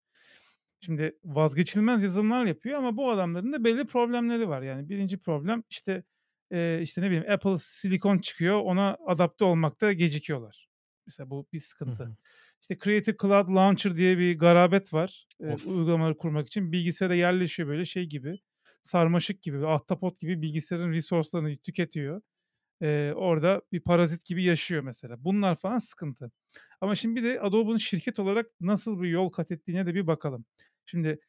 [0.81, 4.63] Şimdi vazgeçilmez yazılımlar yapıyor ama bu adamların da belli problemleri var.
[4.63, 6.05] Yani 1'inci problem işte,
[6.81, 10.69] işte, ne bileyim Apple silikon çıkıyor, ona adapte olmakta gecikiyorlar.
[11.07, 12.05] Mesela bu bir Hı sıkıntı.
[12.05, 12.17] hı.
[12.63, 15.67] İşte Creative Cloud Launcher diye bir garabet var, Of.
[15.67, 16.73] uygulamaları kurmak için.
[16.73, 18.39] Bilgisayara yerleşiyor böyle şey gibi,
[18.83, 22.23] sarmaşık gibi, ahtapot gibi bilgisayarın resource'larını tüketiyor.
[22.83, 25.25] Eee, orada bir parazit gibi yaşıyor mesela.
[25.25, 26.33] Bunlar falan sıkıntı.
[26.81, 30.45] Ama şimdi bir de Adobe'un şirket olarak nasıl bir yol kat ettiğine de bir bakalım.
[30.87, 31.21] Şimdi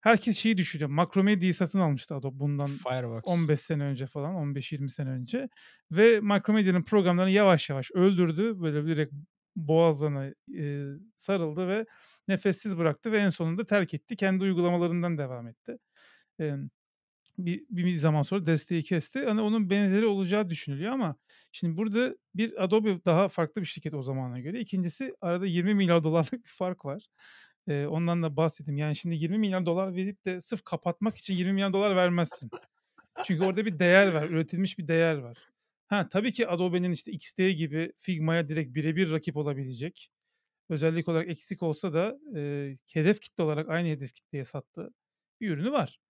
[0.00, 0.90] herkes şeyi düşünüyor.
[0.90, 3.32] Macromedia'yı satın almıştı Adobe bundan Fireworks.
[3.32, 5.48] 15 sene önce falan, 15-20 sene önce
[5.92, 8.60] ve Macromedia'nın programlarını yavaş yavaş öldürdü.
[8.60, 9.12] Böyle direkt
[9.56, 10.86] boğazlarına, eee,
[11.16, 11.86] sarıldı ve
[12.28, 14.16] nefessiz bıraktı ve en sonunda terk etti.
[14.16, 15.78] Kendi uygulamalarından devam etti.
[16.38, 16.68] Emm,
[17.38, 19.24] bir bir zaman sonra desteği kesti.
[19.26, 21.16] Hani onun benzeri olacağı düşünülüyor ama
[21.52, 24.60] şimdi burada bir Adobe daha farklı bir şirket o zamana göre.
[24.60, 27.06] 2'ncisi arada $20.000.000'lık bir fark var.
[27.68, 28.78] Eee, ondan da bahsedeyim.
[28.78, 32.50] Yani şimdi $20.000.000 verip de sırf kapatmak için $20.000.000 vermezsin.
[33.24, 35.38] Çünkü orada bir değer var, üretilmiş bir değer var.
[35.88, 40.10] Ha, tabii ki Adobe'nin işte XD gibi Figma'ya direkt bire bir rakip olabilecek,
[40.70, 44.94] özellik olarak eksik olsa da, eee, hedef kitle olarak aynı hedef kitleye sattığı
[45.40, 46.00] bir ürünü var.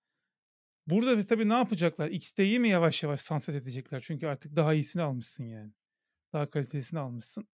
[0.87, 2.11] Burada da tabii ne yapacaklar?
[2.11, 4.01] XD'yi mi yavaş yavaş sunset edecekler?
[4.01, 5.73] Çünkü artık daha iyisini almışsın yani.
[6.33, 7.49] Daha kalitelisini almışsın.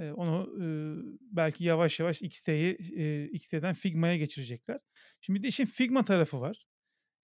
[0.00, 4.80] Eee, onu, ııı, belki yavaş yavaş XD'yi, eee, XD'den Figma'ya geçirecekler.
[5.20, 6.66] Şimdi de işin Figma tarafı var.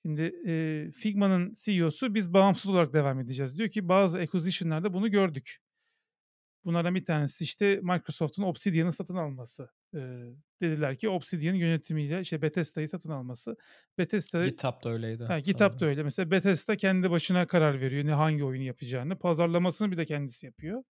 [0.07, 5.59] Şimdi, eee, Figma'nın CEO'su biz bağımsız olarak devam edeceğiz diyor ki bazı acquisition'larda bunu gördük.
[6.65, 9.69] Bunlardan bir tanesi işte Microsoft'un Obsidian'ı satın alması.
[9.95, 13.57] Eee, dediler ki Obsidian yönetimiyle işte Bethesda'yı satın alması.
[13.99, 16.03] Bethesda GitHub da öyleydi Ha, GitHub da öyle.
[16.03, 19.19] Mesela Bethesda kendi başına karar veriyor ne hangi oyunu yapacağını.
[19.19, 20.83] Pazarlamasını bir de kendisi yapıyor.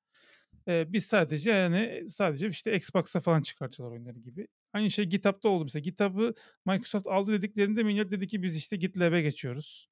[0.66, 4.46] Eee, biz sadece yani sadece işte Xbox'a falan çıkartıyorlar oyunları gibi.
[4.72, 5.80] Aynı şey GitHub'da oldu mesela.
[5.82, 6.34] GitHub'ı
[6.66, 9.88] Microsoft aldı dediklerinde millet dedi ki biz işte GitLab'e geçiyoruz.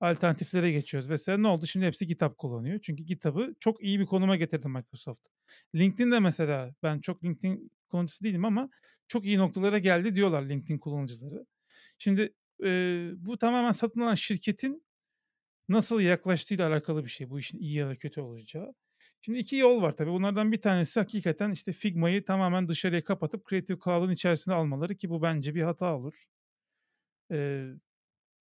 [0.00, 1.42] Alternatiflere geçiyoruz vesaire.
[1.42, 1.66] Ne oldu?
[1.66, 2.78] Şimdi hepsi GitHub kullanıyor.
[2.82, 5.26] Çünkü GitHub'ı çok iyi bir konuma getirdi Microsoft.
[5.74, 8.70] LinkedIn de mesela ben çok LinkedIn kullanıcısı değilim ama
[9.08, 11.46] çok iyi noktalara geldi diyorlar LinkedIn kullanıcıları.
[11.98, 14.84] Şimdi eee, bu tamamen satın alan şirketin
[15.68, 17.30] nasıl yaklaştığıyla alakalı bir şey.
[17.30, 18.74] Bu işin iyi ya da kötü olacağı.
[19.20, 20.10] Şimdi iki yol var tabii.
[20.10, 25.22] Bunlardan bir tanesi hakikaten işte Figma'yı tamamen dışarıya kapatıp Creative Cloud'un içerisine almaları ki bu
[25.22, 26.26] bence bir hata olur.
[27.30, 27.66] Eee,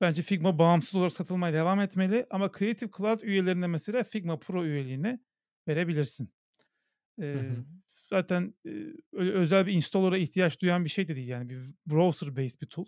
[0.02, 5.20] bence Figma bağımsız olarak satılmaya devam etmeli ama Creative Cloud üyelerine mesela Figma Pro üyeliğini
[5.68, 6.32] verebilirsin.
[7.34, 7.66] Hı hı.
[7.88, 12.36] zaten, eee, öyle özel bir installer'a ihtiyaç duyan bir şey de değil yani bir browser
[12.38, 12.86] based bir tool.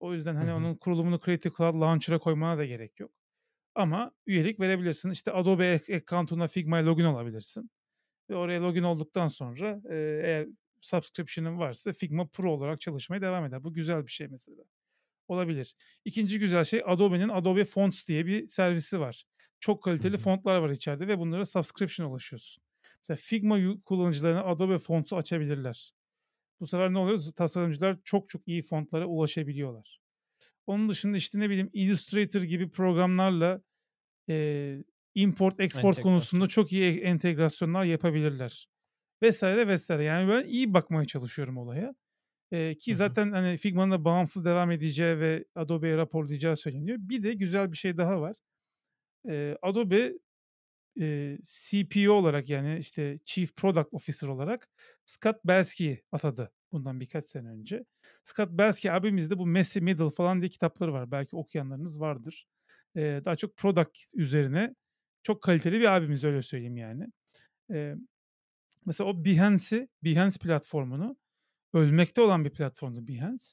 [0.00, 0.52] O yüzden, hani, hı.
[0.52, 3.12] onun kurulumunu Creative Cloud Launcher'a koymana da gerek yok.
[3.74, 5.10] Ama üyelik verebilirsin.
[5.10, 7.70] İşte Adobe ac account'una Figma'ya login olabilirsin
[8.30, 10.48] ve oraya login olduktan sonra, eee, eğer
[10.82, 13.64] subscription'ın varsa Figma Pro olarak çalışmaya devam eder.
[13.64, 14.64] Bu güzel bir şey mesela.
[15.28, 15.74] Olabilir.
[16.04, 19.24] 2'nci güzel şey Adobe'nin Adobe Fonts diye bir servisi var.
[19.60, 22.64] Çok kaliteli fontlar var içeride ve bunlara subscription ulaşıyorsun.
[23.02, 25.92] Mesela Figma kullanıcılarına Adobe Fonts'u açabilirler.
[26.60, 27.20] Bu sefer ne oluyor?
[27.36, 30.00] Tasarımcılar çok çok iyi fontlara ulaşabiliyorlar.
[30.66, 33.62] Onun dışında, işte, ne bileyim, Illustrator gibi programlarla,
[34.28, 34.84] eee,
[35.14, 38.68] import export konusunda çok iyi e entegrasyonlar yapabilirler
[39.24, 39.42] vs.
[39.44, 39.90] vs.
[39.90, 41.94] Yani ben iyi bakmaya çalışıyorum olaya.
[42.52, 46.98] Hı ki zaten, hani, Figma'nın da bağımsız devam edeceği ve Adobe'ye raporlayacağı söyleniyor.
[47.00, 48.36] Bir de güzel bir şey daha var.
[49.28, 50.12] Eee, Adobe,
[50.98, 54.68] eee, CPO olarak yani, işte, Chief Product Officer olarak
[55.06, 57.84] Scott Belsky'yi atadı bundan birkaç sene önce.
[58.24, 61.10] Scott Belsky abimiz de bu Messy Middle falan diye kitapları var.
[61.10, 62.46] Belki okuyanlarınız vardır.
[62.96, 64.74] Eee, daha çok product üzerine
[65.22, 67.06] çok kaliteli bir abimiz, öyle söyleyeyim yani.
[67.70, 67.96] Eee,
[68.86, 71.16] mesela o Behance'i, Behance platformunu
[71.74, 73.44] ölmekte olan bir platformdu Behance.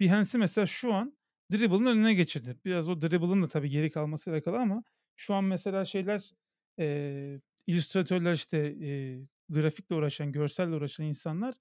[0.00, 1.18] Behance'i mesela şu an
[1.52, 2.56] Dribble'ın önüne geçirdi.
[2.64, 4.84] Biraz o Dribble'ın da tabii geri kalmasıyla alakalı ama
[5.16, 6.32] şu an mesela şeyler,
[6.78, 11.54] eee, illüstratörler, işte, eee, grafikle uğraşan, görselle uğraşan insanlar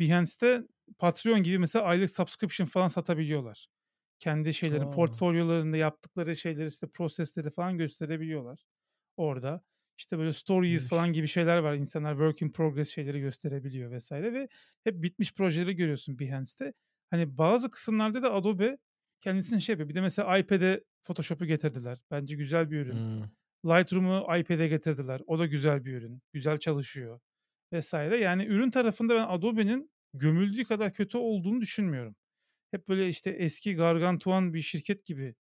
[0.00, 0.62] Behance'te
[0.98, 3.68] Patreon gibi mesela aylık subscription falan satabiliyorlar.
[4.18, 4.88] Kendi şeylerini, A!
[4.90, 8.64] portfolyolarında yaptıkları şeyleri, işte, prosesleri falan gösterebiliyorlar
[9.16, 9.62] orada.
[9.98, 10.88] İşte, böyle stories İyiymiş.
[10.88, 11.74] falan gibi şeyler var.
[11.74, 14.32] İnsanlar work in progress şeyleri gösterebiliyor vs.
[14.34, 14.48] ve
[14.84, 16.74] hep bitmiş projeleri görüyorsun Behance'te.
[17.10, 18.78] Hani, bazı kısımlarda da Adobe
[19.20, 19.88] kendisini şey yapıyor.
[19.88, 22.02] Bir de mesela iPad'e Photoshop'u getirdiler.
[22.10, 23.04] Bence güzel bir ürün.
[23.18, 23.30] Hımm.
[23.66, 25.20] Lightroom'u iPad'e getirdiler.
[25.26, 26.22] O da güzel bir ürün.
[26.32, 27.20] Güzel çalışıyor
[27.72, 27.94] vs.
[28.20, 32.16] Yani ürün tarafında ben Adobe'nin gömüldüğü kadar kötü olduğunu düşünmüyorum.
[32.70, 35.34] Hep böyle, işte, eski gargantuan bir şirket gibi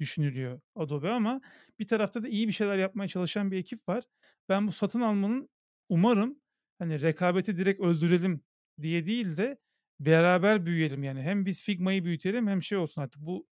[0.00, 1.40] düşünülüyor Adobe ama
[1.78, 4.04] bir tarafta da iyi bir şeyler yapmaya çalışan bir ekip var.
[4.48, 5.48] Ben bu satın almanın
[5.88, 6.40] umarım,
[6.78, 8.42] hani, rekabeti direkt öldürelim
[8.82, 9.58] diye değil de
[10.00, 11.22] beraber büyüyelim yani.
[11.22, 13.46] Hem biz Figma'yı büyütelim hem şey olsun artık bu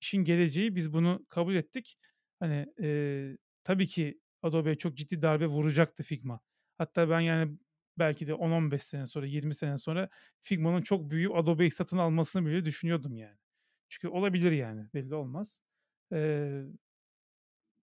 [0.00, 1.96] işin geleceği, biz bunu kabul ettik.
[2.40, 6.40] Hani, eee, tabii ki Adobe'ye çok ciddi darbe vuracaktı Figma.
[6.78, 7.58] Hatta ben, yani,
[7.98, 10.08] belki de 10-15 sene sonra, 20 sene sonra
[10.40, 13.38] Figma'nın çok büyüyüp Adobe'yi satın almasını bile düşünüyordum yani.
[13.88, 15.60] Çünkü olabilir yani, belli olmaz.
[16.12, 16.64] Eee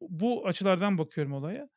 [0.01, 1.69] bu açılardan bakıyorum olaya.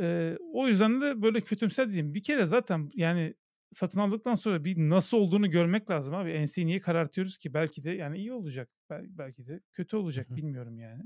[0.00, 2.14] Eee, o yüzden de böyle kötümser değilim.
[2.14, 3.34] Bir kere zaten, yani,
[3.72, 6.30] satın aldıktan sonra bir nasıl olduğunu görmek lazım abi.
[6.30, 7.54] Enseyi niye karartıyoruz ki?
[7.54, 8.70] Belki de, yani, iyi olacak.
[8.90, 10.36] Bel belki de kötü olacak, hı.
[10.36, 11.02] bilmiyorum yani.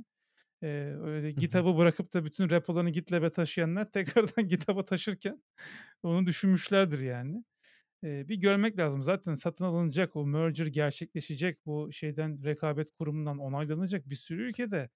[0.62, 1.42] Eee, öyle hı.
[1.42, 5.42] GitHub'ı bırakıp da bütün repolarını GitLab'e taşıyanlar tekrardan GitHub'a taşırken
[6.02, 7.44] onu düşünmüşlerdir yani.
[8.04, 9.02] Eee, bir görmek lazım.
[9.02, 11.66] Zaten satın alınacak, o merger gerçekleşecek.
[11.66, 14.90] Bu şeyden, rekabet kurumundan onaylanacak bir sürü ülkede.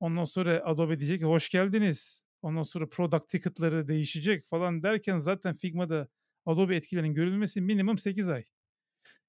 [0.00, 2.24] Ondan sonra Adobe diyecek ki hoş geldiniz.
[2.42, 6.08] Ondan sonra product ticket'ları değişecek falan derken zaten Figma'da
[6.46, 8.44] Adobe etkilerinin görülmesi minimum 8 ay.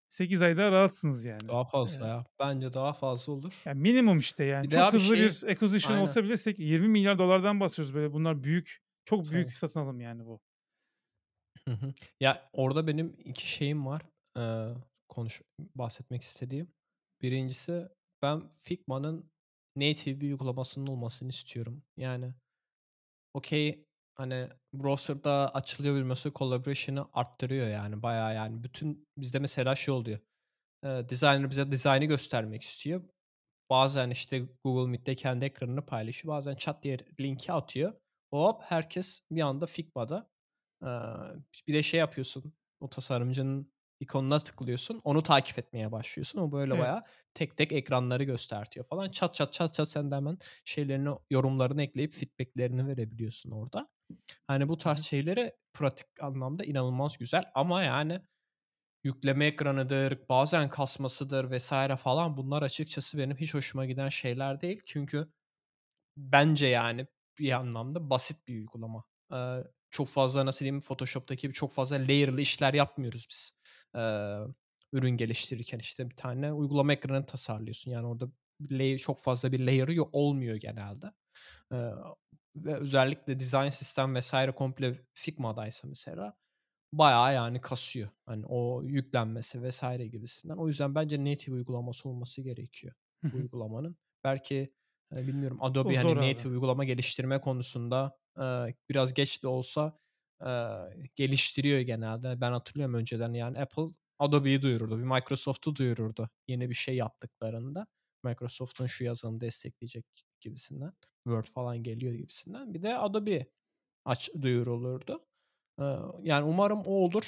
[0.09, 1.49] 8 ay daha rahatsınız yani.
[1.49, 2.25] Daha fazla Eee ya.
[2.39, 3.65] Bence daha fazla olur.
[3.65, 4.71] ya, minimum işte yani.
[4.71, 5.97] Bir Çok hızlı şey bir acquisition Aynen.
[5.97, 8.13] olsa bile sek $20.000.000'dan bahsediyoruz böyle.
[8.13, 9.57] Bunlar büyük, çok büyük Tabii.
[9.57, 10.41] satın alım yani bu.
[11.67, 11.93] Hı hı.
[12.19, 14.01] Ya, orada benim 2 şeyim var,
[14.37, 14.73] eee,
[15.09, 16.73] konuş bahsetmek istediğim.
[17.21, 17.89] 1'incisi
[18.21, 19.31] ben Figma'nın
[19.75, 21.83] native bir uygulamasının olmasını istiyorum.
[21.97, 22.33] Yani,
[23.33, 23.85] okay,
[24.19, 28.63] hani, browser'da açılıyor bilmesi collaboration'ı arttırıyor yani bayağı yani.
[28.63, 30.19] Bütün bizde mesela şey oluyor,
[30.85, 33.03] eee, designer bize dizaynı göstermek istiyor.
[33.71, 36.35] Bazen, işte, Google Meet'te kendi ekranını paylaşıyor.
[36.35, 37.93] Bazen çat diye linki atıyor.
[38.33, 40.31] Hop, herkes bir anda Figma'da.
[40.83, 40.89] Eee,
[41.67, 45.01] bir de şey yapıyorsun O tasarımcının ikonuna tıklıyorsun.
[45.03, 46.39] Onu takip etmeye başlıyorsun.
[46.39, 46.79] O böyle Evet.
[46.79, 49.09] bayağı tek tek ekranları göstertiyor falan.
[49.11, 53.89] Çat çat çat çat sen de hemen şeylerini, yorumlarını ekleyip feedback'lerini verebiliyorsun orada.
[54.47, 55.03] Hani bu tarz hı.
[55.03, 58.21] şeyleri pratik anlamda inanılmaz güzel ama yani
[59.03, 64.81] yükleme ekranıdır, bazen kasmasıdır vesaire falan bunlar açıkçası benim hiç hoşuma giden şeyler değil.
[64.85, 65.33] Çünkü
[66.17, 67.07] bence yani
[67.39, 69.03] bir anlamda basit bir uygulama.
[69.31, 73.51] Eee, çok fazla nasıl diyeyim Photoshop'taki çok fazla layer'lı işler yapmıyoruz biz.
[73.95, 74.39] Eee,
[74.93, 77.91] ürün geliştirirken işte bir tane uygulama ekranı tasarlıyorsun.
[77.91, 78.29] Yani orada
[78.99, 81.07] çok fazla bir layer'ı yo olmuyor genelde.
[81.71, 81.91] Eee,
[82.55, 86.33] ve özellikle design sistem vesaire komple Figma'daysa mesela
[86.93, 88.09] bayağı yani kasıyor.
[88.25, 90.57] Hani o yüklenmesi vesaire gibisinden.
[90.57, 92.93] O yüzden bence native uygulaması olması gerekiyor
[93.31, 93.97] bu uygulamanın.
[94.23, 94.73] Belki,
[95.15, 96.19] eee, bilmiyorum Adobe hani abi.
[96.21, 99.99] native uygulama geliştirme konusunda, eee, biraz geç de olsa,
[100.45, 102.41] eee, geliştiriyor genelde.
[102.41, 103.83] Ben hatırlıyorum önceden yani Apple
[104.19, 107.87] Adobe'yi duyururdu, bir Microsoft'u duyururdu yeni bir şey yaptıklarında.
[108.23, 110.05] Microsoft'un şu yazılımı destekleyecek
[110.41, 110.93] gibisinden.
[111.23, 112.73] Word falan geliyor gibisinden.
[112.73, 113.47] Bir de Adobe
[114.05, 115.25] aç duyurulurdu.
[116.21, 117.23] Yani umarım o olur.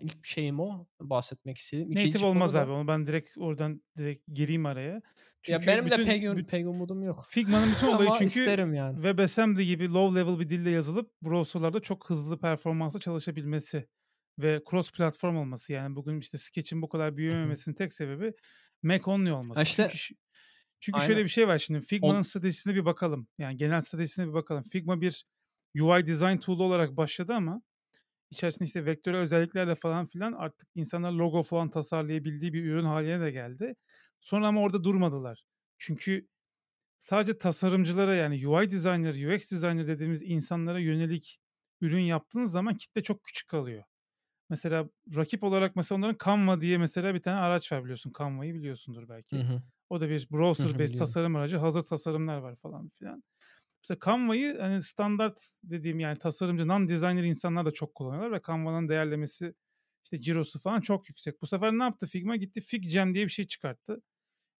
[0.00, 1.90] İlk şeyim o, bahsetmek istediğim.
[1.90, 2.70] Native 2'nci konu olmaz abi.
[2.70, 4.92] da Onu ben direkt oradan direkt gireyim araya.
[4.92, 5.02] Ya
[5.42, 7.26] Çünkü benim de bütün pek bü pek umudum yok.
[7.28, 8.94] Figma'nın bütün olayı çünkü isterim yani.
[8.94, 13.88] WebAssembly gibi low level bir dille yazılıp browser'larda çok hızlı performanslı çalışabilmesi
[14.38, 15.72] ve cross platform olması.
[15.72, 18.32] Yani bugün işte Sketch'in bu kadar büyümemesinin tek sebebi
[18.82, 19.64] Mac only Ha olması.
[19.64, 20.14] Çünkü işte ş
[20.80, 21.24] çünkü şöyle Aynen.
[21.24, 23.28] bir şey var şimdi Figma'nın On stratejisine bir bakalım.
[23.38, 24.62] Yani genel stratejisine bir bakalım.
[24.62, 25.24] Figma bir
[25.80, 27.62] UI design tool'u olarak başladı ama
[28.30, 33.30] içerisinde işte vektörel özelliklerle falan filan artık insanlar logo falan tasarlayabildiği bir ürün hâline de
[33.30, 33.74] geldi.
[34.20, 35.44] Sonra ama orada durmadılar.
[35.78, 36.28] Çünkü
[36.98, 41.40] sadece tasarımcılara yani UI designer, UX designer dediğimiz insanlara yönelik
[41.80, 43.84] ürün yaptığınız zaman kitle çok küçük kalıyor.
[44.50, 48.12] Mesela rakip olarak mesela onların Canva diye mesela bir tane araç var biliyorsun.
[48.18, 49.40] Canva'yı biliyorsundur Hı belki.
[49.40, 49.62] hı.
[49.90, 51.56] O da bir Hı browser hı, based tasarım aracı.
[51.56, 53.22] Hazır tasarımlar var falan filan.
[53.84, 59.54] Mesela Canva'yı hani standart dediğim yani tasarımcı non-designer insanlar da çok kullanıyorlar ve Canva'nın değerlemesi
[60.04, 61.42] işte cirosu falan çok yüksek.
[61.42, 62.36] Bu sefer ne yaptı Figma?
[62.36, 64.02] Gitti FigJam diye bir şey çıkarttı.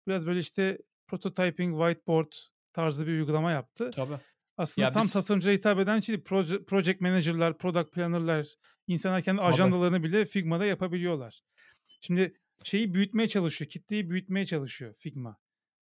[0.06, 2.32] Biraz böyle işte prototyping, whiteboard
[2.72, 3.90] tarzı bir uygulama yaptı.
[3.90, 4.20] Tabii.
[4.58, 6.22] Aslında Ya tam biz tasarımcıya hitap eden şey.
[6.22, 8.54] Proje project manager'lar, product planner'lar,
[8.86, 9.74] insanlar kendi Tabii.
[9.82, 11.42] ajandalarını bile Figma'da yapabiliyorlar.
[12.00, 15.36] Şimdi şeyi büyütmeye çalışıyor, kitleyi büyütmeye çalışıyor Figma.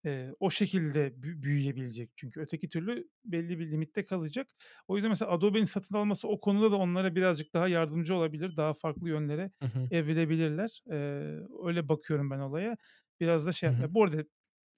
[0.04, 4.48] Eee, o şekilde bü büyüyebilecek çünkü öteki türlü belli bir limitte kalacak.
[4.88, 8.56] O yüzden mesela Adobe'nin satın alması o konuda da onlara birazcık daha yardımcı olabilir.
[8.56, 9.90] Daha farklı yönlere Hı hı.
[9.90, 10.82] evrilebilirler.
[10.90, 10.96] Eee,
[11.66, 12.76] öyle bakıyorum ben olaya.
[13.20, 13.88] Biraz da Hı şey hı.
[13.88, 14.24] Bu arada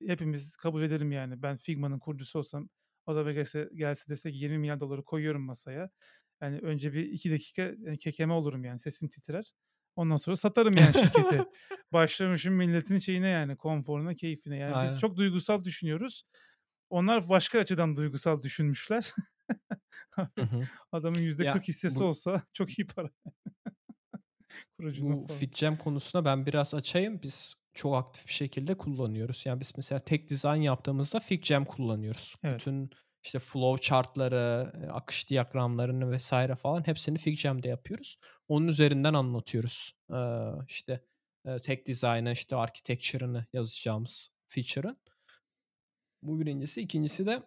[0.06, 2.68] hepimiz kabul edelim yani ben Figma'nın kurucusu olsam
[3.08, 5.90] Adobe gelse gelse dese ki $20.000.000 koyuyorum masaya.
[6.42, 9.52] Yani önce bir 2 dakika, eee, kekeme olurum yani sesim titrer.
[9.96, 11.44] Ondan sonra satarım yani şirketi.
[11.92, 14.56] Başlamışım milletin şeyine yani konforuna, keyfine.
[14.56, 14.98] Yani biz Aynen.
[14.98, 16.22] çok duygusal düşünüyoruz.
[16.90, 19.12] Onlar başka açıdan duygusal düşünmüşler.
[20.92, 23.10] Adamın %40 Ya hissesi bu olsa çok iyi para.
[24.80, 25.26] Bu falan.
[25.26, 27.22] FigJam konusuna ben biraz açayım.
[27.22, 29.42] Biz çok aktif bir şekilde kullanıyoruz.
[29.46, 32.34] Yani biz mesela tek dizayn yaptığımızda FigJam kullanıyoruz.
[32.44, 32.60] Evet.
[32.60, 32.90] Bütün
[33.24, 38.18] işte flow chart'ları, eee, akış diyagramlarını vesaire falan hepsini FigJam'de yapıyoruz.
[38.48, 39.92] Onun üzerinden anlatıyoruz.
[40.12, 41.04] Eee, işte,
[41.46, 44.96] eee, tek dizaynı, işte architecture'ını yazacağımız feature'ın.
[46.22, 46.80] Bu 1'incisi.
[46.80, 47.42] 2'ncisi de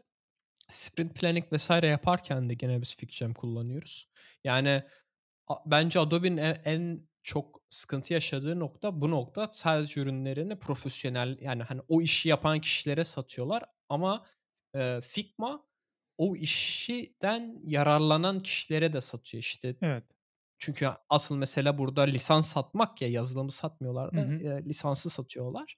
[0.69, 4.07] sprint planning vesaire yaparken de gene biz FigJam kullanıyoruz.
[4.43, 4.83] Yani
[5.65, 9.49] bence Adobe'nin e en çok sıkıntı yaşadığı nokta bu nokta.
[9.53, 14.25] Sadece ürünlerini profesyonel yani hani o işi yapan kişilere satıyorlar ama,
[14.75, 15.67] eee, Figma
[16.17, 19.75] o işten yararlanan kişilere de satıyor işte.
[19.81, 20.05] Evet.
[20.59, 24.41] Çünkü asıl mesele burada lisans satmak ya, yazılımı satmıyorlar Hı da, hı.
[24.41, 25.77] eee, lisansı satıyorlar.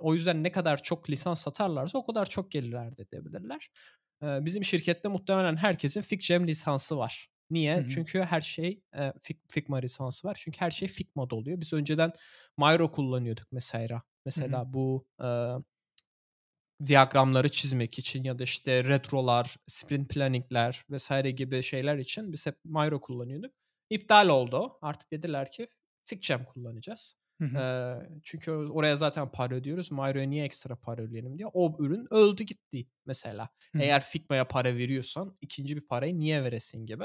[0.00, 3.70] O yüzden ne kadar çok lisans satarlarsa o kadar çok gelir elde edebilirler.
[4.22, 7.28] Eee, bizim şirkette muhtemelen herkesin FigJam lisansı var.
[7.52, 7.76] Niye?
[7.76, 7.88] hı.
[7.88, 8.82] Çünkü her şey,
[9.20, 10.38] Fig Figma lisansı var.
[10.40, 11.60] Çünkü her şey Figma'da oluyor.
[11.60, 12.12] Biz önceden
[12.58, 14.02] Miro kullanıyorduk mesela.
[14.26, 15.56] Mesela bu, eee
[16.86, 22.58] diyagramları çizmek için ya da işte retrolar, sprint planning'ler vesaire gibi şeyler için biz hep
[22.64, 23.54] Miro kullanıyorduk.
[23.90, 24.78] İptal oldu.
[24.82, 25.66] Artık dediler ki
[26.04, 27.16] FigJam kullanacağız.
[27.42, 27.62] Hı hı.
[28.22, 29.92] Çünkü oraya zaten para ödüyoruz.
[29.92, 31.46] Miro'ya niye ekstra para ödeyelim diye.
[31.52, 33.48] O ürün öldü gitti mesela.
[33.74, 33.88] Hı hı.
[33.88, 37.04] Eğer Figma'ya para veriyorsan 2'nci bir parayı niye veresin gibi.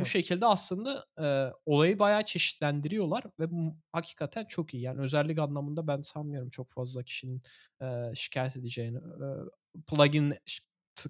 [0.00, 0.06] Bu Evet.
[0.06, 4.82] şekilde aslında, eee, olayı bayağı çeşitlendiriyorlar ve bu hakikaten çok iyi.
[4.82, 7.42] Yani özellik anlamında ben sanmıyorum çok fazla kişinin,
[7.82, 8.96] eee, şikâyet edeceğini.
[8.98, 9.36] Eee,
[9.86, 10.34] plugin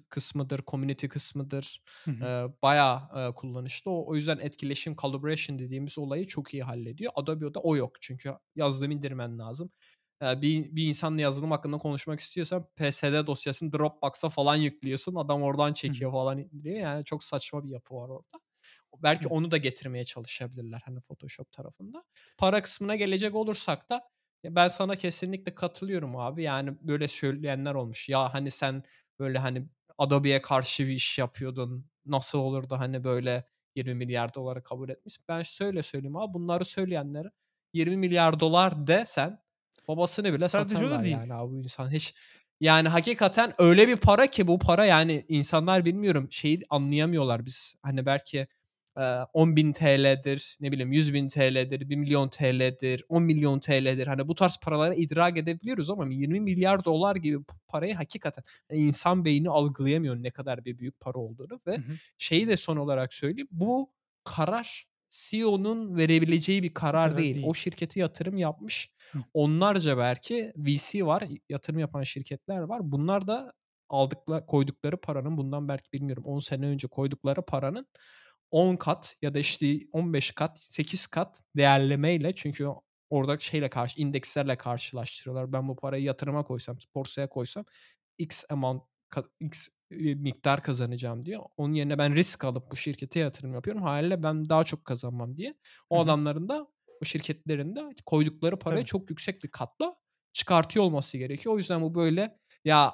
[0.09, 2.17] kısmıdır, community kısmıdır, Hı hı.
[2.21, 3.91] eee, bayağı, eee, kullanışlı.
[3.91, 7.11] O o yüzden etkileşim, collaboration dediğimiz olayı çok iyi hallediyor.
[7.15, 9.71] Adobe'da o yok çünkü yazılım indirmen lazım.
[10.21, 15.15] Eee, bir bir insanla yazılım hakkında konuşmak istiyorsan PSD dosyasını Dropbox'a falan yüklüyorsun.
[15.15, 15.97] Adam oradan Hı hı.
[15.97, 16.75] çekiyor falan indiriyor.
[16.79, 18.39] Yani çok saçma bir yapı var orada.
[19.03, 19.29] Belki Evet.
[19.29, 22.03] onu da getirmeye çalışabilirler hani Photoshop tarafında.
[22.37, 24.01] Para kısmına gelecek olursak da
[24.45, 26.43] ben sana kesinlikle katılıyorum abi.
[26.43, 28.09] Yani böyle söyleyenler olmuş.
[28.09, 28.83] Ya hani sen
[29.19, 29.67] böyle hani
[30.01, 31.85] Adobe'ye karşı bir iş yapıyordun.
[32.05, 33.45] Nasıl olur da hani böyle
[33.75, 35.17] 20 milyar doları kabul etmiş.
[35.27, 37.31] Ben şöyle söyleyeyim abi bunları söyleyenlere
[37.73, 39.43] 20 milyar dolar de sen
[39.87, 41.15] babasını bile Sadece satarlar değil.
[41.15, 42.13] yani abi bu insan hiç
[42.59, 48.05] yani hakikaten öyle bir para ki bu para yani insanlar bilmiyorum şeyi anlayamıyorlar biz hani
[48.05, 48.47] belki
[48.95, 54.07] 10.000 TL'dir, ne bileyim 100.000 TL'dir, 1.000.000 TL'dir, 10.000.000 TL'dir.
[54.07, 57.37] Hani bu tarz paraları idrak edebiliyoruz ama 20 milyar dolar gibi
[57.67, 61.93] parayı hakikaten hani insan beyni algılayamıyor ne kadar bir büyük para olduğunu ve Hı hı.
[62.17, 63.47] şeyi de son olarak söyleyeyim.
[63.51, 63.93] Bu
[64.23, 67.37] karar CEO'nun verebileceği bir karar karar değil.
[67.37, 67.53] O değil.
[67.53, 68.91] şirkete yatırım yapmış.
[69.11, 69.19] Hı.
[69.33, 72.79] Onlarca belki VC var, yatırım yapan şirketler var.
[72.83, 73.53] Bunlar da
[73.89, 77.87] aldıkla koydukları paranın bundan belki bilmiyorum 10 sene önce koydukları paranın
[78.51, 82.67] 10 kat ya da işte 15 kat, 8 kat değerlemeyle çünkü
[83.09, 85.53] orada şeyle karşı indekslerle karşılaştırıyorlar.
[85.53, 87.65] Ben bu parayı yatırıma koysam, borsaya koysam
[88.17, 88.83] X amount
[89.39, 91.43] X, eee, miktar kazanacağım diyor.
[91.57, 93.81] Onun yerine ben risk alıp bu şirkete yatırım yapıyorum.
[93.83, 95.55] Hâliyle ben daha çok kazanmam diye.
[95.89, 96.01] O hı.
[96.01, 96.67] adamların da
[97.01, 98.85] o şirketlerin de koydukları parayı Tabii.
[98.85, 99.95] çok yüksek bir katla
[100.33, 101.55] çıkartıyor olması gerekiyor.
[101.55, 102.93] O yüzden bu böyle ya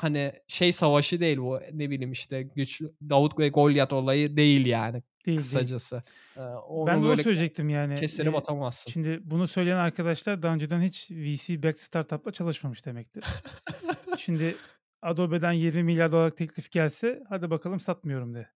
[0.00, 4.92] hani şey savaşı değil bu ne bileyim işte güçlü Davut ve Golyat olayı değil yani
[4.92, 5.38] Değil, değil.
[5.38, 5.96] kısacası.
[6.36, 6.42] Eee,
[6.86, 7.94] Ben onu de onu söyleyecektim yani.
[7.94, 8.90] kestirip Eee, atamazsın.
[8.92, 13.24] şimdi bunu söyleyen arkadaşlar daha önceden hiç VC backed startup'la çalışmamış demektir.
[14.18, 14.56] Şimdi
[15.02, 18.48] Adobe'den 20 milyar dolarlık teklif gelse hadi bakalım satmıyorum de.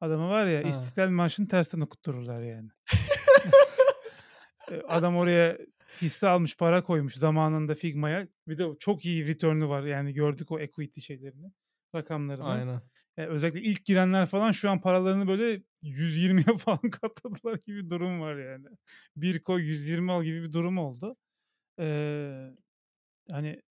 [0.00, 0.68] Adamı var ya Ha.
[0.68, 2.68] İstiklal Marşı'nı tersten okuttururlar yani.
[4.88, 5.58] Adam oraya
[6.00, 8.28] hisse almış, para koymuş zamanında Figma'ya.
[8.48, 11.52] Bir de çok iyi return'ü var yani gördük o equity şeylerini,
[11.94, 12.64] rakamlarını.
[12.64, 12.82] Aynen.
[13.18, 18.20] Eee, özellikle ilk girenler falan şu an paralarını böyle 120'ye falan katladılar gibi bir durum
[18.20, 18.66] var yani.
[19.16, 21.16] Bir koy 120 al gibi bir durum oldu.
[21.78, 22.50] Eee,
[23.30, 23.62] hani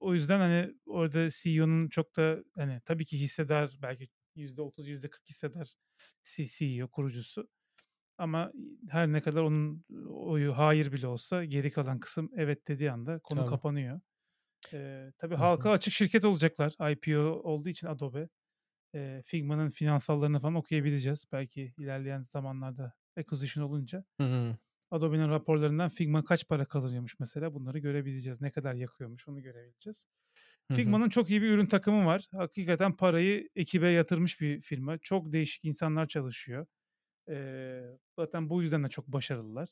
[0.00, 5.74] o yüzden hani orada CEO'nun çok da hani tabii ki hissedar belki %30 %40 hissedar
[6.24, 7.48] C CEO kurucusu.
[8.18, 8.52] Ama
[8.88, 13.44] her ne kadar onun oyu hayır bile olsa geri kalan kısım evet dediği anda konu
[13.44, 13.46] Tabii.
[13.46, 14.00] kapanıyor.
[14.72, 18.28] Eee, tabii Hı halka açık şirket olacaklar IPO olduğu için Adobe.
[18.94, 24.04] Eee, Figma'nın finansallarını falan okuyabileceğiz belki ilerleyen zamanlarda acquisition olunca.
[24.20, 24.56] Hıı.
[24.90, 28.40] Adobe'nin raporlarından Figma kaç para kazanıyormuş mesela bunları görebileceğiz.
[28.40, 30.06] Ne kadar yakıyormuş onu görebileceğiz.
[30.70, 31.00] Hı hı.
[31.00, 32.28] Figma'nın çok iyi bir ürün takımı var.
[32.32, 34.98] Hakikaten parayı ekibe yatırmış bir firma.
[34.98, 36.66] Çok değişik insanlar çalışıyor.
[37.28, 39.68] Eee, zaten bu yüzden de çok başarılılar.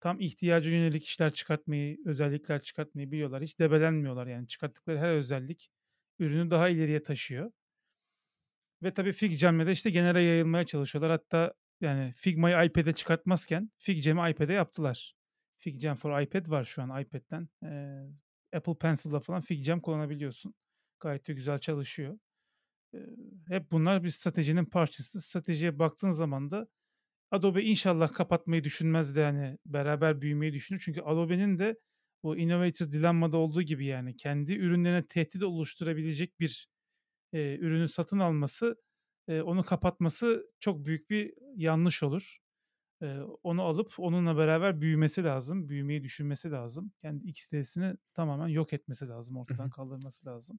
[0.00, 3.42] Tam ihtiyaca yönelik işler çıkartmayı, özellikler çıkartmayı biliyorlar.
[3.42, 4.48] Hiç debelenmiyorlar yani.
[4.48, 5.70] Çıkarttıkları her özellik
[6.18, 7.52] ürünü daha ileriye taşıyor.
[8.82, 11.10] Ve tabii FigJam'le de işte genele yayılmaya çalışıyorlar.
[11.10, 15.14] Hatta yani Figma'yı iPad'e çıkartmazken FigJam'i iPad'e yaptılar.
[15.56, 17.48] FigJam for iPad var şu an iPad'den.
[17.62, 18.02] Eee,
[18.56, 20.54] Apple Pencil'la falan FigJam kullanabiliyorsun.
[21.00, 22.18] Gayet de güzel çalışıyor.
[23.48, 25.20] Hep bunlar bir stratejinin parçası.
[25.22, 26.68] Stratejiye baktığın zaman da
[27.30, 30.82] Adobe inşallah kapatmayı düşünmez de hani beraber büyümeyi düşünür.
[30.84, 31.76] Çünkü Adobe'nin de
[32.24, 36.68] bu Innovators Dilemma'da olduğu gibi yani kendi ürünlerine tehdit oluşturabilecek bir
[37.32, 38.76] eee, ürünü satın alması,
[39.28, 42.38] eee, onu kapatması çok büyük bir yanlış olur.
[43.02, 45.68] Eee, onu alıp onunla beraber büyümesi lazım.
[45.68, 46.92] Büyümeyi düşünmesi lazım.
[46.98, 49.36] Kendi X sitesini tamamen yok etmesi lazım.
[49.36, 50.58] Ortadan kaldırması lazım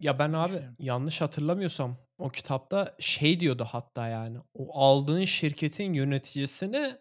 [0.00, 0.78] ya ben abi düşünüyorum.
[0.78, 6.92] yanlış hatırlamıyorsam o kitapta şey diyordu hatta yani o aldığın şirketin yöneticisini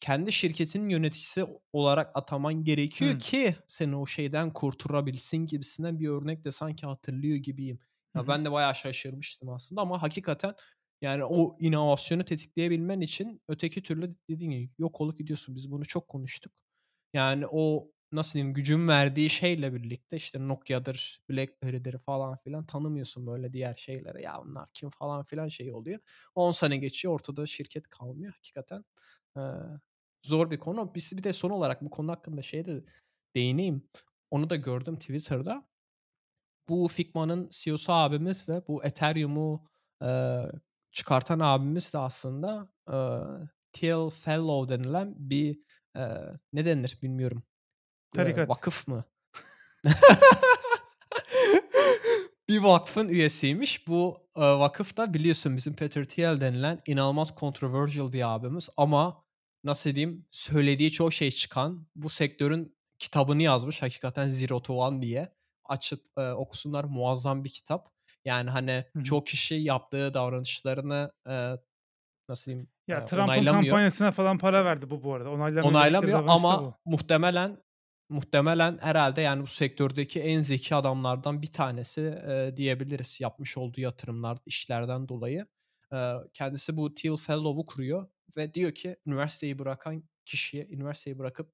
[0.00, 3.18] kendi şirketinin yöneticisi olarak ataman gerekiyor Hımm.
[3.18, 7.80] ki seni o şeyden kurtarabilsin gibisinden bir örnek de sanki hatırlıyor gibiyim.
[8.16, 8.28] Ya hı.
[8.28, 10.54] ben de bayağı şaşırmıştım aslında ama hakikaten
[11.02, 15.54] yani o inovasyonu tetikleyebilmen için öteki türlü dediğin gibi yok olup gidiyorsun.
[15.54, 16.52] Biz bunu çok konuştuk.
[17.14, 23.52] Yani o nasıl diyeyim gücün verdiği şeyle birlikte işte Nokia'dır, BlackBerry'dir falan filan tanımıyorsun böyle
[23.52, 24.22] diğer şeylere.
[24.22, 25.98] Ya bunlar kim falan filan şey oluyor.
[26.34, 28.32] 10 sene geçiyor ortada şirket kalmıyor.
[28.34, 28.84] Hakikaten,
[29.36, 29.42] eee,
[30.22, 30.94] zor bir konu.
[30.94, 32.84] Biz bir de son olarak bu konu hakkında şeye de
[33.36, 33.88] değineyim.
[34.30, 35.68] Onu da gördüm Twitter'da.
[36.68, 39.68] Bu Figma'nın CEO'su abimiz de bu Ethereum'u,
[40.02, 40.50] eee,
[40.92, 45.60] çıkartan abimiz de aslında, eee, Thiel Fellow denilen bir,
[45.96, 47.42] eee, ne denir bilmiyorum.
[48.14, 48.48] Tarikat.
[48.48, 49.04] vakıf mı?
[52.48, 53.88] bir vakfın üyesiymiş.
[53.88, 59.24] Bu e, vakıf da biliyorsun bizim Peter Thiel denilen inanılmaz controversial bir abimiz ama
[59.64, 65.32] nasıl diyeyim söylediği çok şey çıkan bu sektörün kitabını yazmış hakikaten Zero to One diye.
[65.64, 67.90] Açıp e, okusunlar muazzam bir kitap.
[68.24, 69.04] Yani hani Hı hı.
[69.04, 71.50] çok kişi yaptığı davranışlarını e,
[72.28, 73.64] nasıl diyeyim Ya e, Trump'ın onaylamıyor.
[73.64, 75.30] kampanyasına falan para verdi bu bu arada.
[75.30, 75.64] Onaylamıyor.
[75.64, 76.74] Onaylamıyor ama bu.
[76.84, 77.62] muhtemelen
[78.10, 83.20] muhtemelen herhalde yani bu sektördeki en zeki adamlardan bir tanesi e, diyebiliriz.
[83.20, 85.46] Yapmış olduğu yatırımlar, işlerden dolayı.
[85.92, 91.52] E, kendisi bu Thiel Fellow'u kuruyor ve diyor ki üniversiteyi bırakan kişiye üniversiteyi bırakıp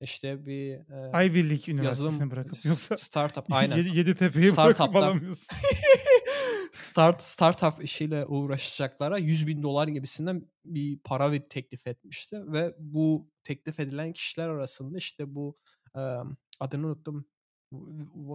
[0.00, 5.56] işte bir e, Ivy League Üniversitesi'ni yazılım bırakıp yoksa startup aynen Yedi, Yeditepe'yi bırakıp alamıyorsun.
[6.72, 13.30] start startup işiyle uğraşacaklara 100 bin dolar gibisinden bir para ve teklif etmişti ve bu
[13.44, 15.58] teklif edilen kişiler arasında işte bu
[15.96, 16.02] e,
[16.60, 17.26] adını unuttum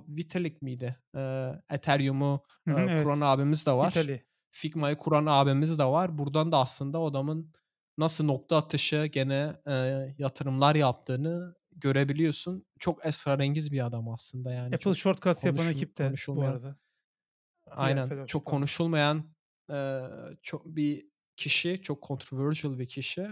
[0.08, 0.96] Vitalik miydi?
[1.16, 3.04] E, Ethereum'u e, evet.
[3.04, 3.92] kuran abimiz de var.
[3.92, 4.26] İtali.
[4.52, 6.18] Figma'yı kuran abimiz de var.
[6.18, 7.54] Buradan da aslında adamın
[7.98, 9.74] nasıl nokta atışı gene e,
[10.18, 12.66] yatırımlar yaptığını görebiliyorsun.
[12.80, 14.76] Çok esrarengiz bir adam aslında yani.
[14.76, 16.76] Apple Shortcuts yapan konuşul- ekip de bu arada.
[17.66, 18.08] Aynen.
[18.08, 19.34] Fellowship Çok konuşulmayan
[19.72, 20.08] e,
[20.42, 21.06] çok bir
[21.38, 23.32] kişi, çok controversial bir kişi.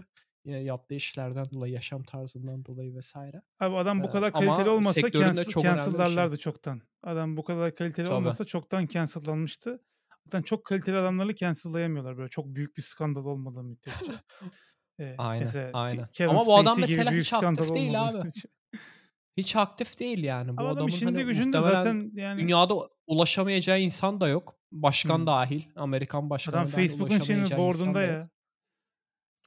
[0.50, 3.42] Yine yaptığı işlerden dolayı, yaşam tarzından dolayı vesaire.
[3.60, 5.76] Abi adam bu kadar kaliteli olmasa cancel, çok bir şey.
[5.76, 6.82] cancel'larlardı çoktan.
[7.04, 8.16] Adam bu kadar kaliteli Tabii.
[8.16, 9.84] olmasa çoktan cancel'lanmıştı.
[10.26, 14.06] Zaten çok kaliteli adamları cancel'layamıyorlar böyle çok büyük bir skandal olmadığı müddetçe.
[15.02, 16.08] Ee, Aynen, mesela aynen.
[16.08, 18.30] Kevin Ama bu adam Spacey mesela hiç aktif skandal değil abi.
[19.38, 20.48] Hiç aktif değil yani.
[20.48, 22.74] Bu Ama adam adamın işinde hani gücünde zaten yani dünyada
[23.08, 24.56] ulaşamayacağı insan da yok.
[24.72, 25.28] Başkan Hmm.
[25.28, 28.28] dahil, Amerikan başkanı adam dahil Facebook'un şeyinin board'unda da yok.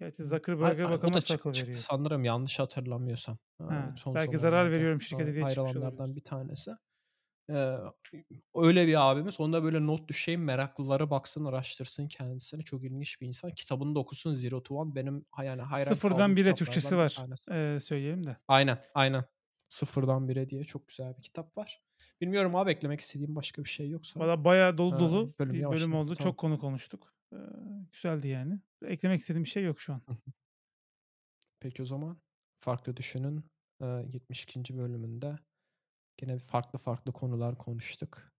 [0.02, 1.78] Gerçi Zuckerberg'e ay, o da bakamaz çık- çıktı veriyor.
[1.78, 3.38] sanırım yanlış hatırlamıyorsam.
[3.60, 6.16] Ee, Ha, son belki zarar veriyorum şirkete diye çıkmış olabilir.
[6.16, 6.70] bir tanesi.
[7.50, 7.76] Ee,
[8.54, 9.40] öyle bir abimiz.
[9.40, 10.44] Onda böyle not düşeyim.
[10.44, 12.64] Meraklıları baksın, araştırsın kendisini.
[12.64, 13.50] Çok ilginç bir insan.
[13.50, 14.94] Kitabını da okusun Zero to One.
[14.94, 17.18] Benim ha- yani hayran Sıfırdan bire Türkçesi var.
[17.50, 18.36] Ee, söyleyelim de.
[18.48, 19.24] Aynen, aynen.
[19.68, 21.82] Sıfırdan bire diye çok güzel bir kitap var.
[22.20, 24.20] Bilmiyorum abi eklemek istediğim başka bir şey yoksa.
[24.20, 26.14] Valla bayağı dolu Ha, dolu bölüm bir bölüm oldu.
[26.14, 26.30] tamam.
[26.32, 27.11] Çok konu konuştuk.
[27.32, 27.36] Ee,
[27.92, 28.60] güzeldi yani.
[28.86, 30.02] Eklemek istediğim bir şey yok şu an.
[31.60, 32.16] Peki o zaman
[32.60, 33.44] farklı düşünün
[33.82, 34.78] e, 72.
[34.78, 35.36] bölümünde
[36.16, 38.32] gene farklı farklı konular konuştuk.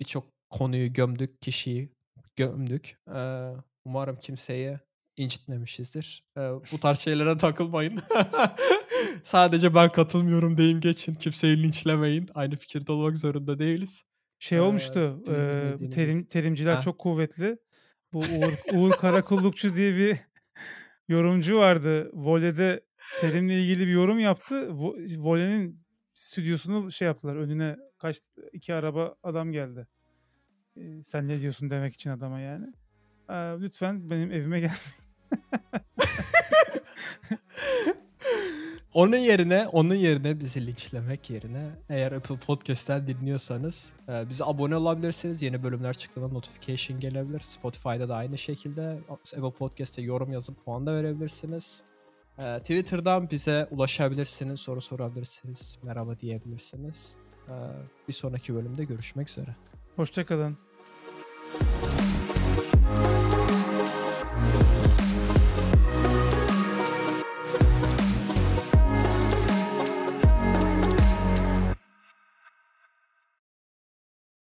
[0.00, 1.92] Birçok konuyu gömdük, kişiyi
[2.36, 2.98] gömdük.
[3.84, 4.78] Umarım kimseyi
[5.16, 6.24] incitmemişizdir.
[6.72, 7.98] Bu tarz şeylere takılmayın.
[9.22, 11.12] Sadece ben katılmıyorum deyin geçin.
[11.12, 12.28] Kimseyi linçlemeyin.
[12.34, 14.04] Aynı fikirde olmak zorunda değiliz.
[14.38, 15.22] Şey Ee, olmuştu.
[15.28, 16.80] e, terim, terimciler Ha.
[16.80, 17.58] çok kuvvetli.
[18.12, 20.16] Bu Uğur, Uğur Karakullukçu diye bir
[21.08, 22.10] yorumcu vardı.
[22.12, 22.80] Vole'de
[23.20, 24.54] terimle ilgili bir yorum yaptı.
[24.54, 25.80] Vo- Vole'nin
[26.12, 27.36] stüdyosunu şey yaptılar.
[27.36, 28.16] Önüne kaç
[28.52, 29.86] iki araba adam geldi.
[30.76, 32.66] Ee, sen ne diyorsun demek için adama yani.
[33.28, 34.72] Ee, lütfen benim evime gel.
[38.94, 45.42] Onun yerine, onun yerine bizi linçlemek yerine eğer Apple Podcast'ten dinliyorsanız e, bize abone olabilirsiniz.
[45.42, 47.40] Yeni bölümler çıktığında notification gelebilir.
[47.40, 51.82] Spotify'da da aynı şekilde Apple Podcast'te yorum yazıp puan da verebilirsiniz.
[52.38, 57.14] E, Twitter'dan bize ulaşabilirsiniz, soru sorabilirsiniz, merhaba diyebilirsiniz.
[57.48, 57.54] E,
[58.08, 59.56] bir sonraki bölümde görüşmek üzere.
[59.96, 60.58] Hoşçakalın.